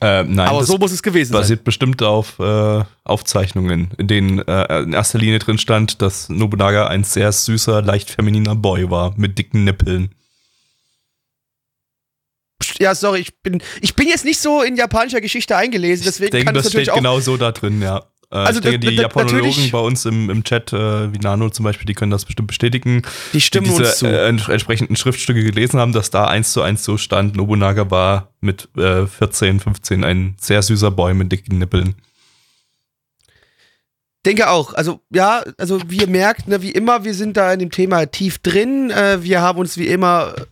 Äh, 0.00 0.24
nein, 0.24 0.48
Aber 0.48 0.64
so 0.64 0.78
muss 0.78 0.90
es 0.90 1.02
gewesen 1.02 1.32
sein. 1.32 1.40
basiert 1.42 1.64
bestimmt 1.64 2.02
auf 2.02 2.38
äh, 2.38 2.82
Aufzeichnungen, 3.04 3.90
in 3.98 4.08
denen 4.08 4.38
äh, 4.40 4.80
in 4.82 4.92
erster 4.94 5.18
Linie 5.18 5.38
drin 5.38 5.58
stand, 5.58 6.02
dass 6.02 6.28
Nobunaga 6.28 6.86
ein 6.88 7.04
sehr 7.04 7.30
süßer, 7.30 7.82
leicht 7.82 8.10
femininer 8.10 8.56
Boy 8.56 8.90
war, 8.90 9.14
mit 9.16 9.38
dicken 9.38 9.64
Nippeln. 9.64 10.14
Ja, 12.80 12.94
sorry, 12.94 13.20
ich 13.20 13.34
bin, 13.42 13.62
ich 13.80 13.94
bin 13.94 14.08
jetzt 14.08 14.24
nicht 14.24 14.40
so 14.40 14.62
in 14.62 14.76
japanischer 14.76 15.20
Geschichte 15.20 15.56
eingelesen, 15.56 16.04
deswegen 16.04 16.26
ich 16.26 16.30
denke, 16.32 16.46
kann 16.46 16.54
das 16.54 16.64
steht 16.64 16.74
natürlich 16.74 16.90
auch. 16.92 16.96
genau 16.96 17.20
so 17.20 17.36
da 17.36 17.52
drin, 17.52 17.80
ja. 17.82 17.98
Äh, 18.30 18.36
Also 18.36 18.60
ich 18.60 18.64
denke, 18.64 18.78
die 18.80 18.94
Japanologen 18.96 19.70
bei 19.70 19.78
uns 19.78 20.04
im, 20.06 20.30
im 20.30 20.42
Chat, 20.44 20.72
äh, 20.72 21.12
wie 21.12 21.18
Nano 21.18 21.50
zum 21.50 21.64
Beispiel, 21.64 21.84
die 21.86 21.92
können 21.94 22.10
das 22.10 22.24
bestimmt 22.24 22.48
bestätigen. 22.48 23.02
die 23.34 23.40
stimmen 23.42 23.66
die 23.66 23.70
diese 23.72 23.82
uns 23.84 23.98
zu. 23.98 24.06
Äh, 24.06 24.28
ents- 24.30 24.50
entsprechenden 24.50 24.96
Schriftstücke 24.96 25.44
gelesen 25.44 25.78
haben, 25.78 25.92
dass 25.92 26.10
da 26.10 26.24
eins 26.26 26.52
zu 26.52 26.62
eins 26.62 26.82
so 26.82 26.96
stand, 26.96 27.36
Nobunaga 27.36 27.90
war 27.90 28.32
mit 28.40 28.68
äh, 28.76 29.06
14, 29.06 29.60
15 29.60 30.02
ein 30.04 30.34
sehr 30.40 30.62
süßer 30.62 30.90
Boy 30.90 31.12
mit 31.14 31.30
dicken 31.30 31.58
Nippeln. 31.58 31.94
Denke 34.24 34.48
auch. 34.50 34.72
Also, 34.74 35.00
ja, 35.10 35.42
also 35.58 35.80
wie 35.88 35.96
ihr 35.98 36.06
merkt, 36.06 36.46
ne, 36.46 36.62
wie 36.62 36.70
immer, 36.70 37.02
wir 37.04 37.12
sind 37.12 37.36
da 37.36 37.52
in 37.52 37.58
dem 37.58 37.70
Thema 37.72 38.06
tief 38.06 38.38
drin. 38.38 38.90
Äh, 38.90 39.22
wir 39.24 39.40
haben 39.40 39.58
uns 39.58 39.76
wie 39.76 39.88
immer 39.88 40.34
äh, 40.38 40.44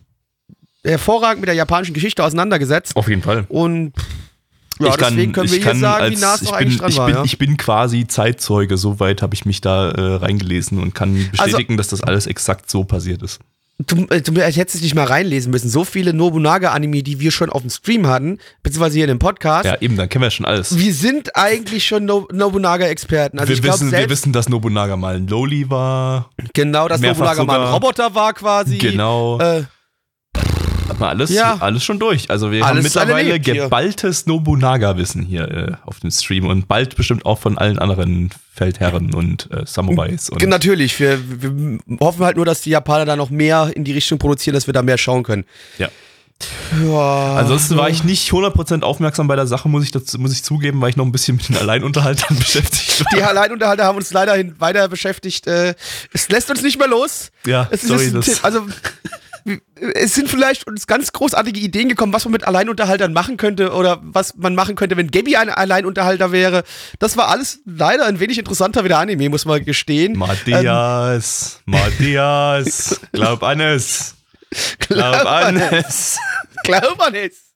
hervorragend 0.85 1.41
mit 1.41 1.47
der 1.47 1.55
japanischen 1.55 1.93
Geschichte 1.93 2.23
auseinandergesetzt. 2.23 2.95
Auf 2.95 3.07
jeden 3.07 3.21
Fall. 3.21 3.45
Und 3.49 3.93
ja, 4.79 4.95
deswegen 4.97 5.31
können 5.31 5.49
wir 5.49 5.57
ich 5.57 5.63
hier 5.63 5.71
kann 5.73 5.79
sagen, 5.79 6.05
wie 6.05 6.09
als- 6.15 6.21
nah 6.21 6.33
es 6.35 6.41
ich 6.41 6.47
noch 6.49 6.57
bin, 6.57 6.67
eigentlich 6.67 6.79
dran 6.79 6.89
ich 6.89 6.97
war. 6.97 7.05
bin, 7.07 7.15
ja. 7.15 7.23
ich 7.23 7.37
bin 7.37 7.57
quasi 7.57 8.07
Zeitzeuge, 8.07 8.77
soweit 8.77 9.21
habe 9.21 9.35
ich 9.35 9.45
mich 9.45 9.61
da 9.61 9.91
äh, 9.91 10.01
reingelesen 10.15 10.79
und 10.79 10.95
kann 10.95 11.15
Also 11.37 11.43
bestätigen, 11.43 11.77
dass 11.77 11.89
das 11.89 12.01
alles 12.01 12.25
exakt 12.25 12.69
so 12.69 12.83
passiert 12.83 13.21
ist. 13.21 13.39
Du, 13.87 14.05
äh, 14.09 14.21
du 14.21 14.39
hättest 14.39 14.75
dich 14.75 14.81
nicht 14.83 14.95
mal 14.95 15.05
reinlesen 15.05 15.51
müssen. 15.51 15.67
So 15.69 15.83
viele 15.85 16.13
Nobunaga-Anime, 16.13 17.01
die 17.03 17.19
wir 17.19 17.31
schon 17.31 17.49
auf 17.49 17.61
dem 17.61 17.69
Stream 17.71 18.05
hatten, 18.07 18.37
beziehungsweise 18.63 18.95
hier 18.95 19.05
in 19.05 19.09
dem 19.09 19.19
Podcast. 19.19 19.65
Ja, 19.65 19.77
eben, 19.81 19.97
dann 19.97 20.07
kennen 20.09 20.21
wir 20.23 20.29
schon 20.31 20.45
alles. 20.45 20.77
Wir 20.77 20.93
sind 20.93 21.35
eigentlich 21.35 21.85
schon 21.85 22.05
no 22.05 22.27
Nobunaga-Experten. 22.31 23.39
Also 23.39 23.49
wir, 23.49 23.55
ich 23.57 23.63
wissen, 23.63 23.91
wir 23.91 24.09
wissen, 24.09 24.33
dass 24.33 24.49
Nobunaga 24.49 24.97
mal 24.97 25.15
ein 25.15 25.27
Loli 25.27 25.69
war. 25.69 26.29
genau, 26.53 26.87
dass 26.87 27.01
Nobunaga 27.01 27.43
mal 27.43 27.53
ein 27.55 27.59
sogar- 27.61 27.73
Roboter 27.73 28.15
war 28.15 28.33
quasi. 28.33 28.77
Genau. 28.77 29.39
Äh, 29.39 29.63
Hat 30.91 30.99
man 30.99 31.09
alles, 31.09 31.29
Ja. 31.31 31.57
alles 31.59 31.83
schon 31.83 31.99
durch. 31.99 32.29
Also 32.29 32.51
wir 32.51 32.61
haben 32.63 32.71
Alles 32.71 32.83
mittlerweile 32.83 33.29
erlebt 33.29 33.45
hier. 33.45 33.63
geballtes 33.63 34.25
Nobunaga-Wissen 34.25 35.23
hier 35.23 35.49
äh, 35.49 35.71
auf 35.85 35.99
dem 36.01 36.11
Stream 36.11 36.45
und 36.47 36.67
bald 36.67 36.95
bestimmt 36.95 37.25
auch 37.25 37.39
von 37.39 37.57
allen 37.57 37.79
anderen 37.79 38.29
Feldherren 38.53 39.13
und 39.13 39.49
äh, 39.51 39.63
Samurais. 39.65 40.29
Und 40.29 40.43
natürlich. 40.47 40.99
Wir, 40.99 41.17
wir 41.41 41.79
hoffen 41.99 42.25
halt 42.25 42.35
nur, 42.35 42.45
dass 42.45 42.61
die 42.61 42.69
Japaner 42.71 43.05
da 43.05 43.15
noch 43.15 43.29
mehr 43.29 43.71
in 43.73 43.83
die 43.85 43.93
Richtung 43.93 44.19
produzieren, 44.19 44.53
dass 44.53 44.67
wir 44.67 44.73
da 44.73 44.81
mehr 44.81 44.97
schauen 44.97 45.23
können. 45.23 45.45
Ja. 45.77 45.87
Ja. 46.83 47.35
Ansonsten 47.35 47.77
war 47.77 47.89
ich 47.89 48.03
nicht 48.03 48.31
100% 48.31 48.81
aufmerksam 48.81 49.27
bei 49.27 49.35
der 49.35 49.45
Sache, 49.45 49.69
muss 49.69 49.83
ich, 49.83 49.91
dazu, 49.91 50.17
muss 50.17 50.33
ich 50.33 50.43
zugeben, 50.43 50.81
weil 50.81 50.89
ich 50.89 50.95
noch 50.97 51.05
ein 51.05 51.11
bisschen 51.11 51.37
mit 51.37 51.47
den 51.49 51.55
Alleinunterhaltern 51.57 52.35
beschäftigt 52.39 52.99
war. 53.05 53.05
Die 53.15 53.23
Alleinunterhalter 53.23 53.85
haben 53.85 53.97
uns 53.97 54.11
leider 54.11 54.35
weiter 54.59 54.87
beschäftigt. 54.87 55.45
Äh, 55.47 55.75
es 56.13 56.29
lässt 56.29 56.49
uns 56.49 56.61
nicht 56.63 56.79
mehr 56.79 56.87
los. 56.87 57.31
Ja, 57.45 57.67
Es 57.69 57.83
sorry, 57.83 58.05
ist, 58.07 58.43
also 58.43 58.65
es 59.75 60.13
sind 60.13 60.29
vielleicht 60.29 60.67
uns 60.67 60.87
ganz 60.87 61.11
großartige 61.11 61.59
Ideen 61.59 61.89
gekommen, 61.89 62.13
was 62.13 62.25
man 62.25 62.33
mit 62.33 62.43
Alleinunterhaltern 62.43 63.13
machen 63.13 63.37
könnte 63.37 63.73
oder 63.73 63.99
was 64.01 64.35
man 64.35 64.55
machen 64.55 64.75
könnte, 64.75 64.97
wenn 64.97 65.09
Gabby 65.09 65.35
ein 65.35 65.49
Alleinunterhalter 65.49 66.31
wäre. 66.31 66.63
Das 66.99 67.17
war 67.17 67.29
alles 67.29 67.59
leider 67.65 68.05
ein 68.05 68.19
wenig 68.19 68.37
interessanter 68.37 68.83
wie 68.83 68.89
der 68.89 68.99
Anime, 68.99 69.29
muss 69.29 69.45
man 69.45 69.63
gestehen. 69.63 70.17
Matthias, 70.17 71.61
ähm, 71.67 71.73
Matthias, 71.79 73.01
glaub 73.11 73.43
an 73.43 73.59
es. 73.59 74.15
Glaub 74.79 75.25
an 75.25 75.57
es. 75.57 76.19
glaub 76.63 77.01
an 77.01 77.15
es. 77.15 77.51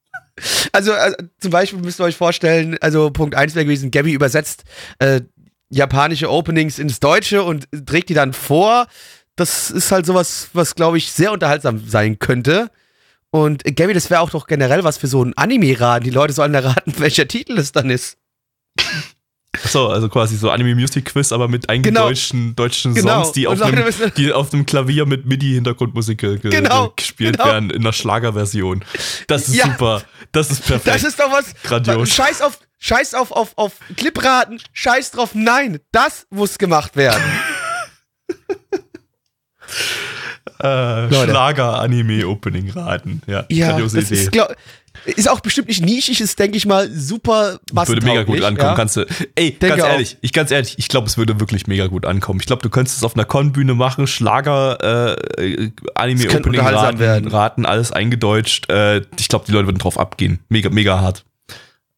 Also, 0.71 0.93
also, 0.93 1.15
zum 1.39 1.52
Beispiel 1.52 1.80
müsst 1.80 2.00
ihr 2.00 2.06
euch 2.06 2.17
vorstellen, 2.17 2.78
also 2.82 3.10
Punkt 3.12 3.36
1 3.36 3.56
wäre 3.56 3.65
gewesen, 3.65 3.91
Gabby 3.91 4.12
übersetzt 4.12 4.63
äh, 5.00 5.21
japanische 5.69 6.30
Openings 6.30 6.80
ins 6.80 7.00
Deutsche 7.00 7.43
und 7.43 7.67
trägt 7.86 8.10
die 8.10 8.13
dann 8.13 8.34
vor. 8.34 8.88
Das 9.36 9.69
ist 9.69 9.91
halt 9.91 10.06
sowas, 10.06 10.50
was, 10.54 10.76
glaube 10.76 10.98
ich, 10.98 11.12
sehr 11.12 11.32
unterhaltsam 11.32 11.88
sein 11.88 12.19
könnte. 12.19 12.71
Und 13.32 13.65
äh, 13.65 13.74
Gabby, 13.74 13.93
das 13.93 14.10
wäre 14.10 14.21
auch 14.21 14.30
doch 14.30 14.48
generell 14.48 14.84
was 14.84 14.98
für 14.98 15.08
so 15.08 15.24
ein 15.24 15.38
Anime-Raten. 15.38 16.06
Die 16.06 16.10
Leute 16.10 16.34
sollen 16.34 16.54
erraten, 16.54 16.93
welcher 16.98 17.28
Titel 17.28 17.58
es 17.58 17.71
dann 17.71 17.89
ist. 17.89 18.17
Achso, 19.63 19.88
also 19.88 20.10
quasi 20.10 20.36
so 20.38 20.50
Anime-Music-Quiz, 20.50 21.32
aber 21.32 21.48
mit 21.48 21.69
eingedeutschten 21.69 22.39
genau. 22.39 22.54
deutschen 22.56 22.93
genau. 22.93 23.24
Songs, 23.24 23.34
die 23.34 23.48
auf, 23.48 23.62
einem, 23.62 23.86
die 24.17 24.34
auf 24.34 24.54
einem 24.54 24.65
Klavier 24.65 25.06
mit 25.06 25.26
MIDI-Hintergrundmusik 25.26 26.17
ge 26.17 26.38
genau. 26.39 26.93
gespielt 26.95 27.38
genau. 27.38 27.50
werden 27.50 27.69
in 27.69 27.82
einer 27.82 27.93
Schlagerversion. 27.93 28.84
Das 29.28 29.48
ist 29.48 29.56
ja. 29.56 29.65
super. 29.65 30.04
Das 30.32 30.52
ist 30.52 30.65
perfekt. 30.65 30.88
Das 30.88 31.04
ist 31.04 31.19
doch 31.19 31.32
was. 31.32 31.54
Grandios. 31.63 32.10
Scheiß 32.10 32.41
auf, 32.41 32.60
scheiß 32.80 33.13
auf, 33.13 33.32
auf, 33.32 33.54
auf 33.58 33.74
Clipraten, 33.95 34.62
scheiß 34.74 35.12
drauf. 35.12 35.32
Nein, 35.34 35.80
das 35.91 36.28
muss 36.30 36.58
gemacht 36.58 36.95
werden. 36.95 37.24
Äh, 40.59 41.11
Schlager-Anime-Opening-Raten. 41.11 43.21
Ja, 43.27 43.45
ja 43.49 43.79
das 43.79 43.93
Idee. 43.93 44.15
Ist, 44.15 44.31
glaub, 44.31 44.55
ist 45.05 45.29
auch 45.29 45.39
bestimmt 45.39 45.67
nicht 45.67 45.83
nischig, 45.83 46.21
ist, 46.21 46.38
denke 46.39 46.57
ich 46.57 46.65
mal, 46.65 46.89
super 46.91 47.59
Würde 47.71 48.05
mega 48.05 48.23
gut 48.23 48.43
ankommen. 48.43 48.69
Ja? 48.69 48.75
Kannst 48.75 48.97
du, 48.97 49.05
ey, 49.35 49.51
denke 49.51 49.77
ganz 49.77 49.83
ehrlich, 49.83 50.17
ich 50.21 50.33
ganz 50.33 50.51
ehrlich, 50.51 50.75
ich 50.77 50.88
glaube, 50.88 51.07
es 51.07 51.17
würde 51.17 51.39
wirklich 51.39 51.67
mega 51.67 51.88
gut 51.88 52.05
ankommen. 52.05 52.39
Ich 52.39 52.47
glaube, 52.47 52.61
du 52.61 52.69
könntest 52.69 52.97
es 52.97 53.03
auf 53.03 53.15
einer 53.15 53.25
Con-Bühne 53.25 53.73
machen, 53.73 54.07
Schlager, 54.07 55.17
äh, 55.38 55.71
Anime-Opening 55.95 56.61
raten, 56.61 57.27
raten, 57.27 57.65
alles 57.65 57.91
eingedeutscht. 57.91 58.69
Äh, 58.69 59.01
ich 59.19 59.27
glaube, 59.27 59.45
die 59.45 59.51
Leute 59.51 59.67
würden 59.67 59.79
drauf 59.79 59.99
abgehen. 59.99 60.39
Mega, 60.49 60.69
mega 60.69 60.99
hart. 60.99 61.25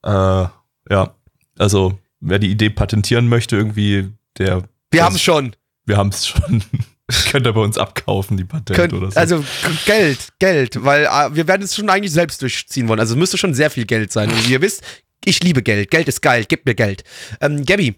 Äh, 0.03 0.47
ja, 0.89 1.15
also, 1.57 1.99
wer 2.19 2.39
die 2.39 2.51
Idee 2.51 2.69
patentieren 2.69 3.27
möchte, 3.27 3.55
irgendwie, 3.55 4.09
der. 4.37 4.63
Wir 4.91 5.03
haben 5.03 5.15
es 5.15 5.21
schon. 5.21 5.55
Wir 5.85 5.97
haben 5.97 6.09
es 6.09 6.27
schon. 6.27 6.63
Könnt 7.32 7.48
ihr 7.48 7.54
bei 7.54 7.62
uns 7.62 7.78
abkaufen, 7.78 8.36
die 8.36 8.43
Patente 8.43 8.74
Könnt, 8.74 8.93
oder 8.93 9.12
so. 9.12 9.20
Also 9.20 9.43
Geld, 9.86 10.20
Geld, 10.39 10.84
weil 10.84 11.06
äh, 11.06 11.36
wir 11.36 11.48
werden 11.48 11.63
es 11.63 11.76
schon 11.76 11.89
eigentlich 11.89 12.12
selbst 12.12 12.41
durchziehen 12.41 12.88
wollen. 12.88 13.00
Also 13.00 13.13
es 13.13 13.17
müsste 13.17 13.38
schon 13.38 13.54
sehr 13.54 13.70
viel 13.70 13.86
Geld 13.86 14.12
sein. 14.12 14.30
Und 14.30 14.48
wie 14.48 14.54
ihr 14.54 14.62
wisst, 14.62 14.84
ich 15.24 15.41
liebe 15.41 15.63
Geld. 15.63 15.89
Geld 15.89 16.08
ist 16.08 16.22
geil, 16.22 16.46
gib 16.48 16.65
mir 16.65 16.76
Geld. 16.76 17.04
Ähm, 17.39 17.65
Gabby. 17.65 17.96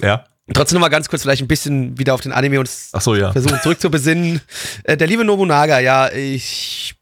Ja. 0.00 0.24
Trotzdem 0.54 0.76
noch 0.76 0.80
mal 0.80 0.88
ganz 0.88 1.08
kurz 1.08 1.22
vielleicht 1.22 1.42
ein 1.42 1.48
bisschen 1.48 1.98
wieder 1.98 2.14
auf 2.14 2.20
den 2.20 2.32
Anime 2.32 2.60
und 2.60 2.68
so, 2.68 3.14
ja. 3.14 3.32
versuchen 3.32 3.60
zurückzubesinnen. 3.62 4.40
Äh, 4.84 4.96
der 4.96 5.06
liebe 5.06 5.24
Nobunaga, 5.24 5.78
ja, 5.78 6.10
ich. 6.10 6.94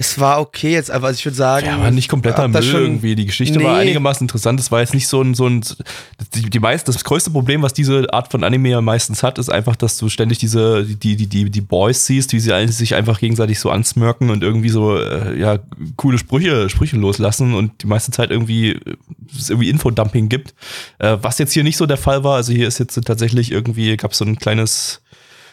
Es 0.00 0.18
war 0.18 0.40
okay 0.40 0.72
jetzt, 0.72 0.90
aber 0.90 1.10
ich 1.10 1.22
würde 1.26 1.36
sagen. 1.36 1.66
Ja, 1.66 1.74
aber 1.74 1.90
nicht 1.90 2.08
kompletter 2.08 2.48
Müll 2.48 2.64
irgendwie. 2.64 3.14
Die 3.14 3.26
Geschichte 3.26 3.58
nee. 3.58 3.64
war 3.64 3.76
einigermaßen 3.76 4.24
interessant. 4.24 4.58
Es 4.58 4.72
war 4.72 4.80
jetzt 4.80 4.94
nicht 4.94 5.06
so 5.06 5.20
ein, 5.20 5.34
so 5.34 5.46
ein 5.46 5.60
die, 6.34 6.48
die 6.48 6.58
meist, 6.58 6.88
das 6.88 7.04
größte 7.04 7.30
Problem, 7.30 7.60
was 7.60 7.74
diese 7.74 8.10
Art 8.10 8.32
von 8.32 8.42
Anime 8.42 8.70
ja 8.70 8.80
meistens 8.80 9.22
hat, 9.22 9.38
ist 9.38 9.50
einfach, 9.50 9.76
dass 9.76 9.98
du 9.98 10.08
ständig 10.08 10.38
diese, 10.38 10.86
die, 10.86 11.16
die, 11.16 11.26
die, 11.26 11.50
die 11.50 11.60
Boys 11.60 12.06
siehst, 12.06 12.32
wie 12.32 12.40
sie 12.40 12.66
sich 12.68 12.94
einfach 12.94 13.20
gegenseitig 13.20 13.60
so 13.60 13.68
ansmirken 13.68 14.30
und 14.30 14.42
irgendwie 14.42 14.70
so, 14.70 14.96
äh, 14.96 15.38
ja, 15.38 15.58
coole 15.96 16.16
Sprüche, 16.16 16.70
Sprüche 16.70 16.96
loslassen 16.96 17.52
und 17.52 17.82
die 17.82 17.86
meiste 17.86 18.10
Zeit 18.10 18.30
irgendwie, 18.30 18.80
es 19.36 19.50
irgendwie 19.50 19.68
Infodumping 19.68 20.30
gibt. 20.30 20.54
Äh, 20.98 21.18
was 21.20 21.36
jetzt 21.36 21.52
hier 21.52 21.62
nicht 21.62 21.76
so 21.76 21.84
der 21.84 21.98
Fall 21.98 22.24
war. 22.24 22.36
Also 22.36 22.54
hier 22.54 22.68
ist 22.68 22.78
jetzt 22.78 22.98
tatsächlich 23.04 23.52
irgendwie, 23.52 23.94
gab 23.98 24.12
es 24.12 24.18
so 24.18 24.24
ein 24.24 24.38
kleines, 24.38 25.02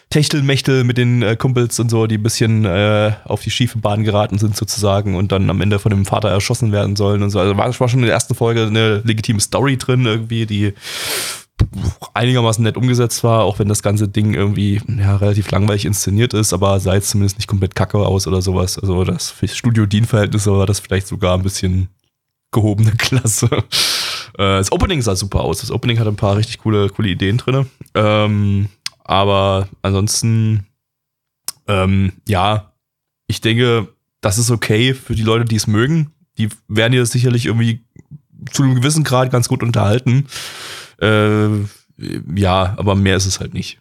Techtelmechtel 0.09 0.83
mit 0.83 0.97
den 0.97 1.21
äh, 1.21 1.35
Kumpels 1.35 1.79
und 1.79 1.89
so, 1.89 2.07
die 2.07 2.17
ein 2.17 2.23
bisschen 2.23 2.63
äh, 2.63 3.13
auf 3.25 3.41
die 3.41 3.51
schiefe 3.51 3.79
Bahn 3.79 4.03
geraten 4.03 4.37
sind 4.37 4.55
sozusagen 4.55 5.15
und 5.15 5.31
dann 5.31 5.49
am 5.49 5.59
Ende 5.59 5.79
von 5.79 5.89
dem 5.89 6.05
Vater 6.05 6.29
erschossen 6.29 6.71
werden 6.71 6.95
sollen 6.95 7.23
und 7.23 7.29
so. 7.29 7.39
Also 7.39 7.57
war, 7.57 7.79
war 7.79 7.89
schon 7.89 7.99
in 7.99 8.05
der 8.05 8.13
ersten 8.13 8.33
Folge 8.33 8.63
eine 8.63 9.01
legitime 9.03 9.41
Story 9.41 9.77
drin 9.77 10.05
irgendwie, 10.05 10.45
die 10.45 10.73
einigermaßen 12.13 12.63
nett 12.63 12.77
umgesetzt 12.77 13.23
war, 13.23 13.43
auch 13.43 13.59
wenn 13.59 13.67
das 13.67 13.83
ganze 13.83 14.07
Ding 14.07 14.33
irgendwie 14.33 14.81
ja, 14.87 15.17
relativ 15.17 15.49
langweilig 15.51 15.85
inszeniert 15.85 16.33
ist, 16.33 16.53
aber 16.53 16.79
sah 16.79 16.93
jetzt 16.93 17.09
zumindest 17.09 17.37
nicht 17.37 17.47
komplett 17.47 17.75
kacke 17.75 17.97
aus 17.97 18.27
oder 18.27 18.41
sowas. 18.41 18.79
Also 18.79 19.03
das 19.03 19.33
Studio-Dean-Verhältnisse 19.43 20.51
war 20.51 20.65
das 20.65 20.79
vielleicht 20.79 21.07
sogar 21.07 21.35
ein 21.35 21.43
bisschen 21.43 21.89
gehobene 22.51 22.91
Klasse. 22.97 23.47
Äh, 24.37 24.59
das 24.59 24.71
Opening 24.71 25.01
sah 25.01 25.15
super 25.15 25.41
aus. 25.41 25.59
Das 25.61 25.71
Opening 25.71 25.99
hat 25.99 26.07
ein 26.07 26.15
paar 26.15 26.37
richtig 26.37 26.59
coole, 26.59 26.89
coole 26.89 27.09
Ideen 27.09 27.37
drin. 27.37 27.67
Ähm, 27.93 28.69
aber 29.07 29.69
ansonsten, 29.81 30.67
ähm, 31.67 32.13
ja, 32.27 32.73
ich 33.27 33.41
denke, 33.41 33.87
das 34.21 34.37
ist 34.37 34.51
okay 34.51 34.93
für 34.93 35.15
die 35.15 35.23
Leute, 35.23 35.45
die 35.45 35.55
es 35.55 35.67
mögen. 35.67 36.11
Die 36.37 36.49
werden 36.67 36.93
hier 36.93 37.05
sicherlich 37.05 37.45
irgendwie 37.45 37.85
zu 38.51 38.63
einem 38.63 38.75
gewissen 38.75 39.03
Grad 39.03 39.31
ganz 39.31 39.47
gut 39.47 39.63
unterhalten. 39.63 40.27
Äh, 41.01 41.47
ja, 42.35 42.75
aber 42.77 42.95
mehr 42.95 43.17
ist 43.17 43.25
es 43.25 43.39
halt 43.39 43.53
nicht. 43.53 43.79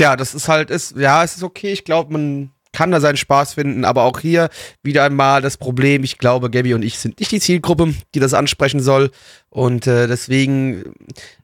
Ja, 0.00 0.16
das 0.16 0.34
ist 0.34 0.48
halt, 0.48 0.70
ist, 0.70 0.96
ja, 0.96 1.22
es 1.22 1.36
ist 1.36 1.42
okay. 1.42 1.72
Ich 1.72 1.84
glaube, 1.84 2.12
man 2.12 2.50
kann 2.72 2.90
da 2.90 3.00
seinen 3.00 3.16
Spaß 3.16 3.54
finden, 3.54 3.84
aber 3.84 4.02
auch 4.04 4.18
hier 4.20 4.48
wieder 4.82 5.04
einmal 5.04 5.42
das 5.42 5.58
Problem, 5.58 6.04
ich 6.04 6.18
glaube, 6.18 6.50
Gabby 6.50 6.74
und 6.74 6.82
ich 6.82 6.98
sind 6.98 7.20
nicht 7.20 7.30
die 7.30 7.40
Zielgruppe, 7.40 7.94
die 8.14 8.20
das 8.20 8.34
ansprechen 8.34 8.80
soll 8.80 9.10
und 9.52 9.86
äh, 9.86 10.06
deswegen 10.06 10.94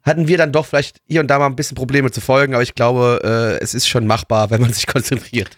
hatten 0.03 0.29
wir 0.29 0.39
dann 0.39 0.51
doch 0.51 0.65
vielleicht 0.65 0.97
hier 1.07 1.21
und 1.21 1.27
da 1.27 1.39
mal 1.39 1.45
ein 1.45 1.57
bisschen 1.57 1.75
Probleme 1.75 2.11
zu 2.11 2.23
folgen, 2.23 2.55
aber 2.55 2.63
ich 2.63 2.75
glaube, 2.75 3.21
äh, 3.23 3.63
es 3.63 3.75
ist 3.75 3.87
schon 3.87 4.07
machbar, 4.07 4.49
wenn 4.49 4.63
man 4.63 4.73
sich 4.73 4.87
konzentriert. 4.87 5.51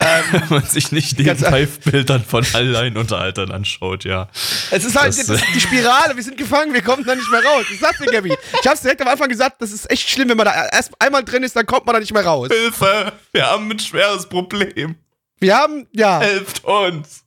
Ähm, 0.00 0.24
wenn 0.32 0.48
man 0.48 0.64
sich 0.64 0.90
nicht 0.90 1.20
die 1.20 1.22
Live-Bildern 1.22 2.24
von 2.24 2.44
Alleinunterhaltern 2.54 3.52
anschaut, 3.52 4.02
ja. 4.02 4.28
Es 4.72 4.84
ist 4.84 4.96
halt 4.96 5.10
das, 5.10 5.26
das 5.26 5.42
ist 5.42 5.54
die 5.54 5.60
Spirale, 5.60 6.16
wir 6.16 6.24
sind 6.24 6.36
gefangen, 6.36 6.74
wir 6.74 6.82
kommen 6.82 7.04
da 7.04 7.14
nicht 7.14 7.30
mehr 7.30 7.44
raus. 7.44 7.66
Ich 7.72 7.78
sag's 7.78 7.98
dir, 7.98 8.06
Gabby. 8.06 8.34
Ich 8.60 8.66
hab's 8.66 8.80
direkt 8.80 9.00
am 9.00 9.06
Anfang 9.06 9.28
gesagt, 9.28 9.62
das 9.62 9.70
ist 9.70 9.88
echt 9.88 10.10
schlimm, 10.10 10.28
wenn 10.28 10.36
man 10.36 10.46
da 10.46 10.70
erst 10.72 10.90
einmal 10.98 11.22
drin 11.22 11.44
ist, 11.44 11.54
dann 11.54 11.66
kommt 11.66 11.86
man 11.86 11.92
da 11.94 12.00
nicht 12.00 12.12
mehr 12.12 12.26
raus. 12.26 12.48
Hilfe, 12.50 13.12
wir 13.30 13.46
haben 13.46 13.70
ein 13.70 13.78
schweres 13.78 14.28
Problem. 14.28 14.96
Wir 15.38 15.56
haben, 15.56 15.86
ja. 15.92 16.18
Helft 16.18 16.64
uns. 16.64 17.22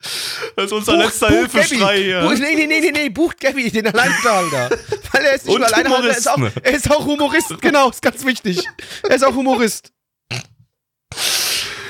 Das 0.00 0.66
ist 0.66 0.72
unser 0.72 0.92
bucht, 0.92 1.04
letzter 1.04 1.28
Hilfeschrei 1.28 2.02
hier. 2.02 2.22
Nee, 2.38 2.66
nee, 2.66 2.80
nee, 2.80 2.90
nee, 2.92 3.08
bucht 3.08 3.40
Gabby, 3.40 3.70
den 3.70 3.86
Alleinhalter. 3.88 4.70
Weil 5.12 5.24
er 5.24 5.34
ist 5.34 5.46
nicht 5.46 5.54
Und 5.54 5.60
nur 5.60 5.66
Alleinhalter, 5.68 6.08
er 6.08 6.16
ist, 6.16 6.28
auch, 6.28 6.38
er 6.38 6.72
ist 6.72 6.90
auch 6.90 7.04
Humorist, 7.04 7.60
genau, 7.60 7.90
ist 7.90 8.02
ganz 8.02 8.24
wichtig. 8.24 8.64
Er 9.08 9.16
ist 9.16 9.24
auch 9.24 9.34
Humorist. 9.34 9.92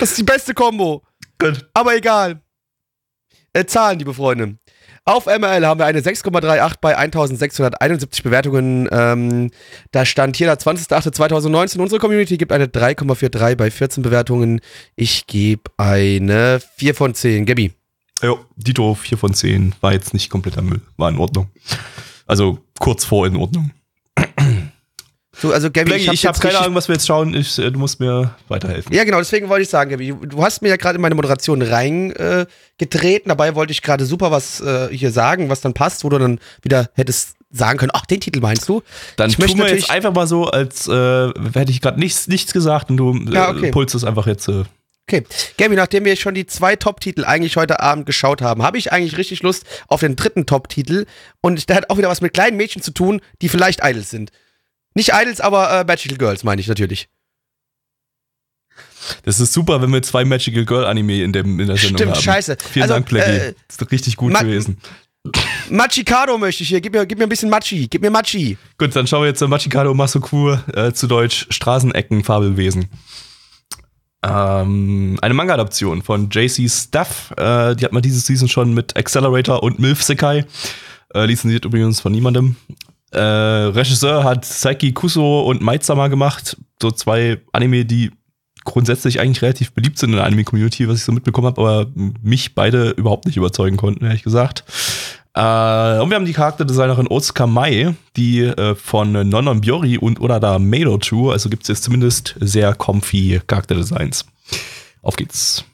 Das 0.01 0.11
ist 0.11 0.19
die 0.19 0.23
beste 0.23 0.55
Kombo. 0.55 1.03
Gut. 1.39 1.69
Aber 1.75 1.95
egal. 1.97 2.41
Äh, 3.53 3.67
Zahlen, 3.67 3.99
liebe 3.99 4.15
Freunde. 4.15 4.59
Auf 5.05 5.25
ML 5.25 5.65
haben 5.65 5.81
wir 5.81 5.87
eine 5.87 6.01
6,38 6.01 6.75
bei 6.83 6.97
1671 6.97 8.23
Bewertungen. 8.23 8.89
Ähm, 8.93 9.51
da 9.91 10.05
stand 10.05 10.37
hier 10.37 10.47
der 10.49 10.59
20.08.2019. 10.59 11.81
Unsere 11.81 11.99
Community 11.99 12.37
gibt 12.37 12.53
eine 12.53 12.67
3,43 12.67 13.57
bei 13.57 13.71
14 13.71 14.03
Bewertungen. 14.03 14.61
Ich 14.97 15.27
gebe 15.27 15.63
eine 15.79 16.61
4 16.77 16.95
von 16.95 17.15
10. 17.15 17.47
Gabi. 17.47 17.73
Jo, 18.23 18.45
Dito 18.57 18.95
4 18.95 19.19
von 19.19 19.35
10. 19.35 19.75
War 19.81 19.93
jetzt 19.93 20.13
nicht 20.13 20.31
kompletter 20.31 20.63
Müll. 20.63 20.81
War 20.97 21.09
in 21.09 21.19
Ordnung. 21.19 21.49
Also 22.27 22.59
kurz 22.79 23.05
vor 23.05 23.27
in 23.27 23.37
Ordnung. 23.37 23.71
So, 25.41 25.53
also 25.53 25.71
Gabby, 25.71 25.91
Blackie, 25.91 26.11
ich 26.13 26.27
habe 26.27 26.37
hab 26.37 26.43
keine 26.43 26.59
Ahnung, 26.59 26.75
was 26.75 26.89
wir 26.89 26.95
jetzt 26.95 27.07
schauen. 27.07 27.33
Ich, 27.33 27.59
äh, 27.59 27.71
du 27.71 27.79
musst 27.79 28.01
mir 28.01 28.35
weiterhelfen. 28.49 28.93
Ja, 28.93 29.05
genau, 29.05 29.19
deswegen 29.19 29.49
wollte 29.49 29.63
ich 29.63 29.69
sagen, 29.69 29.91
Gabby, 29.91 30.13
du 30.13 30.43
hast 30.43 30.63
mir 30.63 30.69
ja 30.69 30.77
gerade 30.77 30.97
in 30.97 31.03
meine 31.03 31.15
Moderation 31.15 31.63
reingetreten. 31.63 33.27
Äh, 33.27 33.29
Dabei 33.29 33.55
wollte 33.55 33.71
ich 33.71 33.83
gerade 33.83 34.05
super 34.05 34.33
was 34.33 34.61
äh, 34.61 34.89
hier 34.91 35.13
sagen, 35.13 35.49
was 35.49 35.61
dann 35.61 35.75
passt, 35.75 36.03
wo 36.03 36.09
du 36.09 36.19
dann 36.19 36.41
wieder 36.63 36.91
hättest 36.95 37.37
sagen 37.51 37.79
können, 37.79 37.93
ach, 37.95 38.05
den 38.05 38.21
Titel 38.21 38.41
meinst 38.41 38.69
du? 38.69 38.83
Dann 39.17 39.31
ich 39.31 39.37
tun 39.37 39.59
wir 39.59 39.73
jetzt 39.73 39.91
einfach 39.91 40.13
mal 40.13 40.27
so, 40.27 40.47
als 40.47 40.89
äh, 40.89 41.29
hätte 41.55 41.71
ich 41.71 41.81
gerade 41.81 42.01
nichts, 42.01 42.27
nichts 42.27 42.53
gesagt 42.53 42.91
und 42.91 42.97
du 42.97 43.15
ja, 43.31 43.51
okay. 43.51 43.71
pulst 43.71 43.95
es 43.95 44.05
einfach 44.05 44.27
jetzt. 44.27 44.51
Okay, 45.09 45.25
Gabby, 45.57 45.75
nachdem 45.75 46.05
wir 46.05 46.15
schon 46.17 46.35
die 46.35 46.45
zwei 46.45 46.77
Top-Titel 46.77 47.25
eigentlich 47.25 47.57
heute 47.57 47.81
Abend 47.81 48.05
geschaut 48.05 48.43
haben, 48.43 48.63
habe 48.63 48.77
ich 48.77 48.93
eigentlich 48.93 49.17
richtig 49.17 49.43
Lust 49.43 49.65
auf 49.87 50.01
den 50.01 50.17
dritten 50.17 50.45
Top-Titel. 50.45 51.07
Und 51.41 51.71
der 51.71 51.77
hat 51.77 51.89
auch 51.89 51.97
wieder 51.97 52.11
was 52.11 52.21
mit 52.21 52.35
kleinen 52.35 52.59
Mädchen 52.59 52.83
zu 52.83 52.91
tun, 52.91 53.23
die 53.41 53.49
vielleicht 53.49 53.81
Idols 53.83 54.11
sind. 54.11 54.33
Nicht 54.93 55.13
Idols, 55.15 55.41
aber 55.41 55.81
äh, 55.81 55.85
Magical 55.85 56.19
Girls 56.19 56.45
meine 56.45 56.61
ich 56.61 56.69
natürlich. 56.69 57.09
Das 59.23 59.41
ist 59.41 59.55
super, 59.55 59.81
wenn 59.81 59.91
wir 59.91 60.03
zwei 60.03 60.27
Magical 60.27 60.67
Girl 60.67 60.85
Anime 60.85 61.23
in, 61.23 61.33
dem, 61.33 61.59
in 61.59 61.69
der 61.69 61.79
Sendung 61.79 61.97
Stimmt, 61.97 62.17
haben. 62.17 62.23
scheiße. 62.23 62.59
Vielen 62.71 62.83
also, 62.83 62.95
Dank, 62.95 63.09
Blackie. 63.09 63.31
Äh, 63.31 63.55
das 63.67 63.79
ist 63.79 63.91
richtig 63.91 64.17
gut 64.17 64.35
Ma 64.35 64.43
gewesen. 64.43 64.79
Machikado 65.71 66.37
möchte 66.37 66.65
ich 66.65 66.69
hier. 66.69 66.83
Gib 66.83 66.93
mir, 66.93 67.07
gib 67.07 67.17
mir 67.17 67.25
ein 67.25 67.31
bisschen 67.31 67.49
Machi. 67.49 67.89
Gib 67.89 68.03
mir 68.03 68.11
Machi. 68.11 68.59
Gut, 68.77 68.95
dann 68.95 69.07
schauen 69.07 69.23
wir 69.23 69.29
jetzt 69.29 69.41
Machikado 69.41 69.95
Masokur, 69.95 70.63
äh, 70.75 70.93
zu 70.93 71.07
Deutsch 71.07 71.47
Straßenecken 71.49 72.25
Fabelwesen. 72.25 72.91
Ähm, 74.25 75.17
eine 75.23 75.35
Manga-Adaption 75.35 76.03
von 76.03 76.29
JC 76.31 76.69
Stuff. 76.69 77.33
Äh, 77.37 77.77
die 77.77 77.85
hat 77.85 77.93
man 77.93 78.03
diese 78.03 78.21
Season 78.21 78.49
schon 78.49 78.75
mit 78.75 78.97
Accelerator 78.97 79.63
und 79.63 79.79
Milf 79.79 80.03
Sekai. 80.03 80.45
Äh, 81.15 81.27
lizenziert 81.27 81.65
übrigens 81.65 82.01
von 82.01 82.13
niemandem. 82.13 82.57
Äh, 83.13 83.21
Regisseur 83.21 84.25
hat 84.25 84.45
Saiki 84.45 84.93
Kuso 84.93 85.43
und 85.43 85.63
Maitsama 85.63 86.09
gemacht. 86.09 86.57
So 86.83 86.91
zwei 86.91 87.41
Anime, 87.53 87.85
die 87.85 88.11
grundsätzlich 88.65 89.21
eigentlich 89.21 89.41
relativ 89.41 89.73
beliebt 89.73 89.99
sind 89.99 90.11
in 90.11 90.17
der 90.17 90.27
Anime-Community, 90.27 90.89
was 90.89 90.99
ich 90.99 91.05
so 91.05 91.13
mitbekommen 91.13 91.47
habe, 91.47 91.61
aber 91.61 91.87
mich 92.23 92.55
beide 92.55 92.91
überhaupt 92.91 93.25
nicht 93.25 93.39
überzeugen 93.39 93.79
konnten, 93.79 94.05
ehrlich 94.05 94.23
gesagt. 94.23 94.65
Äh, 95.39 96.01
und 96.01 96.11
wir 96.11 96.17
haben 96.17 96.25
die 96.25 96.33
Charakterdesignerin 96.33 97.07
Otsuka 97.09 97.47
Mai, 97.47 97.95
die 98.17 98.41
äh, 98.41 98.75
von 98.75 99.13
Nonon 99.13 99.61
Biori 99.61 99.97
und 99.97 100.21
Urada 100.21 100.59
Meido 100.59 100.99
True, 100.99 101.33
also 101.33 101.49
gibt 101.49 101.63
es 101.63 101.69
jetzt 101.69 101.85
zumindest 101.85 102.35
sehr 102.41 102.75
comfy 102.75 103.41
Charakterdesigns. 103.47 104.27
Auf 105.01 105.15
geht's. 105.15 105.65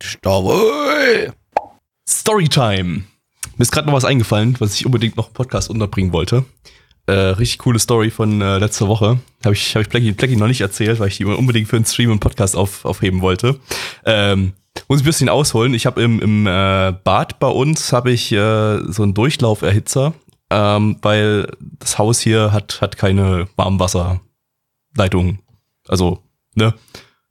Story. 0.00 1.32
Storytime. 2.08 3.02
Mir 3.56 3.62
ist 3.62 3.72
gerade 3.72 3.88
noch 3.88 3.94
was 3.94 4.04
eingefallen, 4.04 4.54
was 4.60 4.74
ich 4.74 4.86
unbedingt 4.86 5.16
noch 5.16 5.26
im 5.26 5.34
Podcast 5.34 5.70
unterbringen 5.70 6.12
wollte. 6.12 6.44
Äh, 7.06 7.12
richtig 7.12 7.58
coole 7.58 7.80
Story 7.80 8.10
von 8.10 8.40
äh, 8.40 8.58
letzter 8.58 8.86
Woche. 8.86 9.18
Habe 9.44 9.54
ich, 9.54 9.74
hab 9.74 9.82
ich 9.82 9.88
Blackie, 9.88 10.12
Blackie 10.12 10.36
noch 10.36 10.46
nicht 10.46 10.60
erzählt, 10.60 11.00
weil 11.00 11.08
ich 11.08 11.16
die 11.16 11.24
unbedingt 11.24 11.66
für 11.66 11.74
einen 11.74 11.84
Stream 11.84 12.12
und 12.12 12.20
Podcast 12.20 12.54
auf, 12.54 12.84
aufheben 12.84 13.22
wollte. 13.22 13.58
Ähm, 14.04 14.52
muss 14.88 14.98
ich 14.98 15.04
ein 15.04 15.06
bisschen 15.06 15.28
ausholen. 15.28 15.74
Ich 15.74 15.86
habe 15.86 16.02
im, 16.02 16.20
im 16.20 16.46
äh, 16.46 16.92
Bad 17.04 17.38
bei 17.38 17.48
uns 17.48 17.92
habe 17.92 18.10
ich 18.10 18.32
äh, 18.32 18.78
so 18.90 19.02
einen 19.02 19.14
Durchlauferhitzer, 19.14 20.14
ähm, 20.50 20.96
weil 21.02 21.50
das 21.60 21.98
Haus 21.98 22.20
hier 22.20 22.52
hat, 22.52 22.80
hat 22.80 22.96
keine 22.96 23.48
Warmwasserleitung. 23.56 25.40
Also, 25.88 26.22
ne? 26.54 26.74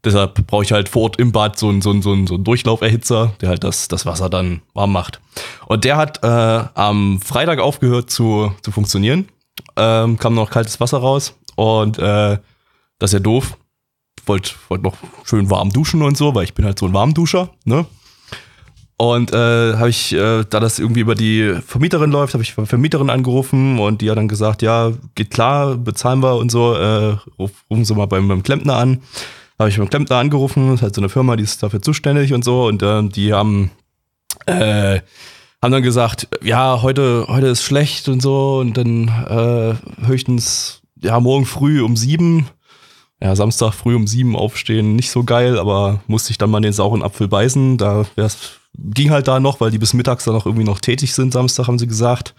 Deshalb 0.04 0.48
brauche 0.48 0.64
ich 0.64 0.72
halt 0.72 0.90
vor 0.90 1.04
Ort 1.04 1.20
im 1.20 1.32
Bad 1.32 1.58
so 1.58 1.70
einen, 1.70 1.82
so 1.82 1.90
einen, 1.90 2.02
so 2.02 2.14
einen, 2.14 2.28
so 2.28 2.36
einen 2.36 2.44
Durchlauferhitzer, 2.44 3.34
der 3.42 3.50
halt 3.50 3.64
das, 3.64 3.88
das 3.88 4.06
Wasser 4.06 4.30
dann 4.30 4.62
warm 4.74 4.92
macht. 4.92 5.20
Und 5.66 5.84
der 5.84 5.98
hat 5.98 6.24
äh, 6.24 6.28
am 6.76 7.20
Freitag 7.20 7.60
aufgehört 7.60 8.10
zu, 8.10 8.54
zu 8.62 8.72
funktionieren. 8.72 9.28
Ähm, 9.76 10.18
kam 10.18 10.36
noch 10.36 10.52
kaltes 10.52 10.80
Wasser 10.80 11.00
raus 11.00 11.36
und 11.56 11.98
äh, 11.98 12.38
das 13.00 13.10
ist 13.10 13.14
ja 13.14 13.20
doof. 13.20 13.58
Wollte 14.28 14.52
wollt 14.68 14.84
noch 14.84 14.98
schön 15.24 15.50
warm 15.50 15.72
duschen 15.72 16.02
und 16.02 16.18
so, 16.18 16.36
weil 16.36 16.44
ich 16.44 16.54
bin 16.54 16.66
halt 16.66 16.78
so 16.78 16.86
ein 16.86 16.94
Warmduscher, 16.94 17.50
ne? 17.66 17.86
Und 19.00 19.32
äh, 19.32 19.76
habe 19.76 19.90
ich, 19.90 20.12
äh, 20.14 20.44
da 20.50 20.60
das 20.60 20.80
irgendwie 20.80 21.02
über 21.02 21.14
die 21.14 21.54
Vermieterin 21.66 22.10
läuft, 22.10 22.34
habe 22.34 22.44
ich 22.44 22.54
Vermieterin 22.54 23.12
angerufen 23.12 23.78
und 23.78 24.02
die 24.02 24.10
hat 24.10 24.18
dann 24.18 24.28
gesagt, 24.28 24.64
ja, 24.64 24.92
geht 25.14 25.30
klar, 25.30 25.76
bezahlen 25.76 26.24
wir 26.24 26.36
und 26.36 26.52
so, 26.52 26.74
äh, 26.74 27.16
ruf, 27.38 27.52
rufen 27.70 27.86
Sie 27.86 27.94
mal 27.94 28.08
beim, 28.08 28.28
beim 28.28 28.42
Klempner 28.42 28.76
an. 28.76 29.02
Habe 29.60 29.70
ich 29.70 29.78
beim 29.78 29.90
Klempner 29.90 30.18
angerufen, 30.18 30.68
das 30.68 30.76
ist 30.78 30.82
halt 30.82 30.96
so 30.96 31.02
eine 31.02 31.10
Firma, 31.10 31.36
die 31.36 31.44
ist 31.44 31.62
dafür 31.62 31.82
zuständig 31.82 32.34
und 32.34 32.44
so 32.44 32.66
und 32.66 32.82
äh, 32.82 33.04
die 33.04 33.34
haben 33.34 33.70
äh, 34.48 35.02
haben 35.62 35.72
dann 35.72 35.84
gesagt, 35.84 36.28
ja, 36.44 36.82
heute, 36.82 37.26
heute 37.28 37.48
ist 37.48 37.64
schlecht 37.64 38.10
und 38.10 38.22
so 38.22 38.60
und 38.60 38.78
dann 38.78 39.08
äh, 39.08 40.06
höchstens, 40.06 40.82
ja, 41.02 41.20
morgen 41.20 41.46
früh 41.46 41.82
um 41.82 41.96
sieben, 41.96 42.48
ja, 43.22 43.36
Samstag 43.36 43.74
früh 43.74 43.96
um 43.96 44.08
sieben 44.08 44.36
aufstehen, 44.36 44.96
nicht 44.96 45.10
so 45.10 45.24
geil, 45.24 45.58
aber 45.58 46.02
musste 46.08 46.32
ich 46.32 46.38
dann 46.38 46.52
mal 46.52 46.62
den 46.62 46.74
sauren 46.74 47.04
Apfel 47.04 47.28
beißen, 47.28 47.78
da 47.78 48.06
wär's, 48.16 48.60
ging 48.78 49.10
halt 49.10 49.28
da 49.28 49.40
noch, 49.40 49.60
weil 49.60 49.72
die 49.72 49.80
bis 49.80 49.94
mittags 49.94 50.26
dann 50.26 50.36
noch 50.36 50.46
irgendwie 50.46 50.66
noch 50.66 50.80
tätig 50.80 51.14
sind, 51.14 51.34
Samstag 51.34 51.68
haben 51.68 51.80
sie 51.80 51.88
gesagt. 51.88 52.36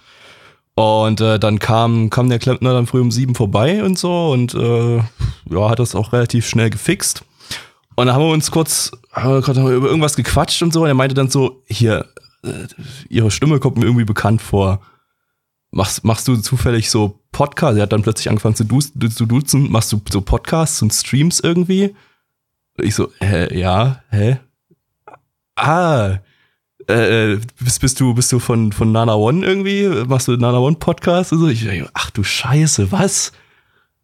Und 0.74 1.20
äh, 1.20 1.40
dann 1.40 1.58
kam, 1.58 2.08
kam 2.08 2.28
der 2.28 2.38
Klempner 2.38 2.72
dann 2.72 2.86
früh 2.86 3.00
um 3.00 3.10
sieben 3.10 3.34
vorbei 3.34 3.82
und 3.82 3.98
so 3.98 4.30
und 4.30 4.54
äh, 4.54 4.98
ja, 4.98 5.68
hat 5.68 5.80
das 5.80 5.96
auch 5.96 6.12
relativ 6.12 6.48
schnell 6.48 6.70
gefixt. 6.70 7.24
Und 7.96 8.06
dann 8.06 8.14
haben 8.14 8.22
wir 8.22 8.30
uns 8.30 8.52
kurz, 8.52 8.92
haben 9.10 9.44
wir 9.44 9.74
über 9.74 9.88
irgendwas 9.88 10.14
gequatscht 10.14 10.62
und 10.62 10.72
so. 10.72 10.82
Und 10.82 10.86
er 10.86 10.94
meinte 10.94 11.16
dann 11.16 11.30
so, 11.30 11.64
hier, 11.66 12.06
äh, 12.44 12.68
ihre 13.08 13.32
Stimme 13.32 13.58
kommt 13.58 13.76
mir 13.76 13.86
irgendwie 13.86 14.04
bekannt 14.04 14.40
vor. 14.40 14.80
Machst, 15.70 16.02
machst 16.04 16.26
du 16.28 16.37
zufällig 16.37 16.90
so 16.90 17.20
Podcasts? 17.31 17.76
Er 17.76 17.83
hat 17.83 17.92
dann 17.92 18.02
plötzlich 18.02 18.28
angefangen 18.31 18.54
zu, 18.54 18.64
du, 18.64 18.81
zu 18.81 19.26
duzen. 19.26 19.70
Machst 19.70 19.92
du 19.92 20.00
so 20.11 20.20
Podcasts 20.20 20.81
und 20.81 20.92
Streams 20.92 21.40
irgendwie? 21.40 21.94
Ich 22.78 22.94
so, 22.94 23.12
hä, 23.20 23.54
ja, 23.59 24.02
hä? 24.11 24.38
Ah, 25.57 26.18
äh, 26.87 27.38
bist, 27.61 27.81
bist 27.81 28.00
du, 28.00 28.14
bist 28.14 28.33
du 28.33 28.38
von, 28.38 28.72
von 28.72 28.92
Nana 28.92 29.14
One 29.14 29.44
irgendwie? 29.44 29.88
Machst 30.07 30.28
du 30.28 30.37
Nana 30.37 30.59
One 30.59 30.76
Podcast? 30.76 31.33
Und? 31.33 31.50
Ich, 31.50 31.68
ach 31.92 32.11
du 32.11 32.24
Scheiße, 32.24 32.90
was? 32.90 33.33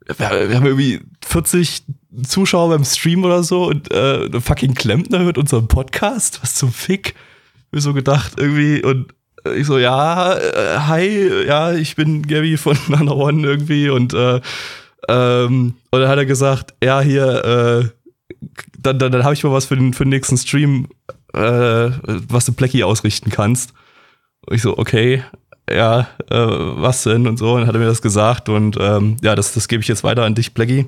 Wir, 0.04 0.18
wir 0.18 0.56
haben 0.56 0.66
irgendwie 0.66 1.00
40 1.24 1.84
Zuschauer 2.26 2.68
beim 2.68 2.84
Stream 2.84 3.24
oder 3.24 3.42
so 3.42 3.66
und 3.68 3.90
äh, 3.90 4.40
fucking 4.40 4.74
Klempner 4.74 5.20
hört 5.20 5.38
unseren 5.38 5.66
Podcast? 5.66 6.42
Was 6.42 6.54
zum 6.54 6.72
Fick? 6.72 7.14
Mir 7.72 7.80
so 7.80 7.94
gedacht 7.94 8.34
irgendwie 8.36 8.84
und 8.84 9.14
ich 9.56 9.66
so, 9.66 9.78
ja, 9.78 10.34
äh, 10.34 10.78
hi, 10.80 11.46
ja, 11.46 11.72
ich 11.72 11.96
bin 11.96 12.26
Gabby 12.26 12.56
von 12.56 12.76
Nana 12.88 13.12
One 13.12 13.46
irgendwie 13.46 13.90
und 13.90 14.14
äh, 14.14 14.40
ähm, 15.08 15.74
und 15.90 16.00
dann 16.00 16.08
hat 16.08 16.18
er 16.18 16.26
gesagt, 16.26 16.74
ja, 16.82 17.00
hier, 17.00 17.44
äh, 17.44 17.88
dann, 18.78 18.98
dann, 18.98 19.12
dann 19.12 19.24
habe 19.24 19.34
ich 19.34 19.44
mal 19.44 19.52
was 19.52 19.66
für 19.66 19.76
den, 19.76 19.94
für 19.94 20.04
den 20.04 20.10
nächsten 20.10 20.36
Stream, 20.36 20.88
äh, 21.32 21.90
was 22.02 22.46
du 22.46 22.52
Plecky 22.52 22.84
ausrichten 22.84 23.30
kannst. 23.30 23.72
Und 24.46 24.56
ich 24.56 24.62
so, 24.62 24.76
okay, 24.78 25.22
ja, 25.70 26.08
äh, 26.30 26.36
was 26.36 27.02
denn 27.04 27.26
und 27.26 27.38
so. 27.38 27.52
Und 27.52 27.60
dann 27.60 27.68
hat 27.68 27.74
er 27.74 27.80
mir 27.80 27.86
das 27.86 28.02
gesagt 28.02 28.48
und 28.48 28.76
ähm, 28.78 29.16
ja, 29.22 29.34
das, 29.34 29.52
das 29.52 29.68
gebe 29.68 29.82
ich 29.82 29.88
jetzt 29.88 30.04
weiter 30.04 30.24
an 30.24 30.34
dich, 30.34 30.54
Plecky. 30.54 30.86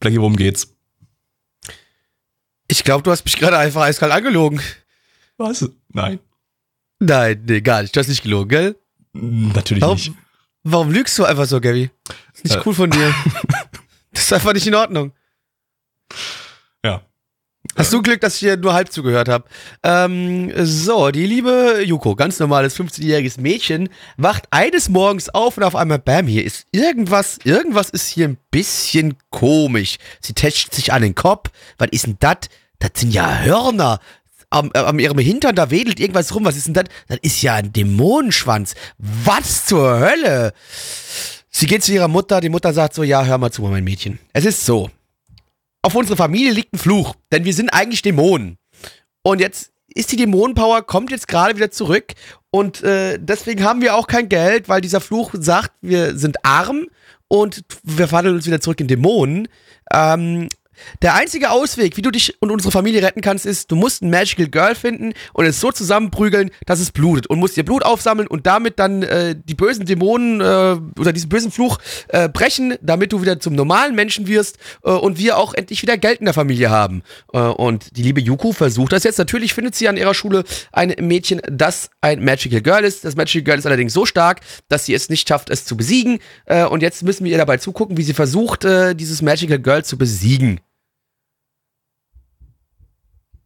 Plecky, 0.00 0.18
worum 0.18 0.36
geht's? 0.36 0.74
Ich 2.68 2.84
glaube, 2.84 3.02
du 3.02 3.10
hast 3.10 3.24
mich 3.24 3.36
gerade 3.36 3.58
einfach 3.58 3.82
eiskalt 3.82 4.12
angelogen. 4.12 4.60
Was? 5.36 5.68
Nein. 5.92 6.18
Nein, 7.04 7.42
nee, 7.46 7.60
gar 7.60 7.82
nicht. 7.82 7.94
Du 7.96 8.00
hast 8.00 8.08
nicht 8.08 8.22
gelogen, 8.22 8.48
gell? 8.48 8.76
Natürlich 9.12 9.82
Warum, 9.82 9.96
nicht. 9.96 10.12
warum 10.62 10.90
lügst 10.90 11.18
du 11.18 11.24
einfach 11.24 11.46
so, 11.46 11.60
Gabby? 11.60 11.90
Ist 12.34 12.44
nicht 12.44 12.56
Äh. 12.56 12.62
cool 12.64 12.74
von 12.74 12.90
dir. 12.90 13.14
das 14.12 14.22
ist 14.24 14.32
einfach 14.32 14.52
nicht 14.52 14.66
in 14.66 14.74
Ordnung. 14.74 15.12
Ja. 16.84 17.02
Hast 17.76 17.92
du 17.92 18.02
Glück, 18.02 18.20
dass 18.20 18.34
ich 18.34 18.40
dir 18.40 18.56
nur 18.56 18.74
halb 18.74 18.90
zugehört 18.92 19.28
habe. 19.28 19.44
Ähm, 19.82 20.52
so, 20.64 21.10
die 21.10 21.26
liebe 21.26 21.82
Yuko, 21.84 22.14
ganz 22.16 22.38
normales 22.38 22.76
15-jähriges 22.78 23.40
Mädchen, 23.40 23.88
wacht 24.16 24.44
eines 24.50 24.88
Morgens 24.88 25.28
auf 25.30 25.56
und 25.56 25.62
auf 25.62 25.76
einmal, 25.76 25.98
bam, 25.98 26.26
hier 26.26 26.44
ist 26.44 26.66
irgendwas, 26.72 27.38
irgendwas 27.44 27.88
ist 27.90 28.08
hier 28.08 28.28
ein 28.28 28.36
bisschen 28.50 29.16
komisch. 29.30 29.96
Sie 30.20 30.34
tätscht 30.34 30.74
sich 30.74 30.92
an 30.92 31.02
den 31.02 31.14
Kopf. 31.14 31.50
Was 31.78 31.88
ist 31.92 32.06
denn 32.06 32.16
das? 32.20 32.36
Das 32.78 32.90
sind 32.96 33.12
ja 33.14 33.38
Hörner. 33.40 34.00
Am, 34.52 34.70
äh, 34.74 34.78
am 34.78 34.98
ihrem 34.98 35.18
Hintern, 35.18 35.54
da 35.54 35.70
wedelt 35.70 35.98
irgendwas 35.98 36.34
rum. 36.34 36.44
Was 36.44 36.56
ist 36.56 36.66
denn 36.66 36.74
das? 36.74 36.84
Das 37.08 37.18
ist 37.22 37.42
ja 37.42 37.54
ein 37.54 37.72
Dämonenschwanz. 37.72 38.74
Was 38.98 39.66
zur 39.66 39.98
Hölle? 39.98 40.52
Sie 41.50 41.66
geht 41.66 41.84
zu 41.84 41.92
ihrer 41.92 42.08
Mutter, 42.08 42.40
die 42.40 42.48
Mutter 42.48 42.72
sagt 42.72 42.94
so, 42.94 43.02
ja, 43.02 43.24
hör 43.24 43.38
mal 43.38 43.50
zu, 43.50 43.62
mein 43.62 43.84
Mädchen. 43.84 44.18
Es 44.32 44.44
ist 44.44 44.64
so, 44.64 44.90
auf 45.82 45.94
unsere 45.94 46.16
Familie 46.16 46.52
liegt 46.52 46.72
ein 46.72 46.78
Fluch, 46.78 47.14
denn 47.30 47.44
wir 47.44 47.54
sind 47.54 47.70
eigentlich 47.70 48.02
Dämonen. 48.02 48.56
Und 49.22 49.40
jetzt 49.40 49.70
ist 49.94 50.12
die 50.12 50.16
Dämonenpower, 50.16 50.82
kommt 50.82 51.10
jetzt 51.10 51.28
gerade 51.28 51.56
wieder 51.56 51.70
zurück 51.70 52.12
und 52.50 52.82
äh, 52.82 53.18
deswegen 53.20 53.64
haben 53.64 53.80
wir 53.80 53.94
auch 53.94 54.06
kein 54.06 54.28
Geld, 54.28 54.68
weil 54.68 54.80
dieser 54.80 55.00
Fluch 55.00 55.34
sagt, 55.34 55.72
wir 55.80 56.16
sind 56.18 56.44
arm 56.44 56.86
und 57.28 57.64
wir 57.82 58.08
verwandeln 58.08 58.36
uns 58.36 58.46
wieder 58.46 58.60
zurück 58.60 58.80
in 58.80 58.88
Dämonen. 58.88 59.48
Ähm, 59.92 60.48
der 61.02 61.14
einzige 61.14 61.50
Ausweg, 61.50 61.96
wie 61.96 62.02
du 62.02 62.10
dich 62.10 62.40
und 62.40 62.50
unsere 62.50 62.70
Familie 62.70 63.02
retten 63.02 63.20
kannst, 63.20 63.46
ist, 63.46 63.70
du 63.70 63.76
musst 63.76 64.02
ein 64.02 64.10
Magical 64.10 64.46
Girl 64.48 64.74
finden 64.74 65.12
und 65.32 65.44
es 65.44 65.60
so 65.60 65.70
zusammenprügeln, 65.70 66.50
dass 66.66 66.80
es 66.80 66.90
blutet 66.90 67.26
und 67.26 67.38
musst 67.38 67.56
ihr 67.56 67.64
Blut 67.64 67.84
aufsammeln 67.84 68.28
und 68.28 68.46
damit 68.46 68.78
dann 68.78 69.02
äh, 69.02 69.34
die 69.36 69.54
bösen 69.54 69.86
Dämonen 69.86 70.40
äh, 70.40 71.00
oder 71.00 71.12
diesen 71.12 71.28
bösen 71.28 71.50
Fluch 71.50 71.78
äh, 72.08 72.28
brechen, 72.28 72.74
damit 72.80 73.12
du 73.12 73.22
wieder 73.22 73.40
zum 73.40 73.54
normalen 73.54 73.94
Menschen 73.94 74.26
wirst 74.26 74.58
äh, 74.84 74.90
und 74.90 75.18
wir 75.18 75.36
auch 75.38 75.54
endlich 75.54 75.82
wieder 75.82 75.98
Geld 75.98 76.20
in 76.20 76.26
der 76.26 76.34
Familie 76.34 76.70
haben. 76.70 77.02
Äh, 77.32 77.38
und 77.38 77.96
die 77.96 78.02
liebe 78.02 78.20
Yuko 78.20 78.52
versucht 78.52 78.92
das 78.92 79.04
jetzt. 79.04 79.18
Natürlich 79.18 79.54
findet 79.54 79.74
sie 79.74 79.88
an 79.88 79.96
ihrer 79.96 80.14
Schule 80.14 80.44
ein 80.72 80.94
Mädchen, 81.00 81.40
das 81.50 81.90
ein 82.00 82.24
Magical 82.24 82.60
Girl 82.60 82.84
ist. 82.84 83.04
Das 83.04 83.16
Magical 83.16 83.42
Girl 83.42 83.58
ist 83.58 83.66
allerdings 83.66 83.92
so 83.92 84.06
stark, 84.06 84.40
dass 84.68 84.86
sie 84.86 84.94
es 84.94 85.08
nicht 85.08 85.28
schafft, 85.28 85.50
es 85.50 85.64
zu 85.64 85.76
besiegen. 85.76 86.18
Äh, 86.46 86.64
und 86.64 86.82
jetzt 86.82 87.02
müssen 87.02 87.24
wir 87.24 87.32
ihr 87.32 87.38
dabei 87.38 87.58
zugucken, 87.58 87.96
wie 87.96 88.02
sie 88.02 88.14
versucht, 88.14 88.64
äh, 88.64 88.94
dieses 88.94 89.22
Magical 89.22 89.58
Girl 89.58 89.84
zu 89.84 89.98
besiegen. 89.98 90.60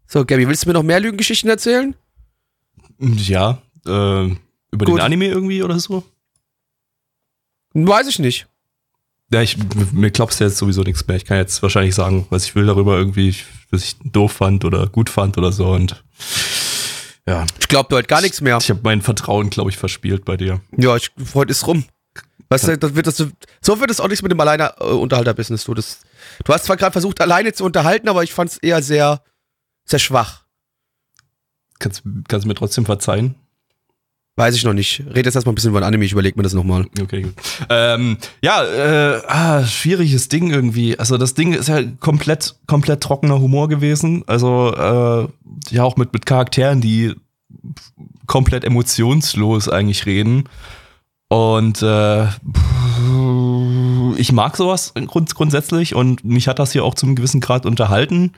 So, 0.06 0.24
Gabby, 0.24 0.46
willst 0.48 0.64
du 0.64 0.68
mir 0.68 0.74
noch 0.74 0.82
mehr 0.82 1.00
Lügengeschichten 1.00 1.50
erzählen? 1.50 1.94
Ja, 2.98 3.62
äh, 3.86 3.90
über 3.90 4.36
Gut. 4.84 4.88
den 4.88 5.00
Anime 5.00 5.26
irgendwie 5.26 5.62
oder 5.62 5.78
so? 5.78 6.04
Weiß 7.74 8.06
ich 8.08 8.18
nicht. 8.18 8.46
Ja, 9.32 9.42
ich, 9.42 9.56
mir 9.92 10.10
glaubst 10.12 10.38
du 10.40 10.44
jetzt 10.44 10.56
sowieso 10.56 10.82
nichts 10.82 11.06
mehr. 11.06 11.16
Ich 11.16 11.24
kann 11.24 11.36
jetzt 11.36 11.60
wahrscheinlich 11.62 11.94
sagen, 11.94 12.26
was 12.30 12.44
ich 12.44 12.54
will 12.54 12.66
darüber 12.66 12.96
irgendwie, 12.96 13.34
was 13.70 13.82
ich 13.82 13.96
doof 14.04 14.32
fand 14.32 14.64
oder 14.64 14.86
gut 14.86 15.10
fand 15.10 15.36
oder 15.36 15.50
so. 15.50 15.66
Und 15.72 16.04
ja, 17.26 17.44
Ich 17.58 17.66
glaube 17.66 17.94
heute 17.96 18.06
gar 18.06 18.20
nichts 18.22 18.40
mehr. 18.40 18.58
ich 18.60 18.70
habe 18.70 18.80
mein 18.84 19.02
Vertrauen, 19.02 19.50
glaube 19.50 19.70
ich, 19.70 19.76
verspielt 19.76 20.24
bei 20.24 20.36
dir. 20.36 20.60
Ja, 20.76 20.96
ich, 20.96 21.10
heute 21.34 21.50
ist 21.50 21.66
rum. 21.66 21.84
Weißt 22.48 22.68
du, 22.68 22.78
das 22.78 22.94
wird 22.94 23.08
das, 23.08 23.16
so 23.60 23.80
wird 23.80 23.90
es 23.90 23.98
auch 23.98 24.06
nichts 24.06 24.22
mit 24.22 24.30
dem 24.30 24.38
alleine 24.38 24.72
äh, 24.78 24.84
Unterhalter-Business. 24.84 25.64
Du, 25.64 25.74
das, 25.74 25.98
du 26.44 26.52
hast 26.54 26.64
zwar 26.66 26.76
gerade 26.76 26.92
versucht, 26.92 27.20
alleine 27.20 27.52
zu 27.52 27.64
unterhalten, 27.64 28.08
aber 28.08 28.22
ich 28.22 28.32
fand 28.32 28.52
es 28.52 28.58
eher 28.58 28.80
sehr, 28.80 29.20
sehr 29.86 29.98
schwach. 29.98 30.42
Kannst, 31.78 32.02
kannst 32.28 32.44
du 32.44 32.48
mir 32.48 32.54
trotzdem 32.54 32.84
verzeihen? 32.84 33.36
Weiß 34.38 34.54
ich 34.54 34.64
noch 34.64 34.74
nicht. 34.74 35.02
Red 35.14 35.24
jetzt 35.24 35.34
erstmal 35.34 35.52
ein 35.52 35.54
bisschen 35.54 35.70
über 35.70 35.80
ein 35.80 35.84
Anime, 35.84 36.04
ich 36.04 36.12
überleg 36.12 36.36
mir 36.36 36.42
das 36.42 36.52
nochmal. 36.52 36.86
Okay, 37.00 37.22
gut. 37.22 37.32
Ähm, 37.70 38.18
ja, 38.42 38.64
äh, 38.64 39.22
ah, 39.26 39.64
schwieriges 39.64 40.28
Ding 40.28 40.50
irgendwie. 40.50 40.98
Also 40.98 41.16
das 41.16 41.32
Ding 41.32 41.54
ist 41.54 41.68
ja 41.68 41.82
komplett, 42.00 42.54
komplett 42.66 43.02
trockener 43.02 43.40
Humor 43.40 43.68
gewesen. 43.68 44.24
Also 44.26 44.74
äh, 44.74 45.74
ja 45.74 45.84
auch 45.84 45.96
mit, 45.96 46.12
mit 46.12 46.26
Charakteren, 46.26 46.82
die 46.82 47.14
komplett 48.26 48.64
emotionslos 48.64 49.70
eigentlich 49.70 50.04
reden. 50.04 50.44
Und 51.28 51.82
äh, 51.82 52.26
ich 54.16 54.32
mag 54.32 54.56
sowas 54.56 54.92
grund 55.06 55.34
grundsätzlich 55.34 55.94
und 55.94 56.24
mich 56.24 56.46
hat 56.46 56.58
das 56.58 56.72
hier 56.72 56.84
auch 56.84 56.94
zu 56.94 57.06
einem 57.06 57.16
gewissen 57.16 57.40
Grad 57.40 57.64
unterhalten. 57.64 58.32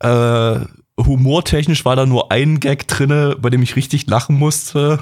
Äh, 0.00 0.60
humortechnisch 0.98 1.84
war 1.84 1.96
da 1.96 2.06
nur 2.06 2.32
ein 2.32 2.60
Gag 2.60 2.88
drinne, 2.88 3.36
bei 3.38 3.50
dem 3.50 3.62
ich 3.62 3.76
richtig 3.76 4.06
lachen 4.06 4.38
musste, 4.38 5.00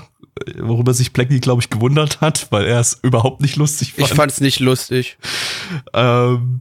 worüber 0.58 0.94
sich 0.94 1.12
Blackie, 1.12 1.40
glaube 1.40 1.62
ich, 1.62 1.70
gewundert 1.70 2.20
hat, 2.20 2.48
weil 2.50 2.64
er 2.64 2.80
es 2.80 2.98
überhaupt 3.02 3.40
nicht 3.40 3.56
lustig 3.56 3.92
fand. 3.92 4.08
Ich 4.08 4.14
fand 4.14 4.32
es 4.32 4.40
nicht 4.40 4.60
lustig. 4.60 5.18
Ähm, 5.92 6.60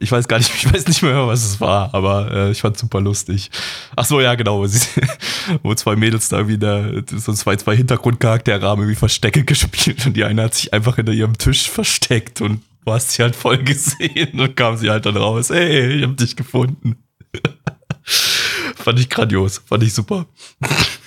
ich 0.00 0.12
weiß 0.12 0.28
gar 0.28 0.38
nicht, 0.38 0.52
ich 0.54 0.72
weiß 0.72 0.86
nicht 0.86 1.02
mehr, 1.02 1.26
was 1.26 1.44
es 1.44 1.60
war, 1.60 1.94
aber 1.94 2.30
äh, 2.30 2.50
ich 2.50 2.60
fand 2.60 2.76
super 2.78 3.00
lustig. 3.00 3.50
Ach 3.96 4.04
so, 4.04 4.20
ja, 4.20 4.34
genau, 4.34 4.64
wo, 5.62 5.74
zwei 5.74 5.96
Mädels 5.96 6.28
da 6.28 6.46
wieder 6.48 7.02
so 7.06 7.32
zwei, 7.32 7.56
zwei 7.56 7.76
Hintergrundcharaktere 7.76 8.66
haben 8.66 8.82
irgendwie 8.82 8.98
Verstecke 8.98 9.44
gespielt 9.44 10.04
und 10.06 10.16
die 10.16 10.24
eine 10.24 10.44
hat 10.44 10.54
sich 10.54 10.72
einfach 10.72 10.96
hinter 10.96 11.12
ihrem 11.12 11.38
Tisch 11.38 11.68
versteckt 11.70 12.40
und 12.40 12.62
du 12.84 12.92
hast 12.92 13.12
sie 13.12 13.22
halt 13.22 13.36
voll 13.36 13.58
gesehen 13.64 14.40
und 14.40 14.56
kam 14.56 14.76
sie 14.76 14.90
halt 14.90 15.06
dann 15.06 15.16
raus, 15.16 15.50
hey, 15.50 15.96
ich 15.96 16.04
hab 16.04 16.16
dich 16.16 16.36
gefunden. 16.36 16.96
fand 18.74 19.00
ich 19.00 19.08
grandios, 19.08 19.62
fand 19.66 19.82
ich 19.82 19.94
super. 19.94 20.26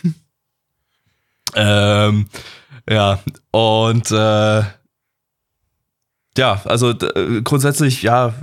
ähm, 1.55 2.27
ja, 2.89 3.19
und 3.51 4.11
äh, 4.11 4.63
ja, 6.37 6.61
also 6.63 6.91
äh, 6.91 7.41
grundsätzlich, 7.43 8.03
ja, 8.03 8.33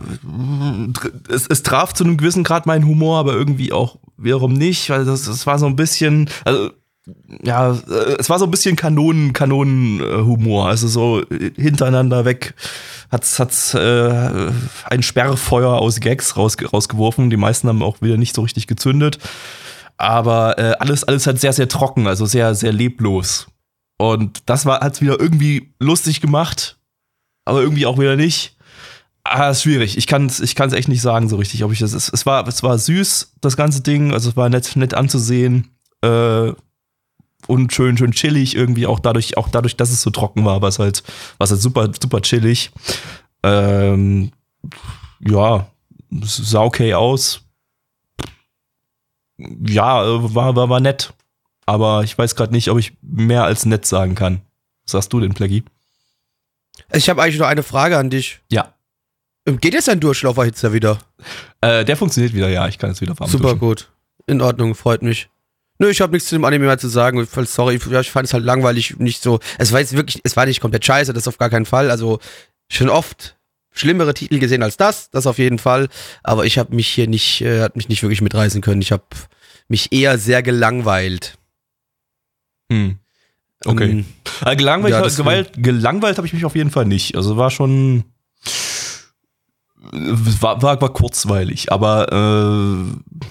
es, 1.29 1.47
es 1.47 1.63
traf 1.63 1.95
zu 1.95 2.05
einem 2.05 2.19
gewissen 2.19 2.45
Grad 2.45 2.67
meinen 2.67 2.87
Humor, 2.87 3.19
aber 3.19 3.33
irgendwie 3.33 3.73
auch 3.73 3.99
wiederum 4.17 4.53
nicht, 4.53 4.91
weil 4.91 5.05
das, 5.05 5.25
das 5.25 5.47
war 5.47 5.59
so 5.59 5.67
ein 5.67 5.77
bisschen, 5.77 6.29
also 6.45 6.71
ja, 7.43 7.73
äh, 7.73 8.17
es 8.19 8.31
war 8.31 8.39
so 8.39 8.45
ein 8.45 8.51
bisschen 8.51 8.77
Kanonen, 8.77 9.33
Kanonenhumor, 9.33 10.69
also 10.69 10.89
so 10.89 11.23
hintereinander 11.57 12.25
weg 12.25 12.55
hat's 13.11 13.39
hat's 13.39 13.75
äh, 13.75 14.51
ein 14.85 15.03
Sperrfeuer 15.03 15.79
aus 15.79 16.01
Gags 16.01 16.37
raus, 16.37 16.57
rausgeworfen. 16.73 17.31
Die 17.31 17.37
meisten 17.37 17.69
haben 17.69 17.83
auch 17.83 18.01
wieder 18.01 18.17
nicht 18.17 18.35
so 18.35 18.43
richtig 18.43 18.67
gezündet, 18.67 19.19
aber 19.97 20.59
äh, 20.59 20.75
alles 20.79 21.05
alles 21.05 21.27
halt 21.27 21.41
sehr 21.41 21.53
sehr 21.53 21.69
trocken, 21.69 22.07
also 22.07 22.27
sehr 22.27 22.55
sehr 22.55 22.73
leblos. 22.73 23.47
Und 23.99 24.43
das 24.47 24.67
war 24.67 24.81
hat's 24.81 25.01
wieder 25.01 25.19
irgendwie 25.19 25.73
lustig 25.79 26.21
gemacht, 26.21 26.79
aber 27.45 27.61
irgendwie 27.61 27.87
auch 27.87 27.99
wieder 27.99 28.17
nicht. 28.17 28.57
Ah, 29.25 29.51
ist 29.51 29.63
schwierig. 29.63 29.99
Ich 29.99 30.07
kann 30.07 30.27
es 30.27 30.41
ich 30.41 30.55
kann's 30.55 30.73
echt 30.73 30.89
nicht 30.89 31.03
sagen 31.03 31.29
so 31.29 31.37
richtig, 31.37 31.65
ob 31.65 31.73
ich 31.73 31.81
das. 31.81 31.93
Es, 31.93 32.11
es, 32.11 32.25
war, 32.25 32.47
es 32.49 32.63
war 32.63 32.79
süß, 32.79 33.35
das 33.41 33.57
ganze 33.57 33.83
Ding. 33.83 34.13
Also 34.13 34.31
es 34.31 34.37
war 34.37 34.49
nett, 34.49 34.75
nett 34.77 34.95
anzusehen. 34.95 35.69
Äh, 36.03 36.53
und 37.47 37.73
schön, 37.73 37.97
schön 37.97 38.13
chillig 38.13 38.55
irgendwie, 38.55 38.87
auch 38.87 39.01
dadurch, 39.01 39.37
auch 39.37 39.49
dadurch, 39.49 39.77
dass 39.77 39.91
es 39.91 40.03
so 40.03 40.11
trocken 40.11 40.45
war, 40.45 40.61
war 40.61 40.69
es 40.69 40.79
halt, 40.79 41.03
war 41.39 41.45
es 41.45 41.51
halt 41.51 41.61
super, 41.61 41.91
super 42.01 42.21
chillig. 42.21 42.71
Ähm, 43.43 44.33
ja, 45.21 45.69
sah 46.23 46.63
okay 46.63 46.95
aus. 46.95 47.43
Ja, 49.39 50.03
war, 50.35 50.57
war, 50.57 50.69
war 50.69 50.81
nett. 50.81 51.13
Aber 51.67 52.03
ich 52.03 52.17
weiß 52.17 52.35
gerade 52.35 52.53
nicht, 52.53 52.71
ob 52.71 52.79
ich 52.79 52.95
mehr 53.03 53.45
als 53.45 53.67
nett 53.67 53.87
sagen 53.87 54.15
kann. 54.15 54.41
Was 54.85 54.93
sagst 54.93 55.13
du 55.13 55.21
denn, 55.21 55.35
Plaggy? 55.35 55.65
Ich 56.93 57.09
habe 57.09 57.23
eigentlich 57.23 57.39
nur 57.39 57.47
eine 57.47 57.63
Frage 57.63 57.99
an 57.99 58.11
dich. 58.11 58.41
Ja. 58.51 58.75
Geht 59.45 59.75
jetzt 59.75 59.89
dein 59.89 60.01
Durchlauferhitzer 60.01 60.73
wieder? 60.73 60.99
Äh, 61.61 61.85
der 61.85 61.97
funktioniert 61.97 62.35
wieder, 62.35 62.49
ja. 62.49 62.69
Ich 62.69 62.79
kann 62.79 62.91
jetzt 62.91 63.01
wieder 63.01 63.19
warm 63.19 63.31
Super 63.31 63.55
duschen. 63.55 63.59
gut. 63.61 63.91
In 64.27 64.41
Ordnung, 64.41 64.75
freut 64.75 65.03
mich. 65.03 65.29
Nö, 65.79 65.89
ich 65.91 66.01
habe 66.01 66.13
nichts 66.13 66.29
zu 66.29 66.35
dem 66.35 66.45
Anime 66.45 66.67
mehr 66.67 66.79
zu 66.79 66.89
sagen. 66.89 67.25
Sorry, 67.47 67.77
ich 67.77 68.11
fand 68.11 68.27
es 68.27 68.35
halt 68.35 68.45
langweilig, 68.45 68.97
nicht 68.99 69.23
so. 69.23 69.39
Es 69.59 69.73
war 69.73 69.81
jetzt 69.81 69.95
wirklich, 69.95 70.21
es 70.25 70.37
war 70.37 70.47
nicht 70.47 70.61
komplett 70.61 70.85
scheiße, 70.85 71.13
das 71.13 71.29
auf 71.29 71.39
gar 71.39 71.51
keinen 71.51 71.67
Fall. 71.67 71.91
Also 71.91 72.19
schon 72.69 72.89
oft 72.89 73.37
schlimmere 73.73 74.13
Titel 74.13 74.41
gesehen 74.41 74.63
als 74.65 74.77
das, 74.77 75.09
das 75.11 75.27
auf 75.29 75.39
jeden 75.39 75.59
Fall. 75.61 75.89
Aber 76.25 76.45
ich 76.47 76.59
habe 76.59 76.75
mich 76.75 76.89
hier 76.89 77.07
nicht, 77.07 77.43
äh, 77.43 77.61
hat 77.63 77.77
mich 77.77 77.89
nicht 77.89 78.03
wirklich 78.03 78.21
mitreißen 78.23 78.61
können. 78.61 78.83
Ich 78.83 78.91
habe 78.91 79.05
mich 79.69 79.93
eher 79.93 80.19
sehr 80.19 80.43
gelangweilt. 80.43 81.39
Hm. 82.73 82.99
Okay. 83.65 83.91
Ähm, 83.91 84.05
Äh, 84.45 84.57
gelangweilt 84.57 84.93
Ja, 84.93 85.01
das- 85.03 85.17
gelangweilt, 85.17 85.53
gelangweilt 85.57 86.17
habe 86.17 86.27
ich 86.27 86.33
mich 86.33 86.45
auf 86.45 86.57
jeden 86.57 86.71
Fall 86.71 86.87
nicht. 86.87 87.17
Also 87.17 87.37
war 87.37 87.51
schon. 87.51 88.05
War, 89.81 90.61
war, 90.61 90.81
war 90.81 90.93
kurzweilig, 90.93 91.71
aber 91.73 92.13
äh, 92.13 93.27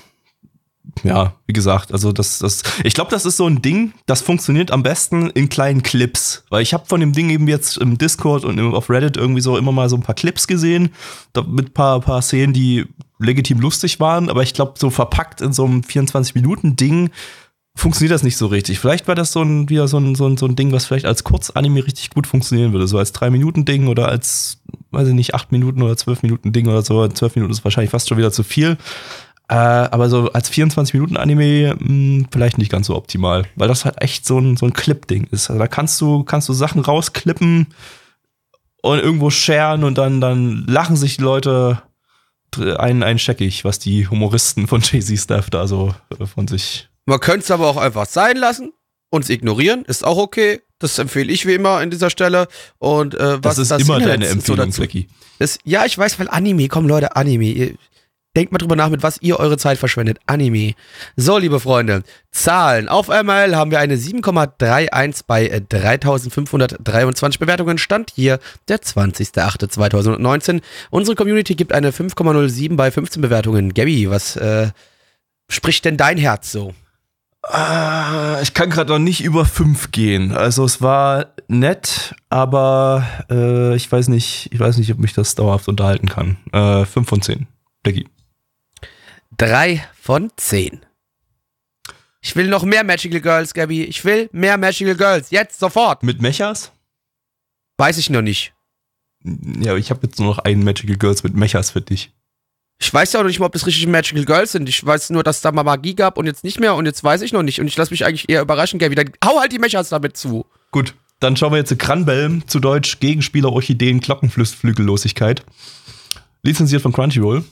ja, 1.04 1.34
wie 1.46 1.54
gesagt, 1.54 1.92
also 1.92 2.12
das, 2.12 2.40
das, 2.40 2.64
ich 2.84 2.94
glaube, 2.94 3.12
das 3.12 3.26
ist 3.26 3.38
so 3.38 3.48
ein 3.48 3.62
Ding, 3.62 3.94
das 4.06 4.22
funktioniert 4.22 4.72
am 4.72 4.84
besten 4.84 5.30
in 5.30 5.50
kleinen 5.50 5.84
Clips, 5.84 6.44
weil 6.50 6.62
ich 6.62 6.74
habe 6.74 6.86
von 6.86 7.00
dem 7.00 7.14
Ding 7.14 7.30
eben 7.30 7.48
jetzt 7.48 7.78
im 7.78 7.98
Discord 7.98 8.46
und 8.46 8.60
auf 8.74 8.90
Reddit 8.90 9.18
irgendwie 9.18 9.42
so 9.42 9.58
immer 9.58 9.72
mal 9.72 9.90
so 9.90 9.96
ein 9.96 10.04
paar 10.04 10.16
Clips 10.16 10.48
gesehen, 10.48 10.90
mit 11.48 11.74
paar, 11.74 12.00
paar 12.02 12.22
Szenen, 12.22 12.54
die 12.54 12.86
legitim 13.20 13.60
lustig 13.60 14.00
waren, 14.00 14.30
aber 14.30 14.44
ich 14.44 14.54
glaube, 14.54 14.74
so 14.78 14.90
verpackt 14.90 15.42
in 15.42 15.54
so 15.54 15.66
einem 15.66 15.82
24-Minuten-Ding 15.82 17.10
funktioniert 17.78 18.14
das 18.14 18.24
nicht 18.24 18.38
so 18.38 18.48
richtig. 18.48 18.80
Vielleicht 18.80 19.08
war 19.08 19.16
das 19.16 19.32
so 19.32 19.42
ein, 19.42 19.70
wieder 19.70 19.88
so 19.88 19.98
ein, 20.00 20.16
so 20.16 20.26
ein, 20.26 20.36
so 20.36 20.48
ein 20.48 20.56
Ding, 20.56 20.72
was 20.72 20.86
vielleicht 20.86 21.06
als 21.06 21.24
Kurzanime 21.24 21.86
richtig 21.86 22.10
gut 22.10 22.26
funktionieren 22.26 22.74
würde. 22.74 22.88
So 22.88 22.98
als 22.98 23.14
3-Minuten-Ding 23.14 23.88
oder 23.88 24.10
als, 24.10 24.62
weiß 24.92 25.08
ich 25.08 25.14
nicht, 25.14 25.36
8 25.36 25.52
Minuten 25.52 25.84
oder 25.84 25.96
12 25.96 26.24
Minuten-Ding 26.24 26.68
oder 26.68 26.82
so. 26.82 27.08
12 27.08 27.36
Minuten 27.36 27.54
ist 27.54 27.64
wahrscheinlich 27.64 27.92
fast 27.92 28.10
schon 28.10 28.18
wieder 28.18 28.32
zu 28.32 28.44
viel. 28.44 28.78
Äh, 29.50 29.54
aber 29.56 30.10
so 30.10 30.32
als 30.34 30.52
24-Minuten-Anime 30.52 31.76
mh, 31.80 32.28
vielleicht 32.32 32.58
nicht 32.58 32.72
ganz 32.72 32.88
so 32.88 32.96
optimal, 32.96 33.46
weil 33.56 33.68
das 33.70 33.86
halt 33.86 34.02
echt 34.02 34.26
so 34.26 34.40
ein, 34.40 34.58
so 34.58 34.66
ein 34.66 34.74
Clip-Ding 34.74 35.28
ist. 35.32 35.50
Also 35.50 35.60
da 35.60 35.68
kannst 35.68 36.00
du, 36.02 36.24
kannst 36.24 36.50
du 36.50 36.54
Sachen 36.54 36.82
rausklippen 36.82 37.68
und 38.82 39.00
irgendwo 39.00 39.30
sharen 39.30 39.84
und 39.84 39.98
dann, 39.98 40.20
dann 40.22 40.66
lachen 40.68 40.96
sich 40.98 41.18
die 41.18 41.24
Leute 41.24 41.82
ein, 42.78 43.04
ein 43.04 43.20
scheckig, 43.20 43.64
was 43.64 43.80
die 43.80 44.08
Humoristen 44.10 44.68
von 44.68 44.82
Jay-Z-Staff 44.84 45.50
da 45.50 45.68
so 45.68 45.94
äh, 46.20 46.26
von 46.26 46.48
sich 46.48 46.90
Man 47.06 47.20
könnte 47.20 47.40
es 47.46 47.52
aber 47.52 47.68
auch 47.68 47.78
einfach 47.78 48.06
sein 48.06 48.36
lassen, 48.38 48.74
uns 49.10 49.30
ignorieren, 49.30 49.86
ist 49.86 50.04
auch 50.06 50.18
okay. 50.18 50.62
Das 50.80 51.00
empfehle 51.00 51.32
ich 51.32 51.46
wie 51.48 51.54
immer 51.56 51.78
an 51.78 51.90
dieser 51.90 52.10
Stelle. 52.12 52.48
Und 52.78 53.16
äh, 53.16 53.44
was 53.44 53.56
Das 53.56 53.72
ist 53.72 53.82
immer 53.82 54.00
deine 54.00 54.26
Inhalts- 54.28 54.46
so 54.46 54.54
Empfehlung, 54.54 54.70
dazu-. 54.72 55.06
Das, 55.40 55.58
ja, 55.64 55.86
ich 55.86 55.98
weiß, 55.98 56.20
weil 56.20 56.28
Anime, 56.30 56.68
komm 56.68 56.88
Leute, 56.88 57.16
Anime. 57.16 57.76
Denkt 58.38 58.52
mal 58.52 58.60
drüber 58.60 58.76
nach, 58.76 58.90
mit 58.90 59.02
was 59.02 59.20
ihr 59.24 59.40
eure 59.40 59.58
Zeit 59.58 59.80
verschwendet. 59.80 60.20
Anime. 60.28 60.76
So, 61.16 61.40
liebe 61.40 61.60
Freunde, 61.60 62.04
Zahlen. 62.30 62.88
Auf 62.88 63.08
ML 63.08 63.56
haben 63.56 63.72
wir 63.72 63.80
eine 63.80 63.96
7,31 63.96 65.24
bei 65.26 65.48
äh, 65.48 65.60
3523 65.60 67.40
Bewertungen. 67.40 67.80
Stand 67.80 68.12
hier 68.14 68.38
der 68.68 68.78
20.08.2019. 68.78 70.62
Unsere 70.92 71.16
Community 71.16 71.56
gibt 71.56 71.74
eine 71.74 71.90
5,07 71.90 72.76
bei 72.76 72.92
15 72.92 73.24
Bewertungen. 73.24 73.74
Gabby, 73.74 74.08
was 74.08 74.36
äh, 74.36 74.70
spricht 75.50 75.86
denn 75.86 75.98
dein 75.98 76.20
Herz 76.20 76.52
so? 76.52 76.76
Ah, 77.42 78.38
ich 78.44 78.54
kann 78.54 78.70
gerade 78.70 78.92
noch 78.94 79.00
nicht 79.00 79.24
über 79.24 79.46
fünf 79.46 79.90
gehen. 79.90 80.32
Also 80.32 80.64
es 80.64 80.80
war 80.80 81.34
nett, 81.48 82.14
aber 82.30 83.04
äh, 83.32 83.76
ich 83.76 83.92
weiß 83.92 84.10
nicht, 84.10 84.50
ich 84.54 84.60
weiß 84.60 84.78
nicht, 84.78 84.92
ob 84.92 85.00
mich 85.00 85.14
das 85.14 85.34
dauerhaft 85.34 85.68
unterhalten 85.68 86.08
kann. 86.08 86.38
Äh, 86.52 86.86
fünf 86.86 87.10
von 87.10 87.24
zehn. 87.24 87.48
Becky. 87.82 88.06
Drei 89.38 89.88
von 90.02 90.32
zehn. 90.36 90.84
Ich 92.22 92.36
will 92.36 92.48
noch 92.48 92.64
mehr 92.64 92.84
Magical 92.84 93.22
Girls, 93.22 93.54
Gabby. 93.54 93.84
Ich 93.84 94.04
will 94.04 94.30
mehr 94.32 94.58
Magical 94.58 94.96
Girls. 94.96 95.30
Jetzt, 95.30 95.60
sofort. 95.60 96.02
Mit 96.02 96.22
Mechas? 96.22 96.72
Weiß 97.78 98.00
ich 98.00 98.10
noch 98.10 98.24
nicht. 98.24 98.54
Ja, 99.24 99.76
ich 99.76 99.92
habe 99.92 100.08
jetzt 100.08 100.20
nur 100.20 100.30
noch 100.30 100.40
einen 100.40 100.64
Magical 100.64 100.98
Girls 100.98 101.24
mit 101.24 101.36
Mechas 101.36 101.70
für 101.70 101.82
dich. 101.82 102.12
Ich 102.80 102.92
weiß 102.92 103.14
ja 103.14 103.20
auch 103.20 103.24
noch 103.24 103.30
nicht 103.30 103.40
mal, 103.40 103.46
ob 103.46 103.54
das 103.54 103.68
richtige 103.68 103.92
Magical 103.92 104.26
Girls 104.26 104.54
sind. 104.54 104.68
Ich 104.68 104.84
weiß 104.84 105.12
nur, 105.12 105.24
dass 105.24 105.38
es 105.38 105.42
da 105.44 105.52
mal 105.52 105.64
Magie 105.64 105.96
gab 105.96 106.18
und 106.18 106.26
jetzt 106.26 106.44
nicht 106.44 106.60
mehr 106.60 106.74
und 106.74 106.88
jetzt 106.88 107.04
weiß 107.04 107.22
ich 107.22 107.32
noch 107.32 107.44
nicht. 107.44 107.60
Und 107.60 107.68
ich 107.68 107.78
lasse 107.78 107.92
mich 107.92 108.06
eigentlich 108.06 108.30
eher 108.30 108.42
überraschen, 108.42 108.80
Gabby. 108.80 108.96
Dann 108.96 109.12
hau 109.24 109.40
halt 109.40 109.52
die 109.52 109.60
Mechas 109.60 109.90
damit 109.90 110.18
zu. 110.18 110.48
Gut, 110.72 110.96
dann 111.20 111.38
schauen 111.38 111.52
wir 111.52 111.58
jetzt 111.58 111.78
Kranbelm, 111.78 112.48
zu 112.48 112.60
Deutsch 112.60 113.00
Gegenspieler 113.00 113.52
Orchideen 113.52 114.00
Glockenflügellosigkeit. 114.00 115.44
Lizenziert 116.42 116.82
von 116.82 116.94
Crunchyroll. 116.94 117.44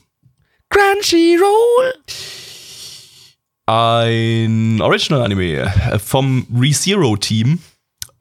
Crunchyroll. 0.70 1.94
Ein 3.68 4.80
Original-Anime 4.82 5.54
äh, 5.62 6.00
vom 6.00 6.46
ReZero-Team. 6.56 7.60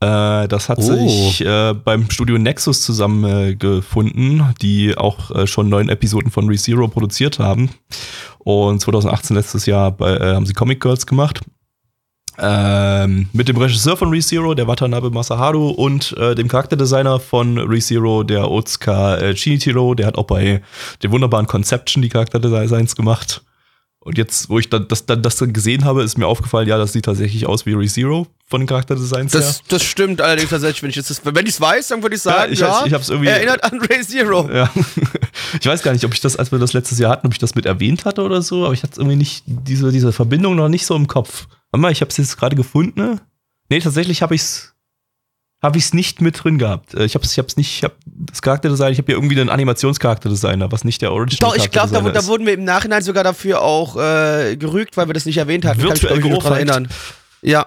Äh, 0.01 0.49
das 0.49 0.69
hat 0.69 0.79
Oh. 0.79 0.83
sich 0.83 1.41
äh, 1.45 1.75
beim 1.75 2.11
Studio 2.11 2.39
Nexus 2.39 2.81
zusammengefunden, 2.83 4.55
die 4.63 4.97
auch 4.97 5.47
schon 5.47 5.69
neun 5.69 5.89
Episoden 5.89 6.31
von 6.31 6.49
ReZero 6.49 6.89
produziert 6.89 7.39
haben. 7.39 7.71
Und 8.39 8.81
2018 8.81 9.37
letztes 9.37 9.67
Jahr 9.67 9.97
haben 9.99 10.47
sie 10.47 10.53
Comic 10.53 10.81
Girls 10.81 11.07
gemacht. 11.07 11.41
Ähm, 12.39 13.29
mit 13.33 13.49
dem 13.49 13.57
Regisseur 13.57 13.97
von 13.97 14.11
ReZero, 14.11 14.55
der 14.55 14.67
Watanabe 14.67 15.11
Masaharu, 15.11 15.71
und 15.71 16.17
äh, 16.19 16.35
dem 16.35 16.49
Charakterdesigner 16.49 17.21
von 17.21 17.59
ReZero, 17.59 18.25
der 18.25 18.51
Otsuka 18.51 19.17
äh, 19.19 19.37
Shinichiro, 19.37 19.95
der 19.95 20.07
hat 20.07 20.17
auch 20.17 20.27
bei 20.27 20.63
dem 21.03 21.13
wunderbaren 21.13 21.47
Conception 21.47 22.03
die 22.03 22.09
Charakterdesigns 22.09 22.97
gemacht. 22.97 23.43
Und 24.01 24.19
jetzt, 24.19 24.51
wo 24.51 24.59
ich 24.59 24.69
dann 24.69 24.87
das, 24.89 25.07
dann, 25.07 25.23
das 25.23 25.37
dann 25.37 25.55
gesehen 25.55 25.85
habe, 25.87 26.03
ist 26.03 26.19
mir 26.19 26.27
aufgefallen, 26.27 26.69
ja, 26.69 26.77
das 26.77 26.93
sieht 26.93 27.07
tatsächlich 27.07 27.47
aus 27.47 27.65
wie 27.65 27.73
ReZero 27.73 28.27
von 28.47 28.61
den 28.61 28.67
Charakterdesigns 28.67 29.33
her. 29.33 29.41
Das, 29.41 29.63
das 29.67 29.83
stimmt 29.83 30.21
allerdings 30.21 30.51
tatsächlich, 30.51 30.83
wenn 30.83 30.91
ich 30.91 30.99
es 30.99 31.23
wenn 31.25 31.47
ich's 31.47 31.59
weiß, 31.59 31.89
dann 31.89 32.03
würde 32.03 32.15
ich 32.15 32.21
sagen, 32.21 32.53
ich 32.53 32.59
ja, 32.59 32.85
ich 32.85 32.93
hab's 32.93 33.09
irgendwie- 33.09 33.31
erinnert 33.31 33.65
an 33.65 33.81
Ray 33.81 34.03
Zero. 34.03 34.49
Ja. 34.53 34.71
Ich 35.61 35.67
weiß 35.67 35.83
gar 35.83 35.93
nicht, 35.93 36.05
ob 36.05 36.13
ich 36.13 36.21
das, 36.21 36.37
als 36.37 36.51
wir 36.51 36.59
das 36.59 36.73
letztes 36.73 36.99
Jahr 36.99 37.13
hatten, 37.13 37.27
ob 37.29 37.33
ich 37.33 37.39
das 37.39 37.55
mit 37.55 37.65
erwähnt 37.65 38.05
hatte 38.05 38.23
oder 38.23 38.43
so, 38.43 38.65
aber 38.65 38.75
ich 38.75 38.83
hatte 38.83 39.01
irgendwie 39.01 39.17
nicht 39.17 39.45
diese, 39.47 39.93
diese 39.93 40.13
Verbindung 40.13 40.57
noch 40.57 40.69
nicht 40.69 40.85
so 40.85 40.97
im 40.97 41.07
Kopf. 41.07 41.47
Warte 41.75 41.83
mal, 41.83 41.91
ich 41.91 42.03
habe 42.03 42.11
es 42.11 42.17
jetzt 42.19 42.37
gerade 42.37 42.55
gefunden. 42.55 43.01
Ne? 43.01 43.21
Nee, 43.69 43.81
tatsächlich 43.81 44.23
habe 44.23 44.33
ich's 44.37 44.77
habe 45.61 45.77
ich's 45.77 45.93
nicht 45.93 46.21
mit 46.21 46.45
drin 46.45 46.57
gehabt. 46.57 46.95
Äh, 46.95 47.05
Ich 47.05 47.17
habe 47.17 47.25
es 47.25 47.33
ich 47.33 47.39
hab's 47.41 47.57
nicht, 47.57 47.79
ich 47.79 47.83
habe 47.83 47.95
das 48.05 48.43
Charakterdesign, 48.43 48.93
ich 48.93 48.99
habe 48.99 49.07
hier 49.07 49.17
irgendwie 49.17 49.41
einen 49.41 49.51
Animationscharakterdesigner, 49.51 50.71
was 50.71 50.85
nicht 50.85 51.03
der 51.03 51.11
Original 51.11 51.51
Doch, 51.51 51.57
ich 51.57 51.73
glaube, 51.73 51.93
da, 51.93 52.01
da 52.01 52.27
wurden 52.27 52.47
wir 52.47 52.53
im 52.55 52.63
Nachhinein 52.63 53.03
sogar 53.03 53.25
dafür 53.25 53.61
auch 53.61 53.97
äh, 53.97 54.57
gerügt, 54.57 54.97
weil 54.97 55.09
wir 55.09 55.15
das 55.15 55.27
nicht 55.27 55.39
erwähnt 55.39 55.65
hatten. 55.65 55.83
Virtuell 55.83 56.13
Kann 56.13 56.19
ich, 56.19 56.23
glaub 56.23 56.31
ich, 56.31 56.39
noch 56.39 56.43
dran 56.45 56.57
erinnern. 56.59 56.89
Ja, 57.43 57.67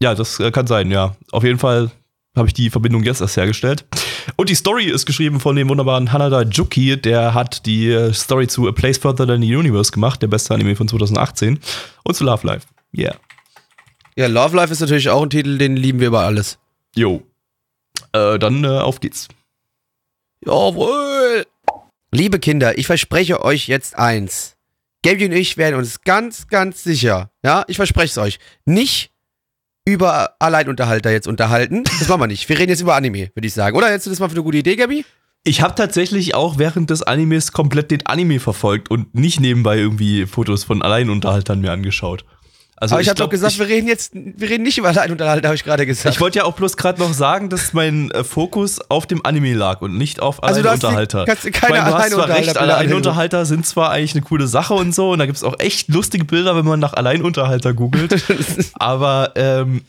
Ja, 0.00 0.14
das 0.14 0.38
äh, 0.38 0.52
kann 0.52 0.68
sein, 0.68 0.92
ja. 0.92 1.16
Auf 1.32 1.42
jeden 1.42 1.58
Fall 1.58 1.90
habe 2.36 2.46
ich 2.46 2.54
die 2.54 2.70
Verbindung 2.70 3.02
jetzt 3.02 3.20
erst 3.20 3.36
hergestellt. 3.36 3.84
Und 4.36 4.48
die 4.48 4.54
Story 4.54 4.84
ist 4.84 5.06
geschrieben 5.06 5.40
von 5.40 5.56
dem 5.56 5.68
wunderbaren 5.68 6.12
Hanada 6.12 6.42
Juki, 6.42 7.00
der 7.00 7.34
hat 7.34 7.66
die 7.66 7.90
äh, 7.90 8.12
Story 8.12 8.46
zu 8.46 8.68
A 8.68 8.72
Place 8.72 8.98
Further 8.98 9.26
Than 9.26 9.42
the 9.42 9.56
Universe 9.56 9.90
gemacht, 9.90 10.22
der 10.22 10.28
beste 10.28 10.54
Anime 10.54 10.76
von 10.76 10.86
2018. 10.86 11.58
Und 12.04 12.14
zu 12.14 12.22
Love 12.22 12.46
Life. 12.96 13.02
Yeah. 13.02 13.16
ja, 14.16 14.26
Love 14.26 14.56
Life 14.56 14.72
ist 14.72 14.80
natürlich 14.80 15.08
auch 15.08 15.22
ein 15.22 15.30
Titel, 15.30 15.58
den 15.58 15.76
lieben 15.76 16.00
wir 16.00 16.08
über 16.08 16.20
alles. 16.20 16.58
Jo. 16.94 17.22
Äh, 18.12 18.38
dann 18.38 18.64
äh, 18.64 18.68
auf 18.68 19.00
geht's. 19.00 19.28
Jawohl. 20.44 21.46
Liebe 22.12 22.38
Kinder, 22.38 22.78
ich 22.78 22.86
verspreche 22.86 23.42
euch 23.42 23.66
jetzt 23.66 23.96
eins. 23.98 24.56
Gaby 25.02 25.26
und 25.26 25.32
ich 25.32 25.56
werden 25.56 25.74
uns 25.76 26.00
ganz, 26.00 26.48
ganz 26.48 26.82
sicher, 26.82 27.30
ja, 27.44 27.64
ich 27.68 27.76
verspreche 27.76 28.06
es 28.06 28.18
euch, 28.18 28.38
nicht 28.64 29.10
über 29.84 30.34
Alleinunterhalter 30.38 31.10
jetzt 31.10 31.28
unterhalten. 31.28 31.84
Das 31.84 32.08
machen 32.08 32.22
wir 32.22 32.26
nicht. 32.26 32.48
Wir 32.48 32.58
reden 32.58 32.70
jetzt 32.70 32.80
über 32.80 32.94
Anime, 32.94 33.30
würde 33.34 33.46
ich 33.46 33.52
sagen. 33.52 33.76
Oder 33.76 33.88
hältst 33.88 34.06
du 34.06 34.10
das 34.10 34.18
mal 34.18 34.28
für 34.28 34.36
eine 34.36 34.42
gute 34.42 34.58
Idee, 34.58 34.76
Gabi? 34.76 35.04
Ich 35.42 35.60
habe 35.60 35.74
tatsächlich 35.74 36.34
auch 36.34 36.56
während 36.56 36.88
des 36.88 37.02
Animes 37.02 37.52
komplett 37.52 37.90
den 37.90 38.06
Anime 38.06 38.40
verfolgt 38.40 38.90
und 38.90 39.14
nicht 39.14 39.40
nebenbei 39.40 39.76
irgendwie 39.76 40.24
Fotos 40.24 40.64
von 40.64 40.80
Alleinunterhaltern 40.80 41.60
mir 41.60 41.72
angeschaut. 41.72 42.24
Also 42.84 42.94
Aber 42.94 43.02
ich, 43.02 43.08
habe 43.08 43.18
doch 43.18 43.28
gesagt, 43.30 43.52
ich, 43.54 43.58
wir 43.58 43.66
reden 43.66 43.88
jetzt, 43.88 44.12
wir 44.14 44.48
reden 44.48 44.62
nicht 44.62 44.78
über 44.78 44.88
Alleinunterhalter, 44.88 45.48
habe 45.48 45.56
ich 45.56 45.64
gerade 45.64 45.86
gesagt. 45.86 46.14
Ich 46.14 46.20
wollte 46.20 46.38
ja 46.38 46.44
auch 46.44 46.54
bloß 46.54 46.76
gerade 46.76 47.00
noch 47.00 47.12
sagen, 47.12 47.48
dass 47.48 47.72
mein 47.72 48.10
äh, 48.10 48.24
Fokus 48.24 48.78
auf 48.90 49.06
dem 49.06 49.24
Anime 49.24 49.54
lag 49.54 49.80
und 49.80 49.96
nicht 49.96 50.20
auf 50.20 50.42
Also 50.42 50.62
du 50.62 50.68
hast 50.70 50.82
die- 50.82 50.86
Alleinunterhalter. 50.86 51.24
keine 51.26 51.50
ich 51.54 51.62
meine, 51.62 51.74
du 51.90 51.96
hast 51.96 52.10
zwar 52.10 52.24
Alleinunterhalter 52.24 52.46
recht, 52.46 52.56
Alleinunterhalter 52.58 53.46
sind 53.46 53.66
zwar 53.66 53.90
eigentlich 53.90 54.14
eine 54.14 54.22
coole 54.22 54.46
Sache 54.46 54.74
und 54.74 54.94
so 54.94 55.10
und 55.12 55.18
da 55.18 55.26
gibt 55.26 55.38
es 55.38 55.44
auch 55.44 55.58
echt 55.58 55.88
lustige 55.88 56.24
Bilder, 56.24 56.54
wenn 56.56 56.64
man 56.64 56.78
nach 56.78 56.92
Alleinunterhalter 56.92 57.72
googelt, 57.74 58.22
aber 58.74 59.32
ähm, 59.36 59.82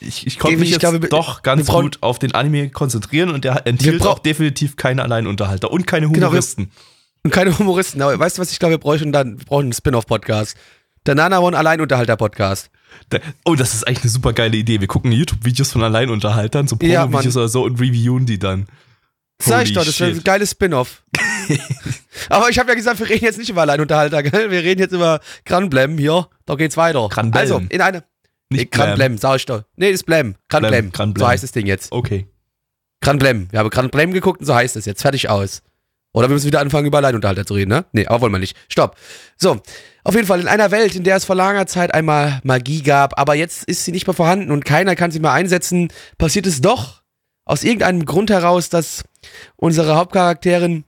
ich, 0.00 0.26
ich 0.26 0.38
konnte 0.38 0.56
mich 0.56 0.68
ich 0.68 0.72
jetzt 0.72 0.80
glaube, 0.80 1.00
doch 1.08 1.42
ganz 1.42 1.66
gut 1.66 1.98
auf 2.00 2.18
den 2.18 2.34
Anime 2.34 2.70
konzentrieren 2.70 3.30
und 3.30 3.44
der 3.44 3.66
enthielt 3.66 4.06
auch 4.06 4.18
definitiv 4.18 4.76
keine 4.76 5.02
Alleinunterhalter 5.02 5.70
und 5.70 5.86
keine 5.86 6.08
Genau, 6.08 6.28
Humoristen. 6.28 6.70
Und 7.22 7.32
keine 7.32 7.58
Humoristen. 7.58 8.00
Aber 8.00 8.18
weißt 8.18 8.38
du, 8.38 8.42
was 8.42 8.50
ich 8.50 8.58
glaube, 8.58 8.72
wir 8.72 8.78
bräuchten 8.78 9.12
dann? 9.12 9.38
Wir 9.38 9.44
brauchen 9.44 9.64
einen 9.64 9.72
Spin-off-Podcast. 9.74 10.56
Der 11.06 11.14
Nana 11.14 11.38
One 11.40 11.56
Alleinunterhalter-Podcast. 11.56 12.70
Da- 13.08 13.18
Oh, 13.44 13.54
das 13.54 13.74
ist 13.74 13.86
eigentlich 13.86 14.02
eine 14.02 14.10
super 14.10 14.32
geile 14.32 14.56
Idee. 14.56 14.80
Wir 14.80 14.86
gucken 14.88 15.12
YouTube-Videos 15.12 15.72
von 15.72 15.82
Alleinunterhaltern, 15.82 16.68
so 16.68 16.76
Ja, 16.82 17.02
Promo-Videos 17.06 17.36
oder 17.36 17.48
so 17.48 17.64
und 17.64 17.80
reviewen 17.80 18.26
die 18.26 18.38
dann. 18.38 18.66
Sag 19.42 19.62
ich 19.62 19.68
Holy 19.70 19.74
doch, 19.76 19.84
das 19.86 19.98
wäre 20.00 20.10
ein 20.10 20.22
geiles 20.24 20.50
Spin-off. 20.50 21.02
Aber 22.28 22.50
ich 22.50 22.58
habe 22.58 22.68
ja 22.68 22.74
gesagt, 22.74 22.98
wir 23.00 23.08
reden 23.08 23.24
jetzt 23.24 23.38
nicht 23.38 23.48
über 23.48 23.62
Alleinunterhalter, 23.62 24.22
gell? 24.22 24.50
Wir 24.50 24.62
reden 24.62 24.80
jetzt 24.80 24.92
über 24.92 25.20
Granblem 25.46 25.96
hier. 25.96 26.28
Da 26.44 26.54
geht's 26.56 26.76
weiter. 26.76 27.08
Granblem. 27.08 27.40
Also, 27.40 27.62
in 27.70 27.80
eine. 27.80 28.04
Nee, 28.50 28.58
Nicht 28.58 28.70
Blam. 28.72 28.88
Granblem, 28.88 29.16
sag 29.18 29.36
ich 29.36 29.46
doch. 29.46 29.62
Nee, 29.76 29.86
das 29.92 30.00
ist 30.00 30.06
Blem. 30.06 30.34
Granblem. 30.48 30.92
Granblem. 30.92 31.20
So 31.24 31.28
heißt 31.28 31.42
das 31.42 31.52
Ding 31.52 31.66
jetzt. 31.66 31.90
Okay. 31.92 32.26
Granblem. 33.00 33.48
Wir 33.50 33.60
haben 33.60 33.70
Granblem 33.70 34.12
geguckt 34.12 34.40
und 34.40 34.46
so 34.46 34.54
heißt 34.54 34.76
es 34.76 34.84
jetzt. 34.84 35.00
Fertig 35.02 35.30
aus. 35.30 35.62
Oder 36.12 36.28
wir 36.28 36.34
müssen 36.34 36.46
wieder 36.46 36.60
anfangen, 36.60 36.86
über 36.86 36.98
Alleinunterhalter 36.98 37.46
zu 37.46 37.54
reden, 37.54 37.70
ne? 37.70 37.84
Nee, 37.92 38.06
aber 38.06 38.20
wollen 38.22 38.32
wir 38.32 38.38
nicht. 38.40 38.56
Stopp. 38.68 38.96
So, 39.38 39.62
auf 40.04 40.14
jeden 40.14 40.26
Fall 40.26 40.40
in 40.40 40.48
einer 40.48 40.70
Welt, 40.70 40.94
in 40.94 41.04
der 41.04 41.16
es 41.16 41.24
vor 41.24 41.36
langer 41.36 41.66
Zeit 41.66 41.94
einmal 41.94 42.40
Magie 42.42 42.82
gab, 42.82 43.18
aber 43.18 43.34
jetzt 43.34 43.64
ist 43.64 43.84
sie 43.84 43.92
nicht 43.92 44.06
mehr 44.06 44.14
vorhanden 44.14 44.50
und 44.50 44.64
keiner 44.64 44.96
kann 44.96 45.10
sie 45.10 45.20
mehr 45.20 45.32
einsetzen, 45.32 45.92
passiert 46.18 46.46
es 46.46 46.60
doch 46.60 47.02
aus 47.44 47.64
irgendeinem 47.64 48.06
Grund 48.06 48.30
heraus, 48.30 48.68
dass 48.68 49.02
unsere 49.56 49.96
Hauptcharakterin, 49.96 50.84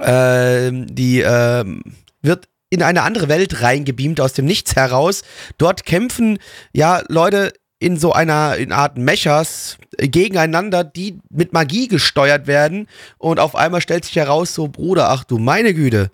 ähm, 0.00 0.94
die 0.94 1.20
ähm, 1.20 1.82
wird 2.20 2.48
in 2.70 2.82
eine 2.82 3.02
andere 3.02 3.28
Welt 3.28 3.62
reingebeamt 3.62 4.20
aus 4.20 4.34
dem 4.34 4.44
Nichts 4.44 4.76
heraus. 4.76 5.22
Dort 5.56 5.86
kämpfen 5.86 6.38
ja 6.72 7.02
Leute 7.08 7.52
in 7.78 7.96
so 7.96 8.12
einer 8.12 8.56
in 8.56 8.72
Art 8.72 8.98
Mechas 8.98 9.78
äh, 9.96 10.08
gegeneinander, 10.08 10.84
die 10.84 11.20
mit 11.30 11.52
Magie 11.52 11.88
gesteuert 11.88 12.46
werden. 12.46 12.88
Und 13.18 13.40
auf 13.40 13.54
einmal 13.54 13.80
stellt 13.80 14.04
sich 14.04 14.16
heraus, 14.16 14.54
so 14.54 14.68
Bruder, 14.68 15.10
ach 15.10 15.24
du 15.24 15.38
meine 15.38 15.74
Güte, 15.74 16.10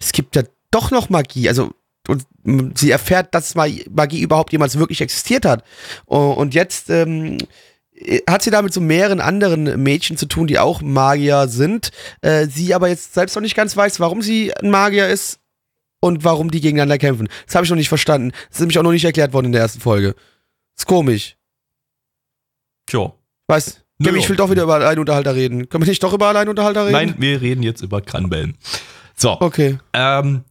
es 0.00 0.12
gibt 0.12 0.36
ja 0.36 0.42
doch 0.72 0.90
noch 0.90 1.08
Magie. 1.08 1.48
Also 1.48 1.70
und 2.08 2.76
sie 2.76 2.90
erfährt, 2.90 3.32
dass 3.32 3.54
Ma- 3.54 3.68
Magie 3.88 4.20
überhaupt 4.22 4.50
jemals 4.50 4.76
wirklich 4.76 5.00
existiert 5.00 5.44
hat. 5.44 5.62
Und 6.06 6.52
jetzt 6.52 6.90
ähm, 6.90 7.38
hat 8.28 8.42
sie 8.42 8.50
da 8.50 8.60
mit 8.62 8.72
so 8.74 8.80
mehreren 8.80 9.20
anderen 9.20 9.80
Mädchen 9.80 10.16
zu 10.16 10.26
tun, 10.26 10.48
die 10.48 10.58
auch 10.58 10.80
Magier 10.82 11.46
sind. 11.46 11.92
Äh, 12.20 12.48
sie 12.48 12.74
aber 12.74 12.88
jetzt 12.88 13.14
selbst 13.14 13.36
noch 13.36 13.42
nicht 13.42 13.54
ganz 13.54 13.76
weiß, 13.76 14.00
warum 14.00 14.20
sie 14.20 14.52
ein 14.56 14.70
Magier 14.70 15.08
ist 15.08 15.38
und 16.00 16.24
warum 16.24 16.50
die 16.50 16.60
gegeneinander 16.60 16.98
kämpfen. 16.98 17.28
Das 17.46 17.54
habe 17.54 17.64
ich 17.64 17.70
noch 17.70 17.76
nicht 17.76 17.88
verstanden. 17.88 18.32
Das 18.48 18.56
ist 18.56 18.60
nämlich 18.60 18.78
auch 18.80 18.82
noch 18.82 18.90
nicht 18.90 19.04
erklärt 19.04 19.32
worden 19.32 19.46
in 19.46 19.52
der 19.52 19.60
ersten 19.62 19.80
Folge. 19.80 20.16
ist 20.76 20.86
komisch. 20.86 21.36
Tja. 22.86 23.12
Weißt 23.46 23.84
Nö, 23.98 24.16
ich 24.16 24.28
will 24.28 24.34
doch 24.36 24.50
wieder 24.50 24.64
über 24.64 24.74
Alleinunterhalter 24.74 25.36
reden. 25.36 25.68
Können 25.68 25.84
wir 25.84 25.88
nicht 25.88 26.02
doch 26.02 26.12
über 26.12 26.26
Alleinunterhalter 26.26 26.82
reden? 26.86 26.92
Nein, 26.92 27.14
wir 27.18 27.40
reden 27.40 27.62
jetzt 27.62 27.82
über 27.82 28.00
Kranbellen. 28.00 28.56
So. 29.16 29.40
Okay. 29.40 29.78
Ähm, 29.92 30.42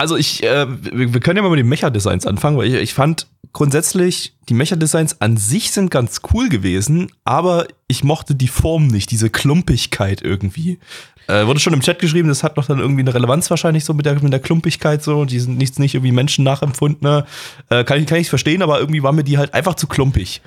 also 0.00 0.16
ich, 0.16 0.42
äh, 0.42 0.66
wir, 0.66 1.20
können 1.20 1.36
ja 1.36 1.42
mal 1.42 1.50
mit 1.50 1.58
den 1.58 1.68
Mecha-Designs 1.68 2.26
anfangen, 2.26 2.56
weil 2.56 2.68
ich, 2.68 2.74
ich 2.74 2.94
fand 2.94 3.26
grundsätzlich, 3.52 4.34
die 4.48 4.54
Mecha-Designs 4.54 5.20
an 5.20 5.36
sich 5.36 5.72
sind 5.72 5.90
ganz 5.90 6.22
cool 6.32 6.48
gewesen, 6.48 7.12
aber 7.24 7.66
ich 7.86 8.02
mochte 8.02 8.34
die 8.34 8.48
Form 8.48 8.86
nicht, 8.86 9.10
diese 9.10 9.28
Klumpigkeit 9.28 10.22
irgendwie. 10.22 10.78
Äh, 11.26 11.46
wurde 11.46 11.60
schon 11.60 11.74
im 11.74 11.82
Chat 11.82 11.98
geschrieben, 11.98 12.30
das 12.30 12.42
hat 12.42 12.56
doch 12.56 12.64
dann 12.64 12.78
irgendwie 12.78 13.02
eine 13.02 13.12
Relevanz 13.12 13.50
wahrscheinlich 13.50 13.84
so 13.84 13.92
mit 13.92 14.06
der, 14.06 14.18
mit 14.22 14.32
der 14.32 14.40
Klumpigkeit 14.40 15.04
so, 15.04 15.26
die 15.26 15.38
sind 15.38 15.58
nichts 15.58 15.78
nicht 15.78 15.94
irgendwie 15.94 16.12
Menschen 16.12 16.44
nachempfunden. 16.44 17.24
Äh, 17.68 17.84
kann 17.84 18.00
ich, 18.00 18.06
kann 18.06 18.18
ich 18.18 18.30
verstehen, 18.30 18.62
aber 18.62 18.80
irgendwie 18.80 19.02
war 19.02 19.12
mir 19.12 19.22
die 19.24 19.36
halt 19.36 19.52
einfach 19.52 19.74
zu 19.74 19.86
klumpig. 19.86 20.40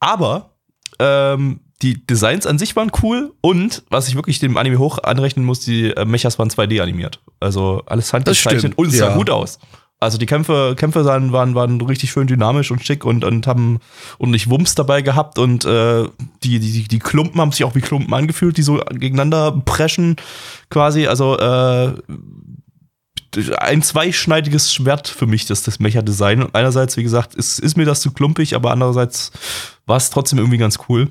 Aber 0.00 0.50
ähm, 0.98 1.60
die 1.82 2.06
Designs 2.06 2.46
an 2.46 2.58
sich 2.58 2.74
waren 2.74 2.90
cool 3.02 3.32
und 3.40 3.82
was 3.90 4.08
ich 4.08 4.14
wirklich 4.14 4.38
dem 4.38 4.56
Anime 4.56 4.78
hoch 4.78 4.98
anrechnen 5.02 5.44
muss, 5.44 5.60
die 5.60 5.90
äh, 5.90 6.04
Mechas 6.04 6.38
waren 6.38 6.48
2D 6.48 6.80
animiert. 6.80 7.20
Also 7.38 7.82
alles 7.86 8.12
handgezeichnet 8.12 8.76
und 8.76 8.88
es 8.88 8.98
sah 8.98 9.10
ja. 9.10 9.16
gut 9.16 9.28
aus. 9.28 9.58
Also 9.98 10.18
die 10.18 10.26
Kämpfe, 10.26 10.74
Kämpfe 10.76 11.04
sahen, 11.04 11.32
waren, 11.32 11.54
waren 11.54 11.80
richtig 11.80 12.10
schön 12.10 12.26
dynamisch 12.26 12.70
und 12.70 12.84
schick 12.84 13.04
und, 13.04 13.24
und 13.24 13.46
haben 13.46 13.78
ordentlich 14.18 14.50
Wumms 14.50 14.74
dabei 14.74 15.00
gehabt 15.00 15.38
und 15.38 15.64
äh, 15.64 16.04
die, 16.42 16.58
die, 16.58 16.86
die 16.86 16.98
Klumpen 16.98 17.40
haben 17.40 17.52
sich 17.52 17.64
auch 17.64 17.74
wie 17.74 17.80
Klumpen 17.80 18.12
angefühlt, 18.12 18.58
die 18.58 18.62
so 18.62 18.82
gegeneinander 18.90 19.52
preschen 19.52 20.16
quasi. 20.68 21.06
Also 21.06 21.38
äh, 21.38 21.94
ein 23.58 23.82
zweischneidiges 23.82 24.72
Schwert 24.72 25.08
für 25.08 25.26
mich, 25.26 25.46
das, 25.46 25.62
das 25.62 25.78
Mecha-Design. 25.78 26.42
Und 26.42 26.54
einerseits, 26.54 26.96
wie 26.96 27.02
gesagt, 27.02 27.34
ist, 27.34 27.58
ist 27.58 27.76
mir 27.76 27.84
das 27.84 28.00
zu 28.00 28.12
klumpig, 28.12 28.54
aber 28.54 28.72
andererseits 28.72 29.32
war 29.86 29.96
es 29.96 30.10
trotzdem 30.10 30.38
irgendwie 30.38 30.58
ganz 30.58 30.78
cool. 30.88 31.10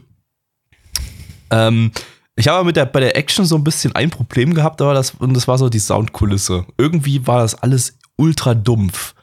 Ähm, 1.51 1.91
ich 2.35 2.47
habe 2.47 2.65
mit 2.65 2.75
der, 2.75 2.85
bei 2.85 2.99
der 2.99 3.15
Action 3.15 3.45
so 3.45 3.55
ein 3.55 3.63
bisschen 3.63 3.95
ein 3.95 4.09
Problem 4.09 4.53
gehabt, 4.53 4.81
aber 4.81 4.93
das, 4.93 5.11
und 5.11 5.33
das 5.33 5.47
war 5.47 5.57
so 5.57 5.69
die 5.69 5.79
Soundkulisse. 5.79 6.65
Irgendwie 6.77 7.25
war 7.25 7.39
das 7.39 7.55
alles 7.55 7.97
ultra 8.17 8.53
dumpf. 8.53 9.14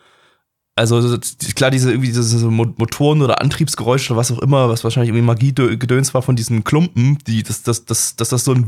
Also 0.74 1.18
klar, 1.54 1.70
diese 1.70 1.90
irgendwie 1.90 2.08
diese 2.08 2.46
Motoren 2.48 3.20
oder 3.20 3.42
Antriebsgeräusche 3.42 4.12
oder 4.12 4.20
was 4.20 4.32
auch 4.32 4.38
immer, 4.38 4.70
was 4.70 4.82
wahrscheinlich 4.84 5.10
irgendwie 5.10 5.26
Magie-Gedöns 5.26 6.14
war 6.14 6.22
von 6.22 6.34
diesen 6.34 6.64
Klumpen, 6.64 7.18
die, 7.26 7.42
dass 7.42 7.62
das, 7.62 7.84
das, 7.84 8.16
das, 8.16 8.30
das 8.30 8.44
so 8.44 8.54
ein 8.54 8.64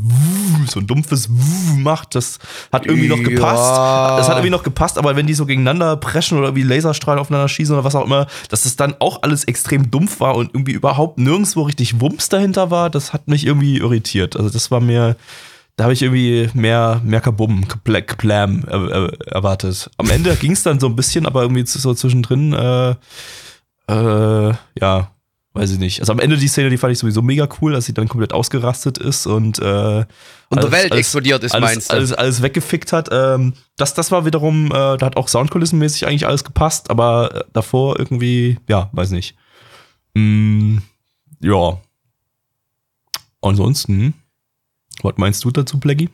so 0.68 0.80
ein 0.80 0.86
dumpfes 0.86 1.30
macht, 1.78 2.14
das 2.14 2.40
hat 2.70 2.84
irgendwie 2.84 3.08
noch 3.08 3.22
gepasst. 3.22 3.70
Ja. 3.70 4.18
Das 4.18 4.28
hat 4.28 4.36
irgendwie 4.36 4.50
noch 4.50 4.62
gepasst, 4.62 4.98
aber 4.98 5.16
wenn 5.16 5.26
die 5.26 5.32
so 5.32 5.46
gegeneinander 5.46 5.96
preschen 5.96 6.38
oder 6.38 6.54
wie 6.54 6.62
Laserstrahlen 6.62 7.20
aufeinander 7.20 7.48
schießen 7.48 7.74
oder 7.74 7.84
was 7.84 7.94
auch 7.94 8.04
immer, 8.04 8.26
dass 8.50 8.66
es 8.66 8.76
dann 8.76 8.96
auch 8.98 9.22
alles 9.22 9.44
extrem 9.44 9.90
dumpf 9.90 10.20
war 10.20 10.36
und 10.36 10.52
irgendwie 10.52 10.72
überhaupt 10.72 11.18
nirgendwo 11.18 11.62
richtig 11.62 12.02
Wumms 12.02 12.28
dahinter 12.28 12.70
war, 12.70 12.90
das 12.90 13.14
hat 13.14 13.28
mich 13.28 13.46
irgendwie 13.46 13.78
irritiert. 13.78 14.36
Also 14.36 14.50
das 14.50 14.70
war 14.70 14.80
mir 14.80 15.16
da 15.76 15.84
habe 15.84 15.92
ich 15.92 16.02
irgendwie 16.02 16.48
mehr, 16.54 17.00
mehr 17.04 17.20
Kabum, 17.20 17.66
Kablam 17.66 18.64
erwartet. 18.64 19.90
Am 19.96 20.08
Ende 20.08 20.34
ging 20.40 20.52
es 20.52 20.62
dann 20.62 20.78
so 20.78 20.86
ein 20.86 20.96
bisschen, 20.96 21.26
aber 21.26 21.42
irgendwie 21.42 21.66
so 21.66 21.94
zwischendrin, 21.94 22.52
äh, 22.52 22.94
äh, 23.88 24.54
ja, 24.80 25.10
weiß 25.54 25.72
ich 25.72 25.78
nicht. 25.78 26.00
Also 26.00 26.12
am 26.12 26.20
Ende 26.20 26.36
die 26.36 26.48
Szene, 26.48 26.70
die 26.70 26.76
fand 26.78 26.92
ich 26.92 26.98
sowieso 26.98 27.22
mega 27.22 27.48
cool, 27.60 27.72
dass 27.72 27.86
sie 27.86 27.94
dann 27.94 28.08
komplett 28.08 28.32
ausgerastet 28.32 28.98
ist 28.98 29.26
und 29.26 29.58
äh, 29.58 30.04
und 30.50 30.62
die 30.62 30.70
Welt 30.70 30.94
explodiert 30.94 31.42
ist, 31.42 31.52
alles, 31.52 31.70
meinst 31.70 31.90
du? 31.90 31.94
Alles, 31.94 32.12
alles 32.12 32.42
weggefickt 32.42 32.92
hat. 32.92 33.08
Ähm, 33.10 33.54
das, 33.76 33.94
das 33.94 34.12
war 34.12 34.24
wiederum, 34.24 34.66
äh, 34.66 34.96
da 34.96 35.06
hat 35.06 35.16
auch 35.16 35.26
Soundkulissenmäßig 35.26 36.06
eigentlich 36.06 36.26
alles 36.26 36.44
gepasst, 36.44 36.90
aber 36.90 37.34
äh, 37.34 37.44
davor 37.52 37.98
irgendwie, 37.98 38.58
ja, 38.68 38.90
weiß 38.92 39.10
nicht. 39.10 39.36
Mm, 40.14 40.78
ja. 41.40 41.80
Ansonsten 43.40 44.14
was 45.02 45.14
meinst 45.16 45.44
du 45.44 45.50
dazu, 45.50 45.78
Blackie? 45.78 46.10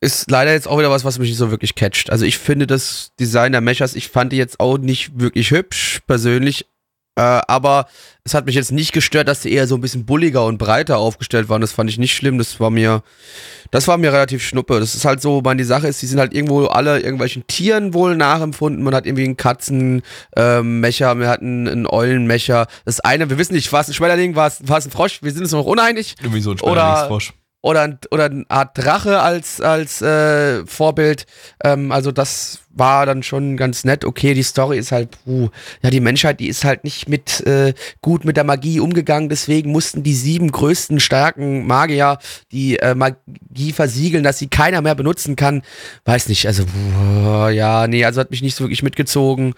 Ist 0.00 0.30
leider 0.30 0.52
jetzt 0.52 0.66
auch 0.66 0.78
wieder 0.78 0.90
was, 0.90 1.04
was 1.04 1.18
mich 1.18 1.28
nicht 1.28 1.38
so 1.38 1.50
wirklich 1.50 1.76
catcht. 1.76 2.10
Also 2.10 2.24
ich 2.24 2.38
finde 2.38 2.66
das 2.66 3.12
Design 3.20 3.52
der 3.52 3.60
Mechas, 3.60 3.94
ich 3.94 4.08
fand 4.08 4.32
die 4.32 4.36
jetzt 4.36 4.58
auch 4.58 4.78
nicht 4.78 5.20
wirklich 5.20 5.52
hübsch, 5.52 6.00
persönlich. 6.06 6.66
Äh, 7.14 7.42
aber 7.46 7.86
es 8.24 8.32
hat 8.32 8.46
mich 8.46 8.54
jetzt 8.54 8.72
nicht 8.72 8.92
gestört, 8.92 9.28
dass 9.28 9.40
die 9.42 9.52
eher 9.52 9.66
so 9.66 9.74
ein 9.74 9.82
bisschen 9.82 10.06
bulliger 10.06 10.46
und 10.46 10.56
breiter 10.56 10.96
aufgestellt 10.98 11.48
waren. 11.48 11.60
Das 11.60 11.72
fand 11.72 11.90
ich 11.90 11.98
nicht 11.98 12.14
schlimm. 12.14 12.38
Das 12.38 12.58
war 12.58 12.70
mir, 12.70 13.02
das 13.70 13.86
war 13.86 13.98
mir 13.98 14.12
relativ 14.12 14.42
schnuppe. 14.42 14.80
Das 14.80 14.94
ist 14.94 15.04
halt 15.04 15.20
so, 15.20 15.42
man, 15.42 15.58
die 15.58 15.64
Sache 15.64 15.88
ist, 15.88 16.00
die 16.00 16.06
sind 16.06 16.18
halt 16.18 16.32
irgendwo 16.32 16.66
alle 16.66 17.00
irgendwelchen 17.00 17.46
Tieren 17.46 17.92
wohl 17.92 18.16
nachempfunden. 18.16 18.82
Man 18.82 18.94
hat 18.94 19.04
irgendwie 19.04 19.24
einen 19.24 19.36
Katzenmecher, 19.36 20.02
ähm, 20.36 21.20
wir 21.20 21.28
hatten 21.28 21.68
einen 21.68 21.86
Eulenmecher. 21.86 22.66
Das 22.86 23.00
eine, 23.00 23.28
wir 23.28 23.36
wissen 23.36 23.54
nicht, 23.54 23.70
war 23.72 23.82
es 23.82 23.88
ein 23.88 23.94
Schmetterling, 23.94 24.34
war 24.34 24.46
es, 24.46 24.66
war 24.66 24.78
es 24.78 24.86
ein 24.86 24.90
Frosch? 24.90 25.22
Wir 25.22 25.32
sind 25.32 25.42
uns 25.42 25.52
noch 25.52 25.66
uneinig. 25.66 26.16
Irgendwie 26.22 26.40
so 26.40 26.52
ein 26.52 26.58
Schmetterlingsfrosch 26.58 27.30
oder, 27.30 27.41
oder 27.62 27.82
eine 28.24 28.44
Art 28.48 28.76
Drache 28.76 29.20
als, 29.20 29.60
als 29.60 30.02
äh, 30.02 30.66
Vorbild. 30.66 31.26
Ähm, 31.64 31.92
also 31.92 32.10
das 32.10 32.58
war 32.74 33.06
dann 33.06 33.22
schon 33.22 33.56
ganz 33.56 33.84
nett. 33.84 34.04
Okay, 34.04 34.34
die 34.34 34.42
Story 34.42 34.78
ist 34.78 34.92
halt, 34.92 35.10
puh, 35.24 35.50
ja, 35.82 35.90
die 35.90 36.00
Menschheit, 36.00 36.40
die 36.40 36.48
ist 36.48 36.64
halt 36.64 36.84
nicht 36.84 37.08
mit 37.08 37.40
äh, 37.46 37.74
gut 38.00 38.24
mit 38.24 38.36
der 38.36 38.44
Magie 38.44 38.80
umgegangen, 38.80 39.28
deswegen 39.28 39.70
mussten 39.70 40.02
die 40.02 40.14
sieben 40.14 40.50
größten 40.50 40.98
starken 40.98 41.66
Magier 41.66 42.18
die 42.50 42.78
äh, 42.78 42.94
Magie 42.94 43.72
versiegeln, 43.72 44.24
dass 44.24 44.38
sie 44.38 44.48
keiner 44.48 44.80
mehr 44.80 44.94
benutzen 44.94 45.36
kann. 45.36 45.62
Weiß 46.04 46.28
nicht, 46.28 46.46
also 46.46 46.64
puh, 46.64 47.48
ja, 47.48 47.86
nee, 47.86 48.04
also 48.04 48.20
hat 48.20 48.30
mich 48.30 48.42
nicht 48.42 48.56
so 48.56 48.64
wirklich 48.64 48.82
mitgezogen 48.82 49.54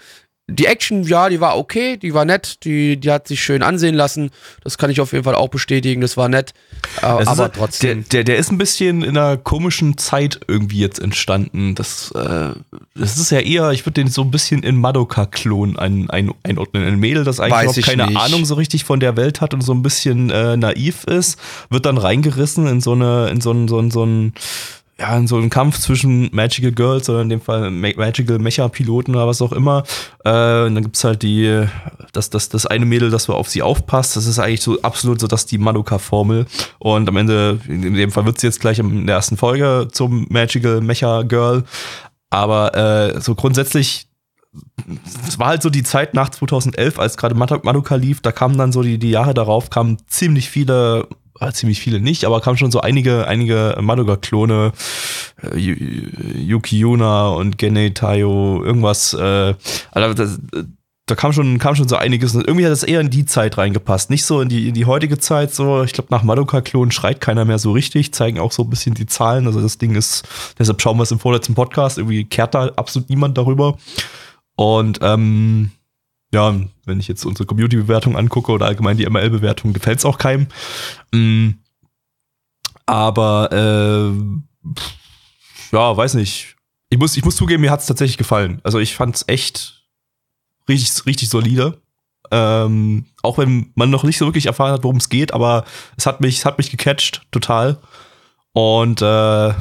die 0.46 0.66
Action, 0.66 1.04
ja, 1.04 1.30
die 1.30 1.40
war 1.40 1.56
okay, 1.56 1.96
die 1.96 2.12
war 2.12 2.26
nett, 2.26 2.64
die, 2.64 2.98
die 2.98 3.10
hat 3.10 3.26
sich 3.28 3.42
schön 3.42 3.62
ansehen 3.62 3.94
lassen. 3.94 4.30
Das 4.62 4.76
kann 4.76 4.90
ich 4.90 5.00
auf 5.00 5.12
jeden 5.12 5.24
Fall 5.24 5.34
auch 5.34 5.48
bestätigen, 5.48 6.02
das 6.02 6.18
war 6.18 6.28
nett. 6.28 6.52
Äh, 7.00 7.06
aber 7.06 7.44
halt, 7.44 7.54
trotzdem. 7.54 8.04
Der, 8.04 8.08
der, 8.10 8.24
der, 8.24 8.36
ist 8.36 8.52
ein 8.52 8.58
bisschen 8.58 9.02
in 9.02 9.16
einer 9.16 9.38
komischen 9.38 9.96
Zeit 9.96 10.40
irgendwie 10.46 10.80
jetzt 10.80 10.98
entstanden. 10.98 11.74
Das, 11.74 12.10
äh, 12.10 12.50
das 12.94 13.16
ist 13.16 13.30
ja 13.30 13.40
eher, 13.40 13.70
ich 13.70 13.86
würde 13.86 14.02
den 14.02 14.08
so 14.08 14.20
ein 14.20 14.30
bisschen 14.30 14.62
in 14.62 14.76
Madoka-Klon 14.76 15.78
ein, 15.78 16.10
ein, 16.10 16.30
einordnen. 16.42 16.84
Ein 16.84 16.98
Mädel, 16.98 17.24
das 17.24 17.40
eigentlich 17.40 17.76
noch 17.76 17.86
keine 17.86 18.06
nicht. 18.08 18.20
Ahnung 18.20 18.44
so 18.44 18.54
richtig 18.54 18.84
von 18.84 19.00
der 19.00 19.16
Welt 19.16 19.40
hat 19.40 19.54
und 19.54 19.62
so 19.62 19.72
ein 19.72 19.82
bisschen 19.82 20.28
äh, 20.28 20.58
naiv 20.58 21.04
ist, 21.04 21.38
wird 21.70 21.86
dann 21.86 21.96
reingerissen 21.96 22.66
in 22.66 22.82
so 22.82 22.92
eine, 22.92 23.30
in 23.30 23.40
so 23.40 23.50
ein, 23.50 23.66
so 23.66 23.78
ein, 23.78 23.90
so 23.90 24.04
ein 24.04 24.34
ja, 24.98 25.16
in 25.16 25.26
so 25.26 25.36
einem 25.36 25.50
Kampf 25.50 25.78
zwischen 25.80 26.28
Magical 26.32 26.70
Girls 26.70 27.10
oder 27.10 27.22
in 27.22 27.28
dem 27.28 27.40
Fall 27.40 27.70
Magical 27.70 28.38
Mecha-Piloten 28.38 29.14
oder 29.14 29.26
was 29.26 29.42
auch 29.42 29.52
immer. 29.52 29.82
Äh, 30.24 30.66
und 30.66 30.74
dann 30.76 30.82
gibt's 30.84 31.02
halt 31.02 31.22
die, 31.22 31.66
das, 32.12 32.30
das, 32.30 32.48
das 32.48 32.66
eine 32.66 32.86
Mädel, 32.86 33.10
das 33.10 33.28
auf 33.28 33.48
sie 33.48 33.62
aufpasst. 33.62 34.16
Das 34.16 34.26
ist 34.26 34.38
eigentlich 34.38 34.62
so 34.62 34.80
absolut 34.82 35.20
so, 35.20 35.26
dass 35.26 35.46
die 35.46 35.58
Madoka-Formel. 35.58 36.46
Und 36.78 37.08
am 37.08 37.16
Ende, 37.16 37.58
in 37.66 37.94
dem 37.94 38.12
Fall 38.12 38.24
wird 38.24 38.38
sie 38.38 38.46
jetzt 38.46 38.60
gleich 38.60 38.78
in 38.78 39.06
der 39.06 39.16
ersten 39.16 39.36
Folge 39.36 39.88
zum 39.90 40.26
Magical 40.30 40.80
Mecha 40.80 41.22
Girl. 41.22 41.64
Aber 42.30 42.74
äh, 42.76 43.20
so 43.20 43.34
grundsätzlich 43.34 44.06
es 45.26 45.38
war 45.40 45.48
halt 45.48 45.62
so 45.62 45.70
die 45.70 45.82
Zeit 45.82 46.14
nach 46.14 46.28
2011, 46.28 47.00
als 47.00 47.16
gerade 47.16 47.34
Madoka 47.34 47.96
lief, 47.96 48.20
da 48.20 48.30
kamen 48.30 48.56
dann 48.56 48.70
so 48.70 48.82
die, 48.82 48.98
die 48.98 49.10
Jahre 49.10 49.34
darauf, 49.34 49.68
kamen 49.68 49.98
ziemlich 50.06 50.48
viele 50.48 51.08
ziemlich 51.52 51.80
viele 51.80 52.00
nicht, 52.00 52.24
aber 52.24 52.40
kamen 52.40 52.56
schon 52.56 52.70
so 52.70 52.80
einige, 52.80 53.26
einige 53.26 53.76
Madoka-Klone, 53.80 54.72
äh, 55.42 55.58
Yuki 55.58 56.78
Yuna 56.78 57.28
und 57.28 57.58
Gene 57.58 57.92
Tayo, 57.94 58.62
irgendwas, 58.64 59.14
äh, 59.14 59.54
also 59.92 60.14
das, 60.14 60.38
da 61.06 61.14
kam 61.14 61.32
schon, 61.32 61.58
kam 61.58 61.74
schon 61.74 61.88
so 61.88 61.96
einiges. 61.96 62.34
Und 62.34 62.46
irgendwie 62.46 62.64
hat 62.64 62.72
das 62.72 62.82
eher 62.82 63.00
in 63.00 63.10
die 63.10 63.26
Zeit 63.26 63.58
reingepasst. 63.58 64.08
Nicht 64.08 64.24
so 64.24 64.40
in 64.40 64.48
die, 64.48 64.68
in 64.68 64.74
die 64.74 64.86
heutige 64.86 65.18
Zeit. 65.18 65.52
So, 65.52 65.82
ich 65.82 65.92
glaube, 65.92 66.08
nach 66.10 66.22
Madoka-Klon 66.22 66.92
schreit 66.92 67.20
keiner 67.20 67.44
mehr 67.44 67.58
so 67.58 67.72
richtig, 67.72 68.14
zeigen 68.14 68.38
auch 68.38 68.52
so 68.52 68.62
ein 68.62 68.70
bisschen 68.70 68.94
die 68.94 69.04
Zahlen. 69.06 69.46
Also 69.46 69.60
das 69.60 69.76
Ding 69.76 69.94
ist, 69.96 70.26
deshalb 70.58 70.80
schauen 70.80 70.96
wir 70.96 71.02
es 71.02 71.12
im 71.12 71.18
vorletzten 71.18 71.54
Podcast. 71.54 71.98
Irgendwie 71.98 72.24
kehrt 72.24 72.54
da 72.54 72.70
absolut 72.76 73.10
niemand 73.10 73.36
darüber. 73.36 73.76
Und 74.56 75.00
ähm, 75.02 75.72
ja, 76.34 76.54
wenn 76.84 77.00
ich 77.00 77.08
jetzt 77.08 77.24
unsere 77.24 77.46
Community-Bewertung 77.46 78.16
angucke 78.16 78.52
oder 78.52 78.66
allgemein 78.66 78.96
die 78.96 79.08
ML-Bewertung, 79.08 79.72
gefällt 79.72 79.98
es 79.98 80.04
auch 80.04 80.18
keinem. 80.18 80.48
Mm, 81.12 81.50
aber 82.86 83.50
äh, 83.52 84.72
ja, 85.72 85.96
weiß 85.96 86.14
nicht. 86.14 86.56
Ich 86.90 86.98
muss, 86.98 87.16
ich 87.16 87.24
muss 87.24 87.36
zugeben, 87.36 87.62
mir 87.62 87.70
hat 87.70 87.80
es 87.80 87.86
tatsächlich 87.86 88.18
gefallen. 88.18 88.60
Also 88.62 88.78
ich 88.78 88.94
fand 88.94 89.16
es 89.16 89.28
echt 89.28 89.84
richtig, 90.68 91.06
richtig 91.06 91.28
solide. 91.30 91.80
Ähm, 92.30 93.06
auch 93.22 93.38
wenn 93.38 93.72
man 93.74 93.90
noch 93.90 94.04
nicht 94.04 94.18
so 94.18 94.26
wirklich 94.26 94.46
erfahren 94.46 94.72
hat, 94.72 94.82
worum 94.82 94.96
es 94.96 95.08
geht, 95.08 95.32
aber 95.32 95.64
es 95.96 96.06
hat 96.06 96.20
mich, 96.20 96.38
es 96.38 96.44
hat 96.44 96.58
mich 96.58 96.70
gecatcht, 96.70 97.22
total. 97.30 97.80
Und 98.52 99.02
äh, 99.02 99.52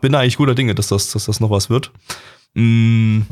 bin 0.00 0.14
eigentlich 0.14 0.36
guter 0.36 0.54
Dinge, 0.54 0.74
dass 0.74 0.88
das, 0.88 1.12
dass 1.12 1.26
das 1.26 1.40
noch 1.40 1.50
was 1.50 1.70
wird. 1.70 1.90
Mm, 2.54 3.22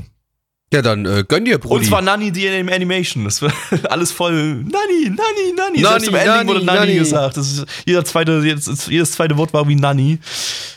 ja, 0.73 0.83
dann 0.83 1.07
äh, 1.07 1.25
gönn 1.27 1.47
dir, 1.47 1.59
Brudi. 1.59 1.77
Und 1.77 1.85
zwar 1.87 2.03
Nanny, 2.03 2.31
die 2.31 2.47
in 2.47 2.71
Animation. 2.71 3.25
Das 3.25 3.41
war 3.41 3.53
alles 3.91 4.13
voll 4.13 4.33
Nanny, 4.33 5.09
Nanny, 5.09 5.53
Nanny. 5.57 5.81
Nanny 5.81 5.81
Selbst 5.81 6.09
im 6.09 6.15
Ending 6.15 6.31
Nanny, 6.31 6.49
wurde 6.49 6.65
Nanny, 6.65 6.79
Nanny 6.81 6.95
gesagt. 6.97 7.37
Das 7.39 7.51
ist, 7.51 7.67
jeder 7.87 8.05
zweite, 8.05 8.43
jedes 8.43 9.13
zweite 9.13 9.37
Wort 9.39 9.55
war 9.55 9.67
wie 9.67 9.77
Nanny. 9.77 10.19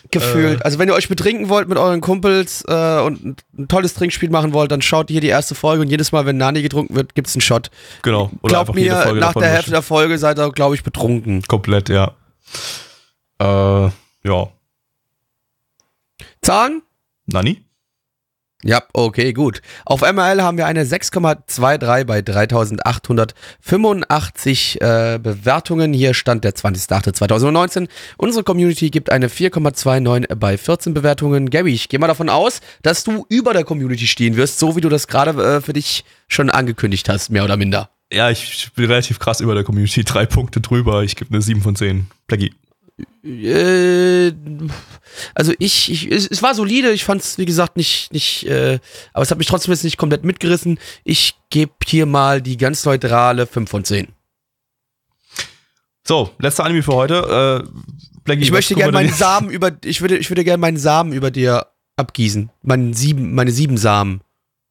Gefühlt. 0.10 0.62
Äh. 0.62 0.64
Also 0.64 0.80
wenn 0.80 0.88
ihr 0.88 0.94
euch 0.94 1.10
betrinken 1.10 1.50
wollt 1.50 1.68
mit 1.68 1.78
euren 1.78 2.00
Kumpels 2.00 2.64
äh, 2.68 3.00
und 3.02 3.44
ein 3.58 3.68
tolles 3.68 3.94
Trinkspiel 3.94 4.30
machen 4.30 4.54
wollt, 4.54 4.72
dann 4.72 4.82
schaut 4.82 5.10
hier 5.10 5.22
die 5.22 5.28
erste 5.28 5.56
Folge 5.56 5.82
und 5.82 5.90
jedes 5.90 6.12
Mal, 6.14 6.26
wenn 6.26 6.38
Nanny 6.38 6.62
getrunken 6.62 6.96
wird, 6.96 7.16
gibt's 7.16 7.36
einen 7.36 7.42
Shot. 7.42 7.70
Genau. 8.02 8.32
Oder 8.42 8.64
Glaubt 8.64 8.76
mir, 8.76 9.14
nach 9.16 9.34
der 9.34 9.50
Hälfte 9.50 9.72
der 9.72 9.82
Folge 9.82 10.18
seid 10.18 10.40
ihr, 10.40 10.52
glaube 10.52 10.76
ich, 10.76 10.84
betrunken. 10.84 11.42
Komplett, 11.44 11.90
ja. 11.90 12.14
Äh, 13.40 13.90
ja. 14.24 14.48
Zahn? 16.42 16.82
Nanny? 17.26 17.62
Ja, 18.64 18.84
okay, 18.94 19.34
gut. 19.34 19.64
Auf 19.86 20.02
MRL 20.02 20.44
haben 20.44 20.58
wir 20.58 20.68
eine 20.68 20.84
6,23 20.84 22.04
bei 22.06 22.22
3885 22.22 24.82
äh, 24.82 25.20
Bewertungen. 25.22 25.94
Hier 25.94 26.14
stand 26.14 26.44
der 26.44 26.54
20.08.2019. 26.54 27.88
Unsere 28.18 28.44
Community 28.44 28.92
gibt 28.92 29.12
eine 29.12 29.30
4,29 29.30 30.36
bei 30.36 30.58
14 30.58 30.94
Bewertungen. 30.94 31.50
Gabby, 31.50 31.74
ich 31.74 31.90
gehe 31.90 32.00
mal 32.00 32.08
davon 32.08 32.30
aus, 32.30 32.62
dass 32.84 33.04
du 33.04 33.26
über 33.30 33.54
der 33.54 33.64
Community 33.64 34.06
stehen 34.06 34.36
wirst, 34.36 34.60
so 34.60 34.76
wie 34.76 34.82
du 34.82 34.90
das 34.90 35.08
gerade 35.08 35.32
äh, 35.42 35.62
für 35.62 35.74
dich 35.74 36.06
schon 36.28 36.52
angekündigt 36.52 37.10
hast, 37.10 37.30
mehr 37.30 37.44
oder 37.44 37.58
minder. 37.58 37.90
Ja, 38.14 38.30
ich 38.30 38.70
bin 38.76 38.86
relativ 38.86 39.20
krass 39.20 39.40
über 39.40 39.56
der 39.56 39.64
Community. 39.64 40.04
Drei 40.04 40.26
Punkte 40.26 40.60
drüber. 40.62 41.04
Ich 41.04 41.16
gebe 41.16 41.34
eine 41.34 41.42
7 41.42 41.62
von 41.62 41.76
10. 41.76 42.08
Plaggy. 42.28 42.54
Äh, 43.24 44.34
also 45.36 45.54
ich, 45.60 45.92
ich 45.92 46.12
es, 46.12 46.42
war 46.42 46.56
solide, 46.56 46.92
ich 46.92 47.04
fand 47.04 47.22
es, 47.22 47.38
wie 47.38 47.46
gesagt, 47.46 47.78
nicht, 47.78 48.12
nicht, 48.14 48.46
äh, 48.48 48.80
aber 49.14 49.24
es 49.24 49.32
hat 49.32 49.38
mich 49.38 49.48
trotzdem 49.48 49.74
jetzt 49.74 49.84
nicht 49.84 49.98
komplett 49.98 50.24
mitgerissen. 50.24 50.80
Ich 51.04 51.36
gebe 51.50 51.74
hier 51.86 52.06
mal 52.06 52.42
die 52.42 52.58
ganz 52.58 52.86
neutrale 52.86 53.48
5 53.48 53.70
von 53.70 53.84
10. 53.84 54.08
So, 56.08 56.32
letzter 56.40 56.66
Anime 56.66 56.84
für 56.84 56.94
heute. 56.94 57.64
Äh, 57.66 58.20
Blackie, 58.24 58.42
ich 58.42 58.52
möchte 58.52 58.76
gerne 58.76 58.92
meinen 58.92 59.14
Samen 59.14 59.50
über, 59.50 59.72
ich 59.84 60.02
würde, 60.02 60.18
ich 60.18 60.30
würde 60.30 60.44
gerne 60.44 60.60
meinen 60.60 60.78
Samen 60.78 61.14
über 61.14 61.32
dir 61.32 61.68
abgießen. 61.96 62.50
Meinen 62.64 62.94
sieben, 62.94 63.34
meine 63.34 63.52
sieben 63.52 63.78
Samen. 63.78 64.22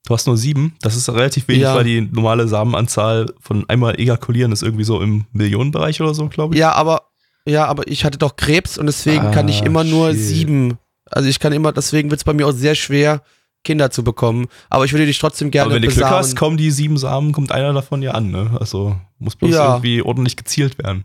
Du 0.07 0.15
hast 0.15 0.27
nur 0.27 0.37
sieben. 0.37 0.75
Das 0.81 0.97
ist 0.97 1.09
relativ 1.09 1.47
wenig, 1.49 1.63
ja. 1.63 1.75
weil 1.75 1.85
die 1.85 2.01
normale 2.01 2.49
Samenanzahl 2.49 3.33
von 3.41 3.69
einmal 3.69 4.01
ejakulieren 4.01 4.51
ist 4.51 4.63
irgendwie 4.63 4.85
so 4.85 5.01
im 5.01 5.27
Millionenbereich 5.33 6.01
oder 6.01 6.15
so, 6.15 6.29
glaube 6.29 6.55
ich. 6.55 6.61
Ja, 6.61 6.73
aber 6.73 7.10
ja, 7.47 7.67
aber 7.67 7.87
ich 7.89 8.05
hatte 8.05 8.19
doch 8.19 8.37
Krebs 8.37 8.79
und 8.79 8.87
deswegen 8.87 9.27
ah, 9.27 9.31
kann 9.31 9.49
ich 9.49 9.63
ah, 9.63 9.67
immer 9.67 9.85
nur 9.85 10.11
shit. 10.13 10.21
sieben. 10.21 10.79
Also 11.11 11.29
ich 11.29 11.41
kann 11.41 11.53
immer, 11.53 11.73
deswegen 11.73 12.11
wird 12.11 12.21
es 12.21 12.25
bei 12.25 12.33
mir 12.33 12.47
auch 12.47 12.53
sehr 12.53 12.75
schwer, 12.75 13.23
Kinder 13.65 13.91
zu 13.91 14.05
bekommen. 14.05 14.47
Aber 14.69 14.85
ich 14.85 14.93
würde 14.93 15.07
dich 15.07 15.19
trotzdem 15.19 15.51
gerne 15.51 15.67
Aber 15.67 15.75
wenn 15.75 15.83
du 15.83 15.89
Glück 15.89 16.05
hast, 16.05 16.37
kommen 16.37 16.57
die 16.57 16.71
sieben 16.71 16.97
Samen, 16.99 17.33
kommt 17.33 17.53
einer 17.53 17.73
davon 17.73 18.03
ja 18.03 18.13
an, 18.13 18.31
ne? 18.31 18.57
Also 18.59 18.97
muss 19.19 19.37
bloß 19.37 19.51
Ja. 19.51 19.69
irgendwie 19.69 20.03
ordentlich 20.03 20.37
gezielt 20.37 20.79
werden. 20.79 21.05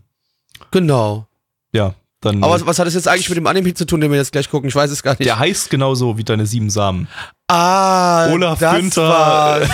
Genau. 0.72 1.28
Ja, 1.74 1.96
dann. 2.22 2.44
Aber 2.44 2.54
was, 2.54 2.66
was 2.66 2.80
hat 2.80 2.88
das 2.88 2.94
jetzt 2.94 3.08
eigentlich 3.08 3.30
mit 3.30 3.38
dem 3.38 3.48
Anime 3.48 3.74
zu 3.74 3.86
tun, 3.86 4.00
den 4.00 4.12
wir 4.12 4.18
jetzt 4.18 4.32
gleich 4.32 4.50
gucken? 4.50 4.70
Ich 4.70 4.76
weiß 4.76 4.92
es 4.92 5.04
gar 5.04 5.12
nicht. 5.12 5.26
der 5.26 5.38
heißt 5.40 5.70
genauso 5.70 6.18
wie 6.18 6.24
deine 6.24 6.46
sieben 6.46 6.70
Samen. 6.70 7.08
ah, 7.48 8.28
Olaf 8.32 8.60
das 8.60 8.76
Günther. 8.76 9.10
war's. 9.10 9.70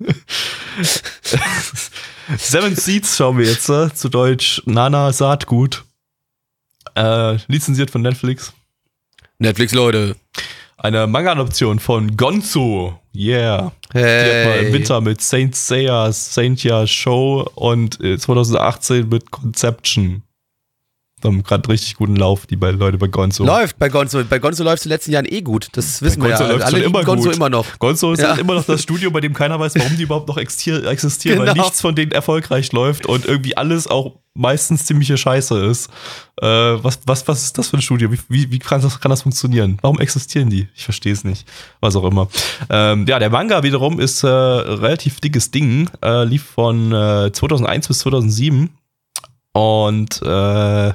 Seven 2.38 2.76
Seeds 2.76 3.16
schauen 3.16 3.38
wir 3.38 3.46
jetzt, 3.46 3.68
äh, 3.68 3.92
zu 3.92 4.08
Deutsch 4.08 4.62
Nana 4.66 5.12
Saatgut. 5.12 5.84
Äh, 6.94 7.36
lizenziert 7.46 7.90
von 7.90 8.02
Netflix. 8.02 8.52
Netflix, 9.38 9.72
Leute. 9.72 10.16
Eine 10.76 11.06
Manga-Adoption 11.06 11.78
von 11.78 12.16
Gonzo. 12.16 12.98
Yeah. 13.14 13.72
Die 13.92 13.98
hat 13.98 14.46
mal 14.46 14.58
im 14.58 14.64
Hey. 14.66 14.72
Winter 14.72 15.00
mit 15.00 15.20
Saint 15.20 15.54
Seiya, 15.54 16.10
Saint 16.12 16.60
Show 16.88 17.50
und 17.54 18.00
äh, 18.00 18.18
2018 18.18 19.08
mit 19.08 19.30
Conception. 19.30 20.22
Haben 21.24 21.42
gerade 21.42 21.68
richtig 21.68 21.96
guten 21.96 22.16
Lauf, 22.16 22.46
die 22.46 22.56
beiden 22.56 22.78
Leute 22.80 22.98
bei 22.98 23.08
Gonzo. 23.08 23.44
Läuft 23.44 23.78
bei 23.78 23.88
Gonzo. 23.88 24.22
Bei 24.24 24.38
Gonzo 24.38 24.64
läuft 24.64 24.78
es 24.80 24.84
in 24.86 24.88
den 24.90 24.94
letzten 24.96 25.12
Jahren 25.12 25.26
eh 25.28 25.40
gut. 25.42 25.68
Das 25.72 26.00
wissen 26.02 26.22
wir 26.22 26.28
Gonzo 26.30 26.44
ja. 26.44 26.50
läuft's 26.50 26.66
Alle 26.66 26.78
immer 26.84 27.04
Gonzo 27.04 27.24
gut. 27.28 27.36
immer 27.36 27.50
noch. 27.50 27.66
Gonzo 27.78 28.12
ist 28.12 28.20
Ja. 28.22 28.34
immer 28.34 28.54
noch 28.54 28.64
das 28.64 28.82
Studio, 28.82 29.10
bei 29.10 29.20
dem 29.20 29.32
keiner 29.34 29.58
weiß, 29.60 29.74
warum 29.76 29.96
die 29.96 30.02
überhaupt 30.04 30.28
noch 30.28 30.36
existier- 30.38 30.84
existieren, 30.86 31.38
weil 31.40 31.48
Genau. 31.52 31.62
nichts 31.64 31.80
von 31.80 31.94
denen 31.94 32.12
erfolgreich 32.12 32.72
läuft 32.72 33.06
und 33.06 33.24
irgendwie 33.26 33.56
alles 33.56 33.86
auch 33.86 34.16
meistens 34.34 34.86
ziemliche 34.86 35.16
Scheiße 35.18 35.58
ist. 35.66 35.90
Äh, 36.40 36.46
was, 36.46 37.00
was, 37.04 37.26
was 37.28 37.42
ist 37.42 37.58
das 37.58 37.68
für 37.68 37.76
ein 37.78 37.82
Studio? 37.82 38.10
Wie, 38.12 38.18
wie, 38.28 38.50
wie 38.52 38.58
kann, 38.60 38.80
das, 38.80 39.00
kann 39.00 39.10
das 39.10 39.22
funktionieren? 39.22 39.78
Warum 39.82 39.98
existieren 40.00 40.48
die? 40.48 40.68
Ich 40.74 40.84
verstehe 40.84 41.12
es 41.12 41.24
nicht. 41.24 41.46
Was 41.80 41.96
auch 41.96 42.04
immer. 42.04 42.28
Ähm, 42.70 43.06
ja, 43.08 43.18
der 43.18 43.28
Manga 43.28 43.62
wiederum 43.64 43.98
ist 44.00 44.22
äh, 44.22 44.28
relativ 44.28 45.20
dickes 45.20 45.50
Ding. 45.50 45.90
Äh, 46.02 46.24
lief 46.24 46.44
von 46.44 46.92
äh, 46.92 47.30
2001 47.32 47.88
bis 47.88 47.98
2007 47.98 48.70
und 49.52 50.22
äh, 50.22 50.92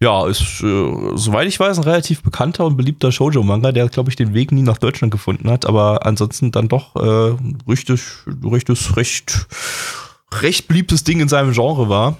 ja, 0.00 0.26
ist, 0.28 0.62
äh, 0.62 0.92
soweit 1.16 1.48
ich 1.48 1.58
weiß, 1.58 1.76
ein 1.78 1.84
relativ 1.84 2.22
bekannter 2.22 2.64
und 2.66 2.76
beliebter 2.76 3.10
Shoujo-Manga, 3.10 3.72
der, 3.72 3.88
glaube 3.88 4.10
ich, 4.10 4.16
den 4.16 4.32
Weg 4.34 4.52
nie 4.52 4.62
nach 4.62 4.78
Deutschland 4.78 5.10
gefunden 5.12 5.50
hat, 5.50 5.66
aber 5.66 6.06
ansonsten 6.06 6.52
dann 6.52 6.68
doch 6.68 6.94
äh, 6.96 7.36
richtig, 7.68 8.00
richtig, 8.44 8.96
recht, 8.96 9.46
recht 10.32 10.68
beliebtes 10.68 11.02
Ding 11.04 11.20
in 11.20 11.28
seinem 11.28 11.52
Genre 11.52 11.88
war. 11.88 12.16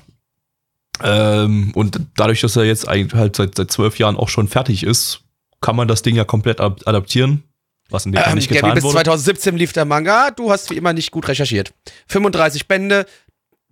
Ähm, 1.02 1.70
und 1.74 2.00
dadurch, 2.16 2.40
dass 2.40 2.56
er 2.56 2.64
jetzt 2.64 2.88
halt 2.88 3.36
seit, 3.36 3.54
seit 3.54 3.70
zwölf 3.70 3.98
Jahren 3.98 4.16
auch 4.16 4.28
schon 4.28 4.48
fertig 4.48 4.82
ist, 4.82 5.20
kann 5.60 5.76
man 5.76 5.86
das 5.88 6.02
Ding 6.02 6.16
ja 6.16 6.24
komplett 6.24 6.60
ad- 6.60 6.84
adaptieren, 6.86 7.44
was 7.90 8.04
in 8.06 8.12
dem 8.12 8.20
Fall 8.20 8.30
Ähm, 8.30 8.34
nicht 8.36 8.48
Gabby, 8.48 8.60
getan 8.62 8.74
bis 8.74 8.84
wurde. 8.84 8.94
2017 8.94 9.56
lief 9.56 9.72
der 9.72 9.84
Manga. 9.84 10.30
Du 10.32 10.50
hast 10.50 10.70
wie 10.70 10.76
immer 10.76 10.92
nicht 10.92 11.10
gut 11.12 11.28
recherchiert. 11.28 11.72
35 12.08 12.66
Bände. 12.66 13.06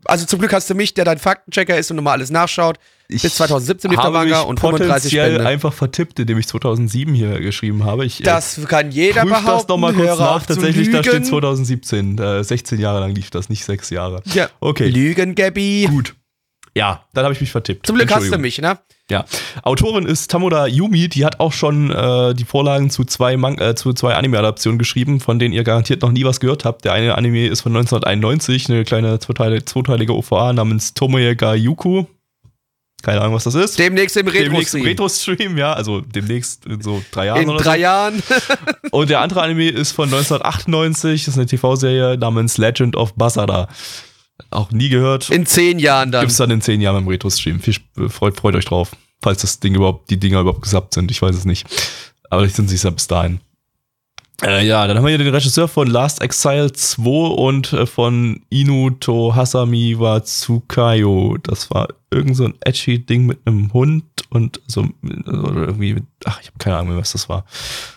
Also 0.09 0.27
zum 0.27 0.39
Glück 0.39 0.53
hast 0.53 0.69
du 0.71 0.75
mich, 0.75 0.95
der 0.95 1.05
dein 1.05 1.19
Faktenchecker 1.19 1.77
ist 1.79 1.91
und 1.91 1.97
nochmal 1.97 2.15
alles 2.15 2.31
nachschaut. 2.31 2.79
bis 3.09 3.23
2017 3.37 3.91
lief 3.91 4.01
der 4.01 4.11
Manga 4.11 4.41
und 4.41 4.59
35 4.61 5.13
potenziell 5.13 5.31
Bände. 5.37 5.47
einfach 5.49 5.73
vertippt, 5.73 6.19
indem 6.19 6.39
ich 6.39 6.47
2007 6.49 7.15
hier 7.15 7.41
geschrieben 7.41 7.85
habe. 7.85 8.05
Ich, 8.05 8.21
äh, 8.21 8.25
Das 8.25 8.61
kann 8.69 8.91
jeder 8.91 9.25
behaupten. 9.25 9.47
das 9.47 9.69
nochmal 9.69 9.93
kurz 9.95 10.19
nach. 10.19 10.45
Tatsächlich, 10.47 10.91
da 10.91 11.03
steht 11.03 11.13
lügen. 11.13 11.25
2017. 11.25 12.19
Äh, 12.19 12.43
16 12.45 12.79
Jahre 12.81 13.01
lang 13.01 13.15
lief 13.15 13.31
das, 13.31 13.49
nicht 13.49 13.65
sechs 13.65 13.91
Jahre. 13.91 14.23
Ja. 14.35 14.49
Okay. 14.61 14.89
Lügen, 14.89 15.35
Gabby. 15.35 15.87
Gut. 15.91 16.15
Ja, 16.77 17.05
dann 17.15 17.25
habe 17.25 17.33
ich 17.33 17.41
mich 17.41 17.51
vertippt. 17.51 17.87
Zum 17.87 17.97
Glück 17.97 18.15
hast 18.15 18.31
du 18.31 18.37
mich, 18.37 18.59
ne? 18.61 18.79
Ja. 19.11 19.25
Autorin 19.63 20.05
ist 20.05 20.31
Tamoda 20.31 20.67
Yumi, 20.67 21.09
die 21.09 21.25
hat 21.25 21.41
auch 21.41 21.55
schon 21.55 21.91
äh, 21.91 22.35
die 22.35 22.45
Vorlagen 22.45 22.91
zu 22.91 23.05
zwei, 23.05 23.39
Man 23.39 23.57
äh, 23.57 23.75
zu 23.75 23.95
zwei 23.95 24.15
Anime-Adaptionen 24.15 24.79
geschrieben, 24.79 25.21
von 25.21 25.39
denen 25.39 25.55
ihr 25.55 25.65
garantiert 25.65 26.03
noch 26.03 26.13
nie 26.13 26.25
was 26.25 26.39
gehört 26.39 26.67
habt. 26.67 26.85
Der 26.85 26.93
eine 26.93 27.15
Anime 27.15 27.47
ist 27.47 27.63
von 27.63 27.75
1991, 27.75 28.69
eine 28.69 28.85
kleine 28.85 29.19
zweiteile- 29.21 29.65
zweiteilige 29.65 30.15
OVA 30.15 30.53
namens 30.53 30.93
Tomoe 30.93 31.35
ga 31.35 31.55
Yuku. 31.55 32.05
Keine 33.03 33.23
Ahnung, 33.23 33.35
was 33.37 33.45
das 33.45 33.55
ist. 33.55 33.79
Demnächst 33.79 34.17
im 34.19 34.27
Demnächst 34.31 34.75
im 34.75 34.83
Retro-Stream. 34.83 34.85
Retro-Stream, 34.85 35.57
ja, 35.59 35.73
also 35.73 36.03
demnächst 36.03 36.67
in 36.67 36.83
so 36.83 37.03
drei 37.11 37.27
Jahren 37.27 37.43
In 37.43 37.49
oder 37.49 37.63
drei 37.63 37.77
so. 37.77 37.81
Jahren. 37.83 38.23
Und 38.91 39.09
der 39.09 39.21
andere 39.21 39.41
Anime 39.41 39.71
ist 39.71 39.93
von 39.93 40.13
1998, 40.13 41.25
das 41.25 41.35
ist 41.35 41.39
eine 41.39 41.47
TV-Serie 41.47 42.19
namens 42.19 42.59
Legend 42.59 42.97
of 42.97 43.15
Basara. 43.15 43.69
Auch 44.51 44.71
nie 44.71 44.89
gehört. 44.89 45.31
In 45.31 45.47
zehn 45.47 45.79
Jahren 45.79 46.13
dann. 46.13 46.23
Gibt's 46.23 46.37
dann 46.37 46.51
in 46.51 46.61
zehn 46.61 46.81
Jahren 46.81 47.03
im 47.03 47.09
Retro-Stream. 47.09 47.61
Sp- 47.65 48.09
freut, 48.09 48.37
freut 48.37 48.55
euch 48.55 48.65
drauf. 48.67 48.91
Falls 49.23 49.41
das 49.41 49.61
Ding 49.61 49.75
überhaupt, 49.75 50.11
die 50.11 50.19
Dinger 50.19 50.41
überhaupt 50.41 50.63
gesappt 50.63 50.95
sind. 50.95 51.11
Ich 51.11 51.23
weiß 51.23 51.35
es 51.35 51.45
nicht. 51.45 51.67
Aber 52.29 52.43
vielleicht 52.43 52.57
sind 52.57 52.69
sie 52.69 52.75
es 52.77 52.83
ja 52.83 52.91
bis 52.91 53.07
dahin. 53.07 53.41
Äh, 54.45 54.67
ja, 54.67 54.87
dann 54.87 54.99
haben 54.99 55.05
wir 55.05 55.09
hier 55.09 55.19
den 55.19 55.35
Regisseur 55.35 55.67
von 55.67 55.87
Last 55.89 56.21
Exile 56.21 56.71
2 56.71 57.09
und 57.35 57.73
äh, 57.73 57.87
von 57.87 58.43
Inu 58.51 58.91
to 58.91 59.35
Hasami 59.35 59.99
wa 59.99 60.21
Tsukayo. 60.23 61.39
Das 61.43 61.71
war 61.71 61.89
irgend 62.11 62.37
so 62.37 62.45
ein 62.45 62.55
edgy 62.61 62.99
Ding 62.99 63.25
mit 63.25 63.39
einem 63.47 63.73
Hund 63.73 64.05
und 64.29 64.61
so 64.67 64.87
oder 65.27 65.63
irgendwie 65.69 65.95
mit, 65.95 66.05
ach, 66.27 66.41
ich 66.43 66.49
habe 66.49 66.59
keine 66.59 66.77
Ahnung 66.77 66.91
mehr, 66.91 66.99
was 66.99 67.13
das 67.13 67.31
war. 67.31 67.47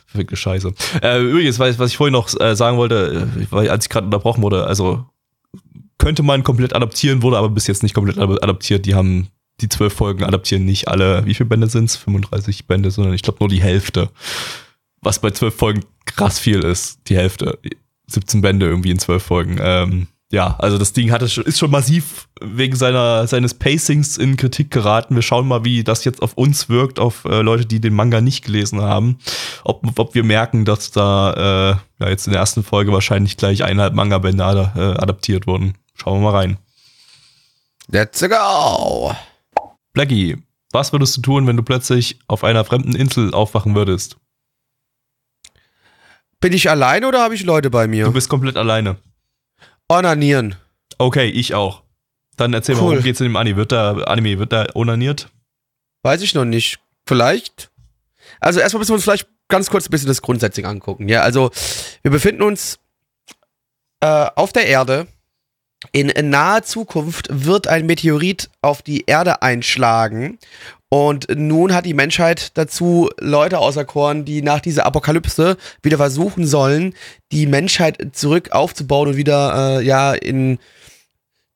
Verfickte 0.08 0.38
Scheiße. 0.38 0.72
Äh, 1.02 1.20
übrigens, 1.22 1.60
was, 1.60 1.78
was 1.78 1.92
ich 1.92 1.98
vorhin 1.98 2.14
noch 2.14 2.30
äh, 2.40 2.56
sagen 2.56 2.78
wollte, 2.78 3.28
äh, 3.38 3.46
weil, 3.52 3.70
als 3.70 3.86
ich 3.86 3.90
gerade 3.90 4.06
unterbrochen 4.06 4.42
wurde, 4.42 4.66
also 4.66 5.06
könnte 6.00 6.24
man 6.24 6.44
komplett 6.44 6.74
adaptieren, 6.76 7.22
wurde 7.22 7.38
aber 7.38 7.50
bis 7.50 7.68
jetzt 7.68 7.84
nicht 7.84 7.94
komplett 7.94 8.18
ad- 8.18 8.42
adaptiert. 8.42 8.86
Die 8.88 8.96
haben 8.96 9.28
die 9.62 9.70
zwölf 9.70 9.94
Folgen 9.94 10.24
adaptieren 10.24 10.66
nicht 10.66 10.88
alle, 10.88 11.26
wie 11.26 11.34
viele 11.36 11.50
Bände 11.50 11.68
sind's? 11.68 11.96
35 11.98 12.66
Bände, 12.66 12.90
sondern 12.90 13.14
ich 13.14 13.22
glaube 13.22 13.38
nur 13.42 13.50
die 13.50 13.62
Hälfte. 13.62 14.10
Was 15.02 15.20
bei 15.20 15.30
zwölf 15.32 15.56
Folgen 15.56 15.84
krass 16.06 16.40
viel 16.40 16.60
ist, 16.64 17.00
die 17.08 17.16
Hälfte. 17.16 17.60
17 18.08 18.42
Bände 18.42 18.66
irgendwie 18.66 18.90
in 18.92 19.00
zwölf 19.00 19.22
Folgen. 19.24 19.58
Ähm, 19.62 20.08
ja, 20.32 20.56
also 20.60 20.78
das 20.78 20.94
Ding 20.94 21.10
schon- 21.28 21.44
ist 21.44 21.60
schon 21.60 21.72
massiv 21.72 22.28
wegen 22.42 22.76
seiner, 22.76 23.28
seines 23.28 23.54
Pacings 23.54 24.18
in 24.18 24.38
Kritik 24.38 24.72
geraten. 24.72 25.16
Wir 25.16 25.22
schauen 25.22 25.48
mal, 25.48 25.66
wie 25.66 25.84
das 25.84 26.06
jetzt 26.06 26.22
auf 26.22 26.34
uns 26.36 26.70
wirkt, 26.70 27.00
auf 27.00 27.26
äh, 27.26 27.42
Leute, 27.42 27.66
die 27.66 27.80
den 27.82 27.94
Manga 27.94 28.22
nicht 28.22 28.46
gelesen 28.46 28.82
haben. 28.82 29.18
Ob, 29.64 30.00
ob 30.00 30.16
wir 30.16 30.24
merken, 30.24 30.66
dass 30.66 30.92
da 30.92 31.34
äh, 32.00 32.04
ja, 32.04 32.10
jetzt 32.10 32.28
in 32.28 32.34
der 32.34 32.40
ersten 32.42 32.64
Folge 32.64 32.92
wahrscheinlich 32.94 33.38
gleich 33.38 33.64
eineinhalb 33.64 33.94
Manga-Bände 33.94 34.44
äh, 34.76 34.80
adaptiert 35.02 35.48
wurden. 35.48 35.74
Schauen 36.02 36.22
wir 36.22 36.32
mal 36.32 36.38
rein. 36.38 36.58
Let's 37.88 38.22
go. 38.22 39.16
Blackie, 39.94 40.38
was 40.72 40.92
würdest 40.94 41.18
du 41.18 41.22
tun, 41.22 41.48
wenn 41.48 41.58
du 41.58 41.64
plötzlich 41.64 42.20
auf 42.28 42.44
einer 42.44 42.64
fremden 42.64 42.96
Insel 42.96 43.34
aufwachen 43.34 43.76
würdest? 43.76 44.18
Bin 46.40 46.54
ich 46.54 46.70
alleine 46.70 47.08
oder 47.08 47.22
habe 47.22 47.36
ich 47.36 47.44
Leute 47.44 47.70
bei 47.70 47.86
Du 47.86 47.90
mir? 47.92 48.10
bist 48.12 48.30
komplett 48.30 48.56
alleine. 48.56 48.98
Onanieren. 49.90 50.56
Okay, 50.98 51.30
ich 51.30 51.54
auch. 51.54 51.84
Dann 52.38 52.54
erzähl 52.54 52.76
mal, 52.76 52.82
Cool. 52.84 52.92
worum 52.92 53.04
geht's 53.04 53.20
in 53.20 53.26
dem 53.26 53.36
Anime? 53.36 53.58
Wird 53.58 53.72
da, 53.72 53.94
Anime, 54.04 54.40
wird 54.40 54.54
da 54.54 54.68
onaniert? 54.76 55.30
Weiß 56.04 56.22
ich 56.22 56.34
noch 56.34 56.46
nicht. 56.46 56.80
Vielleicht. 57.06 57.72
Also 58.40 58.60
erstmal 58.60 58.80
müssen 58.80 58.92
wir 58.92 58.96
uns 58.96 59.04
vielleicht 59.04 59.28
ganz 59.50 59.70
kurz 59.70 59.88
ein 59.88 59.92
bisschen 59.92 60.08
das 60.08 60.22
grundsätzlich 60.22 60.66
angucken. 60.66 61.10
Ja, 61.10 61.22
also 61.24 61.52
wir 62.04 62.12
befinden 62.12 62.44
uns 62.44 62.80
äh, 64.00 64.28
auf 64.36 64.54
der 64.54 64.68
Erde. 64.68 65.08
In 65.92 66.12
naher 66.30 66.64
Zukunft 66.64 67.28
wird 67.32 67.68
ein 67.68 67.86
Meteorit 67.86 68.50
auf 68.62 68.82
die 68.82 69.06
Erde 69.06 69.42
einschlagen. 69.42 70.38
Und 70.90 71.28
nun 71.36 71.74
hat 71.74 71.86
die 71.86 71.94
Menschheit 71.94 72.58
dazu 72.58 73.10
Leute 73.20 73.60
auserkoren, 73.60 74.26
die 74.26 74.42
nach 74.42 74.60
dieser 74.60 74.86
Apokalypse 74.86 75.56
wieder 75.84 75.98
versuchen 75.98 76.48
sollen, 76.48 76.96
die 77.32 77.46
Menschheit 77.46 78.10
zurück 78.14 78.52
aufzubauen 78.52 79.10
und 79.10 79.16
wieder 79.16 79.80
äh, 79.80 79.86
ja 79.86 80.14
in 80.14 80.58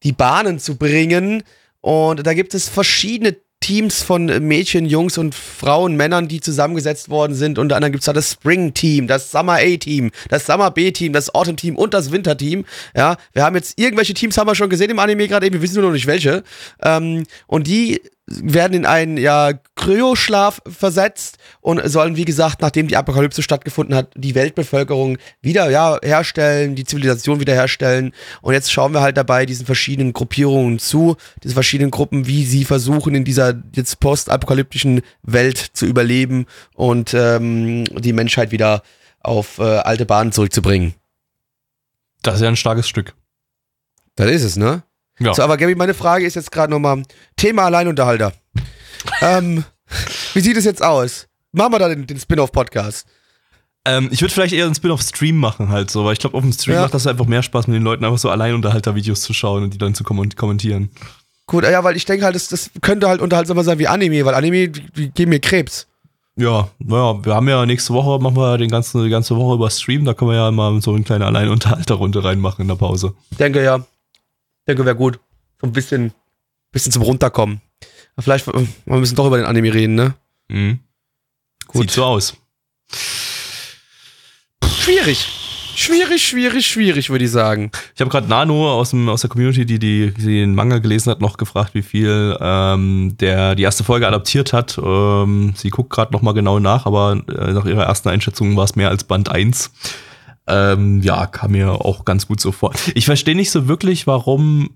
die 0.03 0.11
Bahnen 0.11 0.59
zu 0.59 0.77
bringen. 0.77 1.43
Und 1.81 2.25
da 2.25 2.33
gibt 2.33 2.53
es 2.53 2.69
verschiedene 2.69 3.35
Teams 3.63 4.03
von 4.03 4.25
Mädchen, 4.45 4.85
Jungs 4.85 5.17
und 5.17 5.33
Frauen, 5.33 5.95
Männern, 5.95 6.27
die 6.27 6.41
zusammengesetzt 6.41 7.07
worden 7.09 7.33
sind. 7.33 7.57
Unter 7.57 7.77
anderem 7.77 7.93
gibt 7.93 8.01
es 8.01 8.07
da 8.07 8.11
das 8.11 8.31
Spring 8.31 8.73
Team, 8.73 9.07
das 9.07 9.31
Summer 9.31 9.53
A 9.53 9.77
Team, 9.77 10.11
das 10.27 10.45
Summer 10.45 10.69
B 10.69 10.91
Team, 10.91 11.13
das 11.13 11.33
Autumn 11.33 11.55
Team 11.55 11.77
und 11.77 11.93
das 11.93 12.11
Winter 12.11 12.37
Team. 12.37 12.65
Ja, 12.93 13.15
wir 13.31 13.45
haben 13.45 13.55
jetzt 13.55 13.79
irgendwelche 13.79 14.13
Teams 14.13 14.37
haben 14.37 14.47
wir 14.47 14.55
schon 14.55 14.69
gesehen 14.69 14.91
im 14.91 14.99
Anime 14.99 15.29
gerade 15.29 15.45
eben, 15.45 15.53
wir 15.53 15.61
wissen 15.61 15.75
nur 15.75 15.83
noch 15.83 15.93
nicht 15.93 16.07
welche. 16.07 16.43
Ähm, 16.83 17.23
und 17.47 17.65
die 17.65 18.01
werden 18.25 18.73
in 18.73 18.85
einen 18.85 19.17
ja 19.17 19.51
Kryoschlaf 19.75 20.61
versetzt 20.65 21.37
und 21.59 21.81
sollen 21.89 22.15
wie 22.15 22.25
gesagt, 22.25 22.61
nachdem 22.61 22.87
die 22.87 22.95
Apokalypse 22.95 23.41
stattgefunden 23.41 23.95
hat, 23.95 24.11
die 24.15 24.33
Weltbevölkerung 24.33 25.17
wieder 25.41 25.69
ja 25.69 25.97
herstellen, 26.01 26.75
die 26.75 26.85
Zivilisation 26.85 27.41
wiederherstellen. 27.41 28.13
Und 28.41 28.53
jetzt 28.53 28.71
schauen 28.71 28.93
wir 28.93 29.01
halt 29.01 29.17
dabei 29.17 29.45
diesen 29.45 29.65
verschiedenen 29.65 30.13
Gruppierungen 30.13 30.79
zu, 30.79 31.17
diese 31.43 31.53
verschiedenen 31.53 31.91
Gruppen, 31.91 32.25
wie 32.25 32.45
sie 32.45 32.63
versuchen 32.63 33.13
in 33.13 33.25
dieser 33.25 33.61
jetzt 33.75 33.99
postapokalyptischen 33.99 35.01
Welt 35.23 35.57
zu 35.57 35.85
überleben 35.85 36.45
und 36.75 37.13
ähm, 37.13 37.83
die 37.85 38.13
Menschheit 38.13 38.51
wieder 38.51 38.83
auf 39.19 39.59
äh, 39.59 39.63
alte 39.63 40.05
Bahnen 40.05 40.31
zurückzubringen. 40.31 40.93
Das 42.21 42.35
ist 42.35 42.41
ja 42.41 42.47
ein 42.47 42.55
starkes 42.55 42.87
Stück. 42.87 43.13
Das 44.15 44.29
ist 44.29 44.43
es, 44.43 44.55
ne? 44.55 44.83
Ja. 45.25 45.33
So, 45.33 45.41
aber 45.43 45.57
Gabi, 45.57 45.75
meine 45.75 45.93
Frage 45.93 46.25
ist 46.25 46.35
jetzt 46.35 46.51
gerade 46.51 46.71
nochmal: 46.71 47.03
Thema 47.35 47.63
Alleinunterhalter. 47.65 48.33
ähm, 49.21 49.63
wie 50.33 50.39
sieht 50.39 50.57
es 50.57 50.65
jetzt 50.65 50.83
aus? 50.83 51.27
Machen 51.51 51.73
wir 51.73 51.79
da 51.79 51.89
den, 51.89 52.07
den 52.07 52.19
Spin-off-Podcast? 52.19 53.05
Ähm, 53.85 54.07
ich 54.11 54.21
würde 54.21 54.33
vielleicht 54.33 54.53
eher 54.53 54.65
einen 54.65 54.75
Spin-off-Stream 54.75 55.35
machen 55.37 55.69
halt 55.69 55.91
so, 55.91 56.05
weil 56.05 56.13
ich 56.13 56.19
glaube, 56.19 56.37
auf 56.37 56.43
dem 56.43 56.53
Stream 56.53 56.75
Ja. 56.75 56.81
macht 56.83 56.93
das 56.93 57.05
einfach 57.05 57.25
mehr 57.25 57.43
Spaß, 57.43 57.67
mit 57.67 57.75
den 57.75 57.83
Leuten 57.83 58.05
einfach 58.05 58.17
so 58.17 58.29
Alleinunterhalter-Videos 58.29 59.21
zu 59.21 59.33
schauen 59.33 59.63
und 59.63 59.73
die 59.73 59.77
dann 59.77 59.93
zu 59.93 60.03
komment- 60.03 60.35
kommentieren. 60.37 60.89
Gut, 61.47 61.65
ja, 61.65 61.83
weil 61.83 61.97
ich 61.97 62.05
denke 62.05 62.23
halt, 62.25 62.35
das, 62.35 62.47
das 62.47 62.71
könnte 62.81 63.09
halt 63.09 63.19
unterhaltsamer 63.21 63.63
sein 63.65 63.77
wie 63.79 63.87
Anime, 63.87 64.23
weil 64.23 64.33
Anime, 64.35 64.69
die, 64.69 64.89
die 64.91 65.11
geben 65.11 65.29
mir 65.31 65.41
Krebs. 65.41 65.87
Ja, 66.37 66.69
naja, 66.79 67.23
wir 67.25 67.35
haben 67.35 67.47
ja 67.49 67.65
nächste 67.65 67.93
Woche, 67.93 68.19
machen 68.23 68.37
wir 68.37 68.57
den 68.57 68.69
ganzen, 68.69 69.03
die 69.03 69.09
ganze 69.09 69.35
Woche 69.35 69.55
über 69.55 69.69
Stream, 69.69 70.05
da 70.05 70.13
können 70.13 70.31
wir 70.31 70.37
ja 70.37 70.49
mal 70.51 70.81
so 70.81 70.93
eine 70.93 71.03
kleine 71.03 71.25
Alleinunterhalterrunde 71.25 72.23
reinmachen 72.23 72.61
in 72.61 72.69
der 72.69 72.75
Pause. 72.75 73.13
Denke 73.37 73.61
ja. 73.63 73.85
Denke 74.67 74.85
wäre 74.85 74.95
gut. 74.95 75.19
So 75.59 75.67
ein 75.67 75.73
bisschen, 75.73 76.13
bisschen 76.71 76.91
zum 76.91 77.01
Runterkommen. 77.01 77.61
Vielleicht, 78.19 78.47
äh, 78.47 78.67
wir 78.85 78.97
müssen 78.97 79.15
doch 79.15 79.27
über 79.27 79.37
den 79.37 79.45
Anime 79.45 79.73
reden, 79.73 79.95
ne? 79.95 80.13
Mhm. 80.49 80.79
Gut. 81.67 81.83
Sieht 81.83 81.91
so 81.91 82.03
aus. 82.03 82.35
Schwierig. 84.81 85.27
Schwierig, 85.75 86.27
schwierig, 86.27 86.67
schwierig, 86.67 87.09
würde 87.09 87.25
ich 87.25 87.31
sagen. 87.31 87.71
Ich 87.95 88.01
habe 88.01 88.11
gerade 88.11 88.27
Nano 88.27 88.71
aus, 88.71 88.91
dem, 88.91 89.09
aus 89.09 89.21
der 89.21 89.29
Community, 89.29 89.65
die, 89.65 89.79
die, 89.79 90.13
die 90.13 90.41
den 90.41 90.53
Manga 90.53 90.77
gelesen 90.77 91.09
hat, 91.09 91.19
noch 91.19 91.37
gefragt, 91.37 91.73
wie 91.73 91.81
viel 91.81 92.37
ähm, 92.39 93.15
der 93.19 93.55
die 93.55 93.63
erste 93.63 93.83
Folge 93.83 94.07
adaptiert 94.07 94.53
hat. 94.53 94.77
Ähm, 94.77 95.53
sie 95.55 95.71
guckt 95.71 95.89
gerade 95.89 96.13
noch 96.13 96.21
mal 96.21 96.33
genau 96.33 96.59
nach, 96.59 96.85
aber 96.85 97.19
äh, 97.27 97.53
nach 97.53 97.65
ihrer 97.65 97.85
ersten 97.85 98.09
Einschätzung 98.09 98.55
war 98.55 98.65
es 98.65 98.75
mehr 98.75 98.89
als 98.89 99.03
Band 99.03 99.29
1. 99.31 99.71
Ähm, 100.47 101.01
ja, 101.01 101.25
kam 101.27 101.51
mir 101.51 101.71
auch 101.71 102.03
ganz 102.05 102.27
gut 102.27 102.41
so 102.41 102.51
vor. 102.51 102.73
Ich 102.95 103.05
verstehe 103.05 103.35
nicht 103.35 103.51
so 103.51 103.67
wirklich, 103.67 104.07
warum 104.07 104.71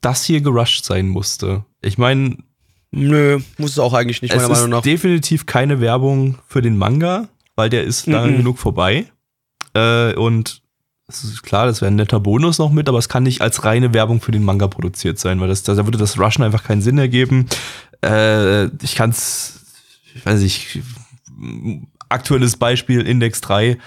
das 0.00 0.24
hier 0.24 0.40
gerusht 0.40 0.84
sein 0.84 1.08
musste. 1.08 1.64
Ich 1.82 1.98
meine, 1.98 2.36
Nö, 2.92 3.38
muss 3.58 3.72
es 3.72 3.78
auch 3.78 3.92
eigentlich 3.94 4.20
nicht, 4.22 4.32
es 4.32 4.36
meiner 4.42 4.50
ist 4.52 4.58
Meinung 4.58 4.70
nach. 4.70 4.82
definitiv 4.82 5.46
keine 5.46 5.80
Werbung 5.80 6.38
für 6.48 6.60
den 6.62 6.76
Manga, 6.76 7.28
weil 7.56 7.68
der 7.70 7.84
ist 7.84 8.06
lang 8.06 8.32
Mhm. 8.32 8.36
genug 8.38 8.58
vorbei. 8.58 9.06
Äh, 9.74 10.14
und 10.14 10.62
es 11.06 11.22
ist 11.24 11.42
klar, 11.42 11.66
das 11.66 11.80
wäre 11.80 11.90
ein 11.90 11.96
netter 11.96 12.18
Bonus 12.20 12.58
noch 12.58 12.70
mit, 12.72 12.88
aber 12.88 12.98
es 12.98 13.08
kann 13.08 13.22
nicht 13.24 13.40
als 13.42 13.64
reine 13.64 13.92
Werbung 13.94 14.20
für 14.20 14.32
den 14.32 14.42
Manga 14.44 14.66
produziert 14.68 15.18
sein, 15.18 15.40
weil 15.40 15.48
das, 15.48 15.62
da 15.64 15.76
würde 15.84 15.98
das 15.98 16.18
Rushen 16.18 16.42
einfach 16.44 16.64
keinen 16.64 16.82
Sinn 16.82 16.98
ergeben. 16.98 17.46
Äh, 18.04 18.66
ich 18.84 18.94
kann 18.96 19.10
es, 19.10 19.66
ich 20.14 20.24
weiß 20.26 20.40
nicht, 20.40 20.80
aktuelles 22.08 22.56
Beispiel 22.56 23.00
Index 23.06 23.40
3. 23.40 23.78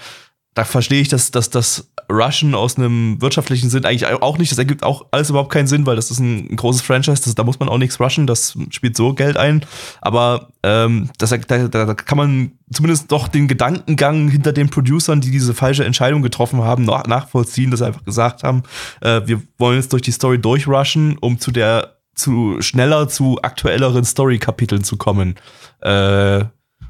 Da 0.54 0.64
verstehe 0.64 1.00
ich, 1.00 1.08
dass, 1.08 1.30
dass 1.30 1.50
das 1.50 1.90
Rushen 2.10 2.54
aus 2.54 2.76
einem 2.76 3.20
wirtschaftlichen 3.20 3.70
Sinn 3.70 3.84
eigentlich 3.84 4.06
auch 4.06 4.38
nicht, 4.38 4.52
das 4.52 4.58
ergibt 4.58 4.82
auch 4.82 5.06
alles 5.10 5.30
überhaupt 5.30 5.52
keinen 5.52 5.66
Sinn, 5.66 5.86
weil 5.86 5.96
das 5.96 6.10
ist 6.10 6.20
ein, 6.20 6.48
ein 6.50 6.56
großes 6.56 6.82
Franchise, 6.82 7.22
das, 7.24 7.34
da 7.34 7.44
muss 7.44 7.58
man 7.58 7.68
auch 7.68 7.78
nichts 7.78 7.98
rushen, 7.98 8.26
das 8.26 8.56
spielt 8.70 8.96
so 8.96 9.14
Geld 9.14 9.36
ein. 9.36 9.64
Aber 10.00 10.48
ähm, 10.62 11.10
das, 11.18 11.30
da, 11.30 11.68
da, 11.68 11.94
kann 11.94 12.18
man 12.18 12.52
zumindest 12.72 13.10
doch 13.10 13.28
den 13.28 13.48
Gedankengang 13.48 14.28
hinter 14.28 14.52
den 14.52 14.70
Producern, 14.70 15.20
die 15.20 15.30
diese 15.30 15.54
falsche 15.54 15.84
Entscheidung 15.84 16.22
getroffen 16.22 16.62
haben, 16.62 16.84
nach, 16.84 17.06
nachvollziehen, 17.06 17.70
dass 17.70 17.80
sie 17.80 17.86
einfach 17.86 18.04
gesagt 18.04 18.42
haben, 18.42 18.62
äh, 19.00 19.22
wir 19.24 19.42
wollen 19.58 19.76
jetzt 19.76 19.92
durch 19.92 20.02
die 20.02 20.12
Story 20.12 20.38
durchrushen, 20.38 21.18
um 21.18 21.38
zu 21.38 21.50
der 21.50 21.94
zu 22.14 22.62
schneller 22.62 23.08
zu 23.08 23.40
aktuelleren 23.42 24.04
Story-Kapiteln 24.04 24.84
zu 24.84 24.96
kommen. 24.96 25.34
Äh, 25.80 26.44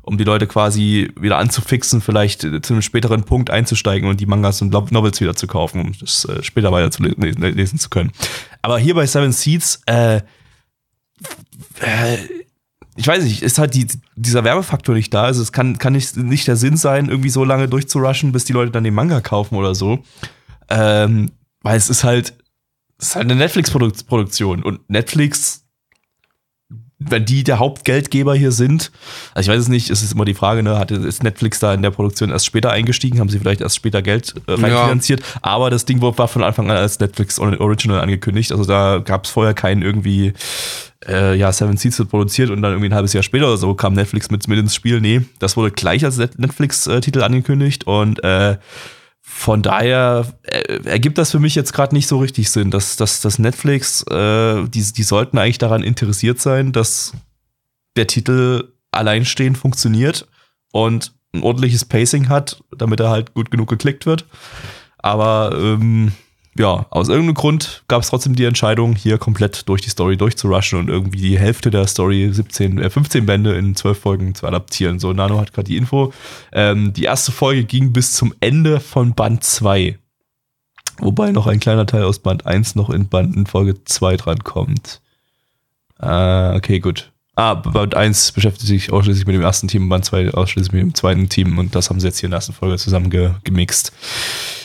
um 0.04 0.18
die 0.18 0.24
Leute 0.24 0.46
quasi 0.46 1.10
wieder 1.18 1.38
anzufixen, 1.38 2.00
vielleicht 2.00 2.42
zu 2.42 2.72
einem 2.72 2.82
späteren 2.82 3.24
Punkt 3.24 3.50
einzusteigen 3.50 4.08
und 4.08 4.20
die 4.20 4.26
Mangas 4.26 4.62
und 4.62 4.70
Novels 4.70 5.20
wieder 5.20 5.34
zu 5.34 5.46
kaufen, 5.46 5.80
um 5.80 5.92
das 5.98 6.24
äh, 6.26 6.42
später 6.42 6.72
weiter 6.72 6.90
zu 6.90 7.02
le 7.02 7.14
le- 7.16 7.50
lesen 7.50 7.78
zu 7.78 7.90
können. 7.90 8.12
Aber 8.62 8.78
hier 8.78 8.94
bei 8.94 9.06
Seven 9.06 9.32
Seeds, 9.32 9.82
äh, 9.86 10.16
äh, 10.16 10.20
ich 12.96 13.06
weiß 13.06 13.24
nicht, 13.24 13.42
ist 13.42 13.58
halt 13.58 13.74
die, 13.74 13.88
dieser 14.14 14.44
Werbefaktor 14.44 14.94
nicht 14.94 15.12
da. 15.12 15.24
Also 15.24 15.42
es 15.42 15.52
kann, 15.52 15.78
kann 15.78 15.94
nicht, 15.94 16.16
nicht 16.16 16.46
der 16.46 16.56
Sinn 16.56 16.76
sein, 16.76 17.08
irgendwie 17.08 17.30
so 17.30 17.44
lange 17.44 17.68
durchzurushen, 17.68 18.30
bis 18.30 18.44
die 18.44 18.52
Leute 18.52 18.70
dann 18.70 18.84
den 18.84 18.94
Manga 18.94 19.20
kaufen 19.20 19.56
oder 19.56 19.74
so. 19.74 20.04
Ähm, 20.68 21.32
weil 21.62 21.76
es 21.76 21.90
ist 21.90 22.04
halt, 22.04 22.34
es 22.98 23.08
ist 23.08 23.16
halt 23.16 23.24
eine 23.24 23.36
Netflix-Produktion 23.36 24.62
und 24.62 24.88
Netflix 24.88 25.63
wenn 27.08 27.24
die 27.24 27.44
der 27.44 27.58
Hauptgeldgeber 27.58 28.34
hier 28.34 28.52
sind, 28.52 28.90
also 29.34 29.50
ich 29.50 29.54
weiß 29.56 29.62
es 29.62 29.68
nicht, 29.68 29.90
es 29.90 30.02
ist 30.02 30.12
immer 30.12 30.24
die 30.24 30.34
Frage, 30.34 30.62
ne, 30.62 30.78
hat 30.78 30.90
ist 30.90 31.22
Netflix 31.22 31.58
da 31.58 31.74
in 31.74 31.82
der 31.82 31.90
Produktion 31.90 32.30
erst 32.30 32.46
später 32.46 32.70
eingestiegen, 32.70 33.20
haben 33.20 33.28
sie 33.28 33.38
vielleicht 33.38 33.60
erst 33.60 33.76
später 33.76 34.02
Geld 34.02 34.34
äh, 34.46 34.52
reinfinanziert, 34.52 35.22
aber 35.42 35.70
das 35.70 35.84
Ding 35.84 36.00
war 36.00 36.28
von 36.28 36.42
Anfang 36.42 36.70
an 36.70 36.76
als 36.76 36.98
Netflix 37.00 37.38
Original 37.38 38.00
angekündigt, 38.00 38.52
also 38.52 38.64
da 38.64 38.98
gab 39.04 39.24
es 39.24 39.30
vorher 39.30 39.54
keinen 39.54 39.82
irgendwie, 39.82 40.32
äh, 41.06 41.36
ja, 41.36 41.52
Seven 41.52 41.76
Seeds 41.76 41.98
wird 41.98 42.10
produziert 42.10 42.50
und 42.50 42.62
dann 42.62 42.72
irgendwie 42.72 42.88
ein 42.90 42.94
halbes 42.94 43.12
Jahr 43.12 43.22
später 43.22 43.46
oder 43.46 43.56
so 43.56 43.74
kam 43.74 43.94
Netflix 43.94 44.30
mit, 44.30 44.46
mit 44.48 44.58
ins 44.58 44.74
Spiel, 44.74 45.00
nee, 45.00 45.22
das 45.38 45.56
wurde 45.56 45.70
gleich 45.70 46.04
als 46.04 46.16
Net- 46.16 46.38
Netflix-Titel 46.38 47.22
angekündigt 47.22 47.86
und 47.86 48.22
äh, 48.24 48.56
von 49.26 49.62
daher 49.62 50.26
äh, 50.42 50.80
ergibt 50.84 51.16
das 51.16 51.30
für 51.30 51.40
mich 51.40 51.54
jetzt 51.54 51.72
gerade 51.72 51.94
nicht 51.94 52.06
so 52.06 52.18
richtig 52.18 52.50
Sinn, 52.50 52.70
dass, 52.70 52.96
dass, 52.96 53.22
dass 53.22 53.38
Netflix, 53.38 54.02
äh, 54.02 54.68
die, 54.68 54.92
die 54.92 55.02
sollten 55.02 55.38
eigentlich 55.38 55.56
daran 55.56 55.82
interessiert 55.82 56.40
sein, 56.40 56.72
dass 56.72 57.14
der 57.96 58.06
Titel 58.06 58.72
alleinstehend 58.90 59.56
funktioniert 59.56 60.28
und 60.72 61.14
ein 61.32 61.42
ordentliches 61.42 61.86
Pacing 61.86 62.28
hat, 62.28 62.62
damit 62.76 63.00
er 63.00 63.08
halt 63.08 63.32
gut 63.32 63.50
genug 63.50 63.70
geklickt 63.70 64.04
wird. 64.04 64.26
Aber 64.98 65.56
ähm, 65.58 66.12
ja, 66.56 66.86
aus 66.90 67.08
irgendeinem 67.08 67.34
Grund 67.34 67.82
gab 67.88 68.02
es 68.02 68.08
trotzdem 68.08 68.36
die 68.36 68.44
Entscheidung, 68.44 68.94
hier 68.94 69.18
komplett 69.18 69.68
durch 69.68 69.82
die 69.82 69.90
Story 69.90 70.16
durchzurushen 70.16 70.78
und 70.78 70.88
irgendwie 70.88 71.20
die 71.20 71.38
Hälfte 71.38 71.70
der 71.70 71.86
Story 71.86 72.28
17, 72.30 72.78
äh, 72.78 72.90
15 72.90 73.26
Bände 73.26 73.54
in 73.54 73.74
12 73.74 73.98
Folgen 73.98 74.34
zu 74.34 74.46
adaptieren. 74.46 74.98
So, 74.98 75.12
Nano 75.12 75.40
hat 75.40 75.52
gerade 75.52 75.66
die 75.66 75.76
Info. 75.76 76.12
Ähm, 76.52 76.92
die 76.92 77.04
erste 77.04 77.32
Folge 77.32 77.64
ging 77.64 77.92
bis 77.92 78.12
zum 78.12 78.34
Ende 78.40 78.80
von 78.80 79.14
Band 79.14 79.42
2. 79.42 79.98
Wobei 80.98 81.32
noch 81.32 81.48
ein 81.48 81.58
kleiner 81.58 81.86
Teil 81.86 82.04
aus 82.04 82.20
Band 82.20 82.46
1 82.46 82.76
noch 82.76 82.90
in 82.90 83.08
Band 83.08 83.34
in 83.34 83.46
Folge 83.46 83.82
2 83.84 84.16
drankommt. 84.16 85.00
Ah, 85.98 86.54
okay, 86.54 86.78
gut. 86.78 87.13
Ah, 87.36 87.54
Band 87.54 87.96
1 87.96 88.30
beschäftigt 88.30 88.66
sich 88.66 88.92
ausschließlich 88.92 89.26
mit 89.26 89.34
dem 89.34 89.42
ersten 89.42 89.66
Team, 89.66 89.88
Band 89.88 90.04
2 90.04 90.34
ausschließlich 90.34 90.72
mit 90.72 90.82
dem 90.82 90.94
zweiten 90.94 91.28
Team 91.28 91.58
und 91.58 91.74
das 91.74 91.90
haben 91.90 91.98
sie 91.98 92.06
jetzt 92.06 92.18
hier 92.18 92.28
in 92.28 92.30
der 92.30 92.38
ersten 92.38 92.52
Folge 92.52 92.76
zusammen 92.76 93.10
ge 93.10 93.30
gemixt. 93.42 93.92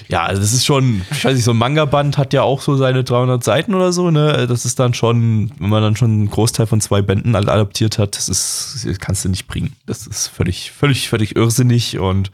Ja, 0.07 0.23
also 0.23 0.39
das 0.41 0.53
ist 0.53 0.65
schon, 0.65 1.01
ich 1.11 1.25
weiß 1.25 1.35
nicht, 1.35 1.43
so 1.43 1.51
ein 1.51 1.57
Manga-Band 1.57 2.19
hat 2.19 2.31
ja 2.31 2.43
auch 2.43 2.61
so 2.61 2.77
seine 2.77 3.03
300 3.03 3.43
Seiten 3.43 3.73
oder 3.73 3.91
so, 3.91 4.11
ne? 4.11 4.45
Das 4.47 4.65
ist 4.65 4.79
dann 4.79 4.93
schon, 4.93 5.51
wenn 5.57 5.69
man 5.69 5.81
dann 5.81 5.95
schon 5.95 6.11
einen 6.11 6.29
Großteil 6.29 6.67
von 6.67 6.79
zwei 6.79 7.01
Bänden 7.01 7.35
adaptiert 7.35 7.97
hat, 7.97 8.15
das 8.15 8.29
ist, 8.29 8.85
das 8.85 8.99
kannst 8.99 9.25
du 9.25 9.29
nicht 9.29 9.47
bringen. 9.47 9.75
Das 9.87 10.05
ist 10.05 10.27
völlig, 10.27 10.71
völlig, 10.71 11.09
völlig 11.09 11.35
irrsinnig 11.35 11.97
und 11.97 12.29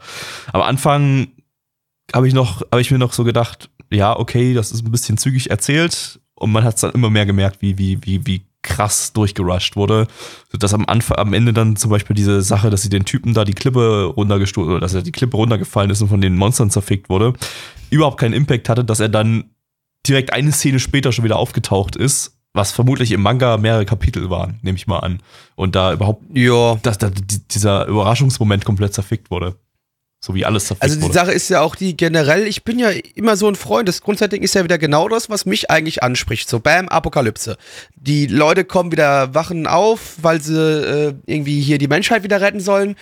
am 0.52 0.60
Anfang 0.60 1.28
habe 2.14 2.28
ich 2.28 2.34
noch, 2.34 2.60
habe 2.70 2.82
ich 2.82 2.90
mir 2.90 2.98
noch 2.98 3.14
so 3.14 3.24
gedacht, 3.24 3.70
ja, 3.90 4.18
okay, 4.18 4.52
das 4.52 4.70
ist 4.72 4.84
ein 4.84 4.90
bisschen 4.90 5.16
zügig 5.16 5.48
erzählt 5.50 6.20
und 6.34 6.52
man 6.52 6.64
hat 6.64 6.74
es 6.74 6.82
dann 6.82 6.92
immer 6.92 7.08
mehr 7.08 7.24
gemerkt, 7.24 7.62
wie, 7.62 7.78
wie, 7.78 7.98
wie, 8.04 8.26
wie 8.26 8.42
krass 8.66 9.12
durchgerusht 9.14 9.76
wurde, 9.76 10.06
dass 10.52 10.74
am 10.74 10.84
Anfang, 10.86 11.16
am 11.18 11.32
Ende 11.32 11.52
dann 11.54 11.76
zum 11.76 11.90
Beispiel 11.90 12.14
diese 12.14 12.42
Sache, 12.42 12.68
dass 12.68 12.82
sie 12.82 12.90
den 12.90 13.04
Typen 13.06 13.32
da 13.32 13.44
die 13.44 13.54
Klippe 13.54 14.04
runtergestoßen 14.14 14.70
oder 14.70 14.80
dass 14.80 14.92
er 14.94 15.02
die 15.02 15.12
Klippe 15.12 15.36
runtergefallen 15.38 15.90
ist 15.90 16.02
und 16.02 16.08
von 16.08 16.20
den 16.20 16.36
Monstern 16.36 16.70
zerfickt 16.70 17.08
wurde, 17.08 17.32
überhaupt 17.90 18.18
keinen 18.18 18.34
Impact 18.34 18.68
hatte, 18.68 18.84
dass 18.84 19.00
er 19.00 19.08
dann 19.08 19.44
direkt 20.06 20.32
eine 20.32 20.52
Szene 20.52 20.78
später 20.80 21.12
schon 21.12 21.24
wieder 21.24 21.36
aufgetaucht 21.36 21.96
ist, 21.96 22.38
was 22.52 22.72
vermutlich 22.72 23.12
im 23.12 23.22
Manga 23.22 23.56
mehrere 23.56 23.84
Kapitel 23.84 24.30
waren, 24.30 24.58
nehme 24.62 24.76
ich 24.76 24.86
mal 24.86 24.98
an. 25.00 25.20
Und 25.56 25.74
da 25.76 25.92
überhaupt, 25.92 26.24
Ja. 26.36 26.76
dass 26.82 26.98
da 26.98 27.10
die- 27.10 27.46
dieser 27.48 27.86
Überraschungsmoment 27.86 28.64
komplett 28.64 28.94
zerfickt 28.94 29.30
wurde. 29.30 29.56
So 30.26 30.34
wie 30.34 30.44
alles 30.44 30.66
zerfickt 30.66 30.82
Also 30.82 30.96
die 30.96 31.02
wurde. 31.02 31.14
Sache 31.14 31.30
ist 31.30 31.48
ja 31.50 31.60
auch 31.60 31.76
die 31.76 31.96
generell, 31.96 32.48
ich 32.48 32.64
bin 32.64 32.80
ja 32.80 32.90
immer 33.14 33.36
so 33.36 33.46
ein 33.46 33.54
Freund, 33.54 33.88
das 33.88 34.00
Grundsetting 34.00 34.42
ist 34.42 34.56
ja 34.56 34.64
wieder 34.64 34.76
genau 34.76 35.08
das, 35.08 35.30
was 35.30 35.46
mich 35.46 35.70
eigentlich 35.70 36.02
anspricht. 36.02 36.48
So, 36.48 36.58
bam, 36.58 36.88
Apokalypse. 36.88 37.56
Die 37.94 38.26
Leute 38.26 38.64
kommen 38.64 38.90
wieder, 38.90 39.34
wachen 39.36 39.68
auf, 39.68 40.16
weil 40.20 40.40
sie 40.40 40.58
äh, 40.58 41.14
irgendwie 41.26 41.60
hier 41.60 41.78
die 41.78 41.86
Menschheit 41.86 42.24
wieder 42.24 42.40
retten 42.40 42.58
sollen. 42.58 42.96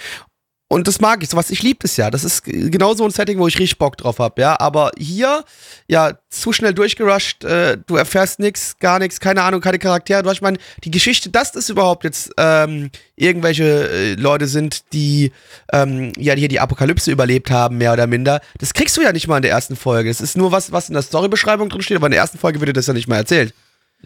Und 0.69 0.89
das 0.89 1.01
mag 1.01 1.23
ich, 1.23 1.29
sowas, 1.29 1.51
ich 1.51 1.62
liebe 1.62 1.81
das 1.83 1.97
ja. 1.97 2.11
Das 2.11 2.25
ist 2.25 2.43
genau 2.45 2.95
so 2.95 3.05
ein 3.05 3.11
Setting, 3.11 3.39
wo 3.39 3.47
ich 3.47 3.59
richtig 3.59 3.79
Bock 3.79 3.97
drauf 3.99 4.19
habe, 4.19 4.41
ja. 4.41 4.59
Aber 4.59 4.91
hier, 4.99 5.45
ja, 5.89 6.19
zu 6.31 6.53
schnell 6.53 6.73
durchgerusht, 6.73 7.45
äh, 7.45 7.77
du 7.87 7.97
erfährst 7.97 8.41
nichts, 8.41 8.79
gar 8.79 8.99
nichts, 8.99 9.21
keine 9.21 9.43
Ahnung, 9.43 9.61
keine 9.61 9.79
Charaktere. 9.79 10.23
Du 10.23 10.31
hast, 10.31 10.37
ich 10.37 10.43
meine, 10.43 10.59
die 10.83 10.91
Geschichte, 10.91 11.29
dass 11.29 11.53
das 11.53 11.69
überhaupt 11.69 12.05
jetzt 12.05 12.33
ähm, 12.39 12.91
irgendwelche 13.15 13.89
äh, 13.89 14.15
Leute 14.15 14.47
sind, 14.47 14.93
die 14.95 15.33
ähm, 15.71 16.12
ja 16.17 16.35
hier 16.35 16.49
die 16.49 16.61
Apokalypse 16.61 17.12
überlebt 17.12 17.51
haben, 17.51 17.77
mehr 17.77 17.93
oder 17.93 18.07
minder, 18.07 18.41
das 18.59 18.73
kriegst 18.73 18.97
du 18.97 19.03
ja 19.03 19.12
nicht 19.12 19.29
mal 19.29 19.37
in 19.37 19.43
der 19.43 19.53
ersten 19.53 19.77
Folge. 19.77 20.09
Es 20.09 20.23
ist 20.23 20.37
nur 20.37 20.51
was, 20.51 20.73
was 20.73 20.89
in 20.89 20.95
der 20.95 21.03
Storybeschreibung 21.03 21.69
drin 21.69 21.83
steht, 21.83 21.99
aber 21.99 22.07
in 22.07 22.12
der 22.12 22.21
ersten 22.21 22.39
Folge 22.39 22.61
wird 22.61 22.71
dir 22.71 22.73
das 22.73 22.87
ja 22.87 22.95
nicht 22.95 23.07
mal 23.07 23.17
erzählt. 23.17 23.55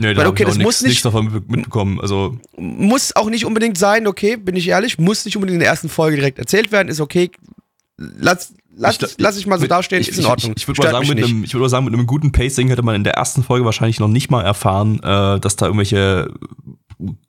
Nee, 0.00 0.08
Weil, 0.08 0.14
da 0.14 0.22
hab 0.24 0.28
okay, 0.30 0.44
ich 0.44 0.48
das 0.48 0.56
nix, 0.58 0.64
muss 0.66 0.82
nicht- 0.82 1.04
davon 1.04 1.32
mit- 1.32 1.50
mitbekommen. 1.50 2.00
Also, 2.00 2.38
Muss 2.56 3.14
auch 3.16 3.28
nicht 3.30 3.44
unbedingt 3.44 3.76
sein, 3.76 4.06
okay, 4.06 4.36
bin 4.36 4.54
ich 4.56 4.68
ehrlich, 4.68 4.98
muss 4.98 5.24
nicht 5.24 5.36
unbedingt 5.36 5.54
in 5.56 5.60
der 5.60 5.68
ersten 5.68 5.88
Folge 5.88 6.16
direkt 6.16 6.38
erzählt 6.38 6.70
werden, 6.70 6.88
ist 6.88 7.00
okay. 7.00 7.30
Lass, 7.96 8.54
lass, 8.76 8.98
Ich- 9.02 9.16
lass 9.18 9.36
ich 9.36 9.46
mal 9.48 9.58
so 9.58 9.66
dastehen, 9.66 10.00
ich, 10.00 10.08
ist 10.08 10.18
in 10.20 10.26
Ordnung. 10.26 10.52
Ich, 10.56 10.62
ich 10.62 10.68
würde 10.68 10.82
mal 10.82 10.90
sagen, 10.92 11.08
mit 11.08 11.18
einem, 11.24 11.42
ich 11.42 11.52
würde 11.52 11.62
mal 11.62 11.68
sagen, 11.68 11.84
mit 11.84 11.94
einem 11.94 12.06
guten 12.06 12.30
Pacing 12.30 12.68
hätte 12.68 12.82
man 12.82 12.94
in 12.94 13.02
der 13.02 13.14
ersten 13.14 13.42
Folge 13.42 13.64
wahrscheinlich 13.64 13.98
noch 13.98 14.06
nicht 14.08 14.30
mal 14.30 14.42
erfahren, 14.42 15.00
äh, 15.02 15.40
dass 15.40 15.56
da 15.56 15.66
irgendwelche 15.66 16.32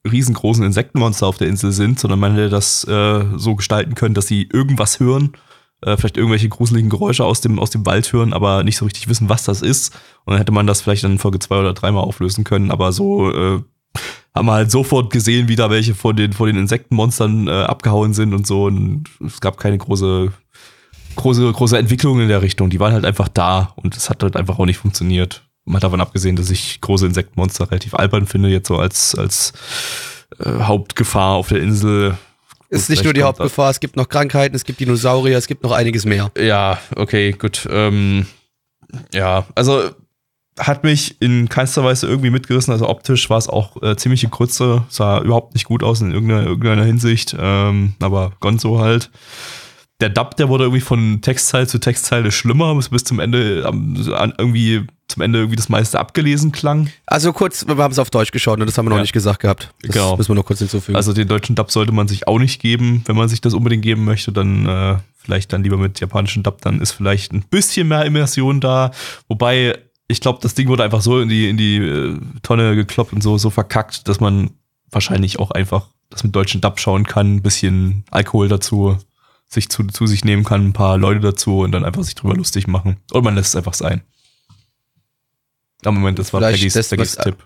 riesengroßen 0.10 0.64
Insektenmonster 0.64 1.28
auf 1.28 1.38
der 1.38 1.48
Insel 1.48 1.72
sind, 1.72 2.00
sondern 2.00 2.20
man 2.20 2.34
hätte 2.34 2.50
das 2.50 2.84
äh, 2.86 3.24
so 3.38 3.56
gestalten 3.56 3.96
können, 3.96 4.16
dass 4.16 4.28
sie 4.28 4.48
irgendwas 4.52 5.00
hören 5.00 5.34
äh, 5.82 5.98
vielleicht 5.98 6.18
irgendwelche 6.18 6.50
gruseligen 6.50 6.90
Geräusche 6.90 7.26
aus 7.26 7.42
dem, 7.42 7.60
aus 7.60 7.70
dem 7.70 7.86
Wald 7.86 8.12
hören, 8.12 8.34
aber 8.34 8.64
nicht 8.64 8.78
so 8.78 8.86
richtig 8.86 9.08
wissen, 9.08 9.30
was 9.30 9.44
das 9.44 9.62
ist. 9.62 9.94
Und 10.26 10.32
dann 10.32 10.38
hätte 10.38 10.52
man 10.52 10.68
das 10.68 10.82
vielleicht 10.82 11.04
in 11.04 11.20
Folge 11.20 11.40
zwei 11.40 11.60
oder 11.60 11.74
dreimal 11.74 12.04
auflösen 12.04 12.44
können, 12.44 12.72
aber 12.72 12.92
so 12.92 13.32
äh, 13.32 13.62
haben 14.36 14.46
wir 14.46 14.54
halt 14.54 14.72
sofort 14.72 15.12
gesehen, 15.12 15.48
wie 15.48 15.56
da 15.56 15.70
welche 15.70 15.96
von 15.96 16.16
den, 16.16 16.34
von 16.34 16.48
den 16.48 16.58
Insektenmonstern 16.58 17.48
äh, 17.48 17.52
abgehauen 17.52 18.14
sind 18.14 18.34
und 18.34 18.46
so. 18.46 18.66
Und 18.66 19.06
es 19.26 19.42
gab 19.42 19.58
keine 19.58 19.78
große, 19.78 20.32
große, 21.16 21.52
große 21.52 21.78
Entwicklung 21.78 22.20
in 22.22 22.28
der 22.28 22.42
Richtung. 22.42 22.70
Die 22.70 22.80
waren 22.80 22.94
halt 22.94 23.06
einfach 23.06 23.28
da 23.28 23.74
und 23.76 23.96
es 23.96 24.10
hat 24.10 24.22
halt 24.24 24.36
einfach 24.36 24.60
auch 24.60 24.66
nicht 24.66 24.78
funktioniert. 24.78 25.44
Mal 25.66 25.80
davon 25.80 26.02
abgesehen, 26.02 26.36
dass 26.36 26.50
ich 26.50 26.82
große 26.82 27.06
Insektenmonster 27.06 27.70
relativ 27.70 27.94
albern 27.94 28.28
finde, 28.28 28.50
jetzt 28.50 28.68
so 28.68 28.78
als, 28.78 29.16
als 29.16 29.54
äh, 30.40 30.62
Hauptgefahr 30.62 31.36
auf 31.36 31.50
der 31.50 31.62
Insel. 31.62 32.18
Es 32.70 32.82
ist 32.82 32.90
nicht 32.90 33.04
nur 33.04 33.14
die 33.14 33.24
Hauptgefahr, 33.24 33.72
es 33.72 33.80
gibt 33.80 33.96
noch 33.96 34.08
Krankheiten, 34.08 34.56
es 34.56 34.64
gibt 34.64 34.80
Dinosaurier, 34.80 35.38
es 35.38 35.48
gibt 35.48 35.64
noch 35.64 35.72
einiges 35.72 36.06
mehr. 36.06 36.32
Ja, 36.38 36.80
okay, 36.96 37.32
gut. 37.32 37.68
Ähm, 37.72 38.28
ja, 39.14 39.46
also 39.56 39.90
hat 40.60 40.84
mich 40.84 41.20
in 41.22 41.50
keinster 41.50 41.84
Weise 41.84 42.08
irgendwie 42.08 42.30
mitgerissen. 42.30 42.72
Also 42.72 42.88
optisch 42.88 43.30
war 43.30 43.38
es 43.38 43.48
auch 43.48 43.82
äh, 43.82 43.96
ziemliche 43.96 44.30
Krütze, 44.30 44.84
sah 44.90 45.22
überhaupt 45.22 45.54
nicht 45.54 45.66
gut 45.66 45.84
aus 45.84 46.02
in 46.02 46.12
irgendeiner, 46.12 46.46
irgendeiner 46.46 46.84
Hinsicht, 46.84 47.36
ähm, 47.40 47.94
aber 48.00 48.34
Gonzo 48.40 48.80
halt. 48.80 49.10
Der 50.02 50.10
Dub, 50.10 50.38
der 50.38 50.48
wurde 50.48 50.64
irgendwie 50.66 50.82
von 50.82 51.22
Textzeile 51.22 51.68
zu 51.68 51.78
Textzeile 51.78 52.32
schlimmer, 52.32 52.74
bis, 52.76 52.90
bis 52.90 53.04
zum 53.04 53.20
Ende 53.20 53.64
ähm, 53.68 53.96
irgendwie 54.38 54.86
zum 55.10 55.24
Ende 55.24 55.40
irgendwie 55.40 55.56
das 55.58 55.68
meiste 55.70 56.00
abgelesen 56.00 56.52
klang. 56.52 56.90
Also 57.08 57.34
kurz, 57.34 57.68
wir 57.68 57.76
haben 57.78 57.92
es 57.92 58.00
auf 58.00 58.10
Deutsch 58.10 58.32
geschaut 58.32 58.60
und 58.60 58.68
das 58.68 58.78
haben 58.78 58.86
wir 58.86 58.90
noch 58.92 58.98
Ja. 58.98 59.02
nicht 59.02 59.12
gesagt 59.14 59.40
gehabt. 59.42 59.74
Das 59.82 59.92
Genau. 59.92 60.16
müssen 60.16 60.30
wir 60.30 60.36
noch 60.36 60.46
kurz 60.46 60.60
hinzufügen. 60.60 60.96
Also 60.96 61.12
den 61.14 61.28
deutschen 61.28 61.56
Dub 61.56 61.72
sollte 61.72 61.92
man 61.92 62.08
sich 62.08 62.28
auch 62.28 62.40
nicht 62.40 62.62
geben. 62.62 63.02
Wenn 63.08 63.16
man 63.16 63.28
sich 63.28 63.42
das 63.42 63.54
unbedingt 63.54 63.82
geben 63.84 64.06
möchte, 64.06 64.32
dann 64.32 64.66
äh, 64.68 64.98
vielleicht 65.18 65.52
dann 65.52 65.64
lieber 65.64 65.78
mit 65.78 66.00
japanischen 66.00 66.44
Dub, 66.44 66.62
dann 66.62 66.80
ist 66.80 66.92
vielleicht 66.92 67.34
ein 67.34 67.44
bisschen 67.50 67.88
mehr 67.88 68.06
Immersion 68.06 68.62
da. 68.62 68.92
Wobei, 69.28 69.78
ich 70.08 70.22
glaube, 70.22 70.40
das 70.42 70.54
Ding 70.54 70.68
wurde 70.70 70.84
einfach 70.84 71.02
so 71.02 71.20
in 71.20 71.28
die, 71.28 71.50
in 71.50 71.58
die 71.58 71.78
äh, 71.78 72.18
Tonne 72.44 72.76
gekloppt 72.76 73.12
und 73.12 73.22
so, 73.22 73.38
so 73.38 73.50
verkackt, 73.50 74.08
dass 74.08 74.20
man 74.20 74.52
wahrscheinlich 74.92 75.40
auch 75.40 75.52
einfach 75.52 75.88
das 76.12 76.24
mit 76.24 76.36
deutschen 76.36 76.62
Dub 76.62 76.80
schauen 76.80 77.04
kann, 77.06 77.36
ein 77.36 77.42
bisschen 77.42 78.04
Alkohol 78.12 78.48
dazu 78.48 78.98
sich 79.50 79.70
zu, 79.70 79.84
zu 79.88 80.06
sich 80.08 80.24
nehmen 80.24 80.44
kann, 80.44 80.68
ein 80.68 80.74
paar 80.74 80.98
Leute 80.98 81.20
dazu 81.22 81.60
und 81.60 81.72
dann 81.72 81.84
einfach 81.84 82.04
sich 82.04 82.16
drüber 82.16 82.36
lustig 82.36 82.68
machen. 82.68 82.98
Oder 83.12 83.24
man 83.24 83.36
lässt 83.36 83.50
es 83.50 83.56
einfach 83.56 83.74
sein. 83.74 84.02
Am 85.86 85.96
Moment, 85.96 86.20
das 86.20 86.32
war 86.34 86.42
Vielleicht 86.42 86.60
Peggys, 86.60 86.76
lässt 86.76 86.90
Peggys 86.90 87.16
man's- 87.18 87.26
Tipp. 87.26 87.38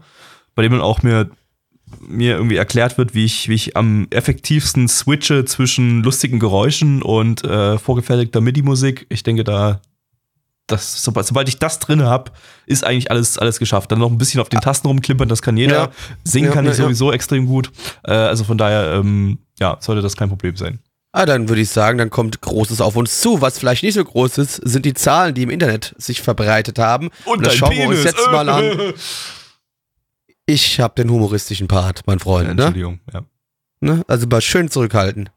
bei 0.55 0.63
dem 0.63 0.73
dann 0.73 0.81
auch 0.81 1.03
mir 1.03 1.29
mir 2.01 2.37
irgendwie 2.37 2.57
erklärt 2.57 2.99
wird, 2.99 3.15
wie 3.15 3.25
ich, 3.25 3.49
wie 3.49 3.55
ich 3.55 3.77
am 3.77 4.09
effektivsten 4.11 4.89
switche 4.89 5.45
zwischen 5.45 6.03
lustigen 6.03 6.41
Geräuschen 6.41 7.01
und 7.01 7.45
äh, 7.45 7.79
vorgefertigter 7.79 8.41
MIDI-Musik. 8.41 9.07
Ich 9.09 9.23
denke, 9.23 9.45
da, 9.45 9.81
das, 10.67 11.03
sobald, 11.03 11.27
sobald 11.27 11.49
ich 11.49 11.59
das 11.59 11.79
drin 11.79 12.03
habe, 12.03 12.33
ist 12.67 12.85
eigentlich 12.85 13.11
alles, 13.11 13.39
alles 13.39 13.59
geschafft. 13.59 13.93
Dann 13.93 13.99
noch 13.99 14.11
ein 14.11 14.19
bisschen 14.19 14.41
auf 14.41 14.49
den 14.49 14.61
Tasten 14.61 14.89
rumklimpern, 14.89 15.29
das 15.29 15.43
kann 15.43 15.57
jeder. 15.57 15.77
Ja. 15.77 15.91
Singen 16.25 16.49
Ja, 16.49 16.55
kann 16.55 16.65
ja, 16.65 16.73
ich 16.73 16.77
sowieso 16.77 17.13
extrem 17.13 17.47
gut. 17.47 17.71
Äh, 18.05 18.13
also 18.13 18.45
von 18.45 18.59
daher, 18.59 18.95
ähm, 18.95 19.39
ja, 19.59 19.77
sollte 19.81 20.03
das 20.03 20.17
kein 20.17 20.29
Problem 20.29 20.57
sein. 20.57 20.81
Ah, 21.13 21.25
dann 21.25 21.49
würde 21.49 21.63
ich 21.63 21.71
sagen, 21.71 21.97
dann 21.97 22.11
kommt 22.11 22.43
Großes 22.43 22.81
auf 22.81 22.97
uns 22.97 23.21
zu. 23.21 23.41
Was 23.41 23.59
vielleicht 23.59 23.83
nicht 23.83 23.95
so 23.95 24.05
groß 24.05 24.39
ist, 24.39 24.57
sind 24.57 24.85
die 24.85 24.93
Zahlen, 24.93 25.35
die 25.35 25.45
im 25.45 25.51
Internet 25.51 25.95
sich 25.97 26.21
verbreitet 26.21 26.79
haben. 26.79 27.11
das 27.25 27.49
dein 27.49 27.57
schauen 27.57 27.77
wir 27.77 27.89
uns 27.89 28.05
jetzt 28.05 28.27
mal 28.31 28.49
an. 28.49 28.95
Ich 30.49 30.79
habe 30.79 30.95
den 30.95 31.11
humoristischen 31.11 31.67
Part, 31.67 32.03
mein 32.07 32.21
Freund. 32.21 32.45
Ne? 32.47 32.53
Entschuldigung, 32.53 33.01
ja. 33.13 33.23
Ne? 33.81 34.05
Also 34.07 34.29
mal 34.29 34.41
schön 34.41 34.71
zurückhalten. 34.71 35.29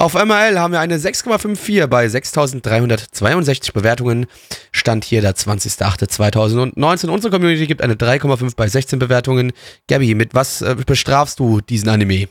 Auf 0.00 0.14
MRL 0.14 0.60
haben 0.60 0.72
wir 0.72 0.78
eine 0.78 0.96
6,54 0.96 1.88
bei 1.88 2.06
6.362 2.06 3.72
Bewertungen. 3.72 4.26
Stand 4.70 5.04
hier 5.04 5.22
der 5.22 5.34
20.08.2019. 5.34 7.08
Unsere 7.08 7.32
Community 7.32 7.66
gibt 7.66 7.82
eine 7.82 7.94
3,5 7.94 8.54
bei 8.54 8.68
16 8.68 9.00
Bewertungen. 9.00 9.52
Gabby, 9.88 10.14
mit 10.14 10.34
was 10.34 10.62
äh, 10.62 10.76
bestrafst 10.86 11.40
du 11.40 11.60
diesen 11.60 11.88
Anime? 11.88 12.28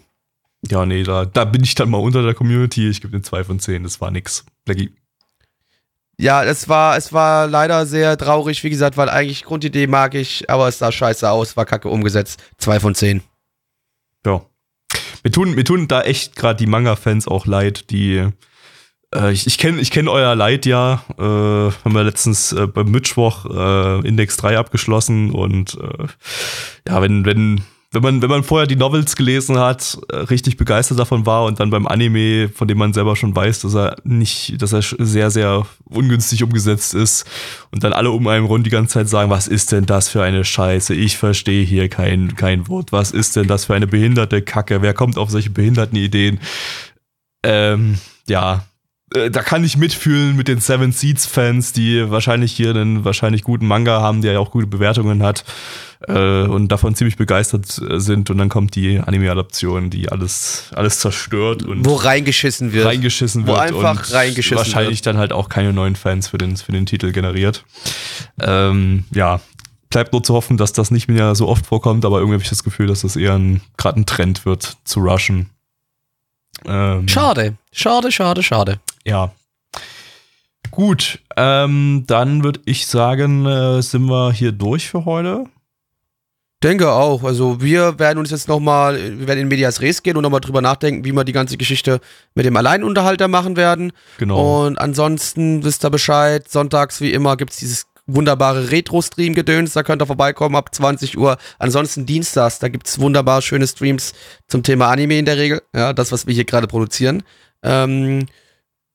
Ja, 0.66 0.86
nee, 0.86 1.04
da, 1.04 1.26
da 1.26 1.44
bin 1.44 1.62
ich 1.62 1.76
dann 1.76 1.90
mal 1.90 1.98
unter 1.98 2.24
der 2.24 2.36
Community. 2.36 2.88
Ich 2.88 3.02
gebe 3.02 3.12
den 3.12 3.26
2 3.26 3.44
von 3.44 3.60
10, 3.60 3.84
das 3.84 4.00
war 4.00 4.12
nix. 4.12 4.46
Blackie. 4.64 4.96
Ja, 6.18 6.46
es 6.46 6.70
war, 6.70 6.96
es 6.96 7.12
war 7.12 7.48
leider 7.48 7.86
sehr 7.86 8.18
traurig, 8.18 8.64
wie 8.64 8.70
gesagt, 8.70 8.96
weil 8.96 9.10
eigentlich 9.10 9.44
Grundidee 9.44 9.88
mag 9.88 10.16
ich, 10.16 10.50
aber 10.50 10.70
es 10.70 10.80
sah 10.80 10.94
scheiße 10.94 11.30
aus, 11.30 11.58
war 11.58 11.66
kacke 11.66 11.90
umgesetzt. 11.90 12.42
2 12.60 12.80
von 12.80 12.96
10. 12.96 13.22
Ja. 14.26 14.42
Mir 15.24 15.32
tun, 15.32 15.56
mir 15.56 15.64
tun 15.64 15.88
da 15.88 16.02
echt 16.02 16.36
gerade 16.36 16.58
die 16.58 16.68
Manga-Fans 16.68 17.28
auch 17.28 17.46
leid, 17.46 17.90
die. 17.90 18.30
Äh, 19.14 19.32
ich 19.32 19.48
ich 19.48 19.58
kenne 19.58 19.80
ich 19.80 19.92
kenn 19.92 20.08
euer 20.08 20.36
Leid 20.36 20.66
ja. 20.66 21.04
Äh, 21.18 21.22
haben 21.22 21.94
wir 21.94 22.04
letztens 22.04 22.52
äh, 22.52 22.68
beim 22.68 22.92
Mittwoch 22.92 23.46
äh, 23.46 24.08
Index 24.08 24.38
3 24.38 24.58
abgeschlossen 24.58 25.32
und 25.32 25.78
äh, 25.82 26.08
ja, 26.88 27.02
wenn, 27.02 27.26
wenn, 27.26 27.62
wenn 27.92 28.02
man, 28.02 28.22
wenn 28.22 28.30
man 28.30 28.44
vorher 28.44 28.68
die 28.68 28.76
Novels 28.76 29.16
gelesen 29.16 29.58
hat, 29.58 29.98
äh, 30.12 30.18
richtig 30.18 30.58
begeistert 30.58 31.00
davon 31.00 31.26
war 31.26 31.46
und 31.46 31.60
dann 31.60 31.70
beim 31.70 31.88
Anime, 31.88 32.50
von 32.50 32.68
dem 32.68 32.78
man 32.78 32.92
selber 32.92 33.16
schon 33.16 33.34
weiß, 33.34 33.62
dass 33.62 33.76
er 33.76 33.96
nicht, 34.04 34.62
dass 34.62 34.74
er 34.74 34.82
sehr, 34.82 35.32
sehr 35.32 35.66
ungünstig 35.86 36.44
umgesetzt 36.44 36.94
ist 36.94 37.26
und 37.72 37.86
dann 37.86 37.94
alle 37.94 38.12
um 38.12 38.28
einen 38.28 38.46
rum 38.46 38.64
die 38.64 38.70
ganze 38.70 38.96
Zeit 38.96 39.08
sagen, 39.08 39.30
was 39.30 39.48
ist 39.48 39.72
denn 39.72 39.86
das 39.86 40.10
für 40.10 40.22
eine 40.22 40.44
Scheiße? 40.44 40.94
Ich 40.94 41.18
verstehe 41.18 41.64
hier 41.64 41.88
kein, 41.88 42.36
kein 42.36 42.68
Wort. 42.68 42.92
Was 42.92 43.12
ist 43.12 43.38
denn 43.38 43.48
das 43.48 43.66
für 43.66 43.76
eine 43.76 43.88
behinderte 43.88 44.42
Kacke? 44.42 44.82
Wer 44.82 44.94
kommt 44.94 45.18
auf 45.18 45.30
solche 45.30 45.50
behinderten 45.50 45.98
Ideen? 45.98 46.42
Ähm, 47.44 47.98
ja, 48.28 48.66
da 49.10 49.42
kann 49.42 49.64
ich 49.64 49.78
mitfühlen 49.78 50.36
mit 50.36 50.50
den 50.50 50.60
Seven 50.60 50.92
Seeds 50.92 51.26
Fans, 51.26 51.72
die 51.72 52.10
wahrscheinlich 52.12 52.52
hier 52.52 52.72
einen 52.72 53.06
wahrscheinlich 53.06 53.44
guten 53.44 53.66
Manga 53.66 54.02
haben, 54.02 54.22
der 54.22 54.34
ja 54.34 54.40
auch 54.40 54.52
gute 54.52 54.68
Bewertungen 54.68 55.24
hat 55.24 55.46
äh, 56.08 56.44
und 56.44 56.68
davon 56.70 56.94
ziemlich 56.94 57.16
begeistert 57.16 57.82
äh, 57.90 58.00
sind 58.00 58.30
und 58.30 58.38
dann 58.38 58.50
kommt 58.50 58.76
die 58.76 59.00
Anime-Adaption, 59.00 59.90
die 59.90 60.10
alles 60.10 60.72
alles 60.76 61.00
zerstört 61.00 61.64
und 61.64 61.86
Wo 61.86 61.96
reingeschissen 61.96 62.74
wird. 62.74 62.86
reingeschissen 62.86 63.44
Wo 63.48 63.54
wird 63.54 63.60
einfach 63.60 63.92
und 63.92 64.14
reingeschissen 64.14 64.58
wahrscheinlich 64.58 65.02
dann 65.02 65.18
halt 65.18 65.32
auch 65.32 65.48
keine 65.48 65.72
neuen 65.72 65.96
Fans 65.96 66.28
für 66.28 66.38
den 66.38 66.58
für 66.58 66.74
den 66.74 66.86
Titel 66.86 67.14
generiert. 67.14 67.64
Ähm, 68.42 69.06
ja, 69.14 69.40
bleibt 69.90 70.12
nur 70.12 70.22
zu 70.22 70.34
hoffen, 70.34 70.58
dass 70.58 70.74
das 70.74 70.92
nicht 70.92 71.08
mehr 71.08 71.34
so 71.34 71.48
oft 71.48 71.66
vorkommt, 71.66 72.04
aber 72.04 72.18
irgendwie 72.18 72.36
habe 72.36 72.44
ich 72.44 72.50
das 72.50 72.64
Gefühl, 72.64 72.88
dass 72.88 73.02
das 73.02 73.16
eher 73.16 73.36
ein 73.36 73.62
gerade 73.78 74.02
ein 74.02 74.06
Trend 74.06 74.46
wird 74.46 74.78
zu 74.84 75.00
rushen. 75.00 75.50
Ähm, 76.66 77.08
Schade. 77.08 77.56
Schade, 77.72 78.12
schade, 78.12 78.44
schade. 78.44 78.80
ja. 79.06 79.32
Gut, 80.72 81.20
ähm, 81.38 82.04
dann 82.08 82.44
würde 82.44 82.60
ich 82.66 82.86
sagen, 82.88 83.46
äh, 83.46 83.82
sind 83.82 84.06
wir 84.10 84.32
hier 84.32 84.52
durch 84.52 84.90
für 84.90 85.06
heute. 85.06 85.46
Denke 86.64 86.92
auch. 86.92 87.24
Also 87.24 87.62
wir 87.62 88.00
werden 88.00 88.18
uns 88.20 88.32
jetzt 88.32 88.48
nochmal, 88.48 88.96
wir 89.20 89.28
werden 89.28 89.42
in 89.42 89.48
Medias 89.48 89.82
Res 89.82 90.04
gehen 90.04 90.18
und 90.18 90.24
nochmal 90.24 90.42
drüber 90.42 90.62
nachdenken, 90.62 91.06
wie 91.06 91.12
wir 91.14 91.24
die 91.24 91.32
ganze 91.32 91.58
Geschichte 91.58 92.00
mit 92.36 92.46
dem 92.46 92.58
Alleinunterhalter 92.58 93.28
machen 93.28 93.56
werden. 93.56 93.92
Genau. 94.18 94.66
Und 94.66 94.80
ansonsten 94.80 95.64
wisst 95.64 95.86
ihr 95.86 95.90
Bescheid, 95.90 96.50
sonntags 96.50 97.00
wie 97.00 97.14
immer 97.14 97.38
gibt's 97.38 97.58
dieses 97.58 97.86
wunderbare 98.08 98.72
Retro-Stream-Gedöns, 98.72 99.74
da 99.74 99.84
könnt 99.84 100.02
ihr 100.02 100.08
vorbeikommen 100.08 100.56
ab 100.56 100.74
20 100.74 101.18
Uhr. 101.18 101.38
Ansonsten 101.60 102.06
dienstags, 102.06 102.60
da 102.60 102.70
gibt's 102.70 103.00
wunderbar 103.00 103.42
schöne 103.42 103.68
Streams 103.68 104.14
zum 104.48 104.64
Thema 104.64 104.90
Anime 104.90 105.20
in 105.20 105.26
der 105.26 105.38
Regel. 105.38 105.62
Ja, 105.76 105.94
das, 105.94 106.12
was 106.12 106.26
wir 106.26 106.34
hier 106.34 106.46
gerade 106.46 106.68
produzieren. 106.68 107.24
Ähm, 107.64 108.26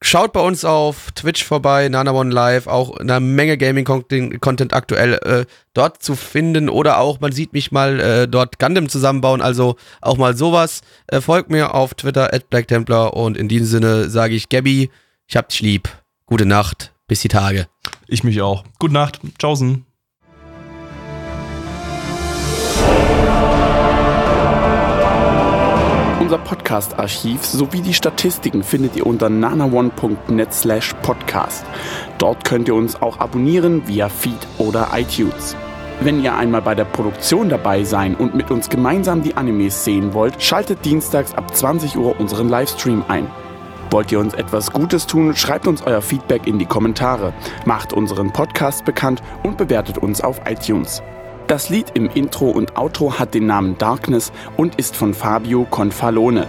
schaut 0.00 0.32
bei 0.32 0.40
uns 0.40 0.64
auf 0.64 1.12
Twitch 1.12 1.44
vorbei, 1.44 1.88
Nana 1.88 2.12
One 2.12 2.32
Live, 2.32 2.66
auch 2.66 2.96
eine 2.96 3.20
Menge 3.20 3.58
Gaming-Content 3.58 4.72
aktuell 4.72 5.14
äh, 5.14 5.44
dort 5.74 6.02
zu 6.02 6.16
finden 6.16 6.68
oder 6.68 6.98
auch, 6.98 7.20
man 7.20 7.32
sieht 7.32 7.52
mich 7.52 7.70
mal 7.70 8.00
äh, 8.00 8.28
dort 8.28 8.58
Gundam 8.58 8.88
zusammenbauen, 8.88 9.42
also 9.42 9.76
auch 10.00 10.16
mal 10.16 10.36
sowas. 10.36 10.80
Äh, 11.06 11.20
folgt 11.20 11.50
mir 11.50 11.74
auf 11.74 11.94
Twitter 11.94 12.32
at 12.32 12.48
Black 12.50 12.68
Templar 12.68 13.14
und 13.14 13.36
in 13.36 13.48
diesem 13.48 13.66
Sinne 13.66 14.08
sage 14.08 14.34
ich, 14.34 14.48
Gabby, 14.48 14.90
ich 15.26 15.36
hab 15.36 15.48
dich 15.48 15.60
lieb. 15.60 15.88
Gute 16.26 16.46
Nacht, 16.46 16.92
bis 17.06 17.20
die 17.20 17.28
Tage. 17.28 17.71
Ich 18.12 18.24
mich 18.24 18.42
auch. 18.42 18.62
Gute 18.78 18.92
Nacht. 18.92 19.20
Tschaußen. 19.38 19.86
Unser 26.20 26.36
Podcast-Archiv 26.36 27.42
sowie 27.42 27.80
die 27.80 27.94
Statistiken 27.94 28.62
findet 28.62 28.96
ihr 28.96 29.06
unter 29.06 29.30
nanaone.net 29.30 30.52
slash 30.52 30.92
podcast. 31.00 31.64
Dort 32.18 32.44
könnt 32.44 32.68
ihr 32.68 32.74
uns 32.74 33.00
auch 33.00 33.18
abonnieren 33.18 33.88
via 33.88 34.10
Feed 34.10 34.46
oder 34.58 34.90
iTunes. 34.92 35.56
Wenn 36.02 36.22
ihr 36.22 36.36
einmal 36.36 36.60
bei 36.60 36.74
der 36.74 36.84
Produktion 36.84 37.48
dabei 37.48 37.82
sein 37.84 38.14
und 38.14 38.34
mit 38.34 38.50
uns 38.50 38.68
gemeinsam 38.68 39.22
die 39.22 39.38
Animes 39.38 39.84
sehen 39.86 40.12
wollt, 40.12 40.42
schaltet 40.42 40.84
dienstags 40.84 41.32
ab 41.32 41.56
20 41.56 41.96
Uhr 41.96 42.20
unseren 42.20 42.50
Livestream 42.50 43.04
ein. 43.08 43.26
Wollt 43.92 44.10
ihr 44.10 44.20
uns 44.20 44.32
etwas 44.32 44.72
Gutes 44.72 45.06
tun, 45.06 45.36
schreibt 45.36 45.66
uns 45.66 45.82
euer 45.82 46.00
Feedback 46.00 46.46
in 46.46 46.58
die 46.58 46.64
Kommentare, 46.64 47.34
macht 47.66 47.92
unseren 47.92 48.32
Podcast 48.32 48.86
bekannt 48.86 49.22
und 49.42 49.58
bewertet 49.58 49.98
uns 49.98 50.22
auf 50.22 50.40
iTunes. 50.46 51.02
Das 51.46 51.68
Lied 51.68 51.90
im 51.92 52.08
Intro 52.08 52.48
und 52.48 52.78
Outro 52.78 53.18
hat 53.18 53.34
den 53.34 53.44
Namen 53.44 53.76
Darkness 53.76 54.32
und 54.56 54.76
ist 54.76 54.96
von 54.96 55.12
Fabio 55.12 55.66
Confalone. 55.68 56.46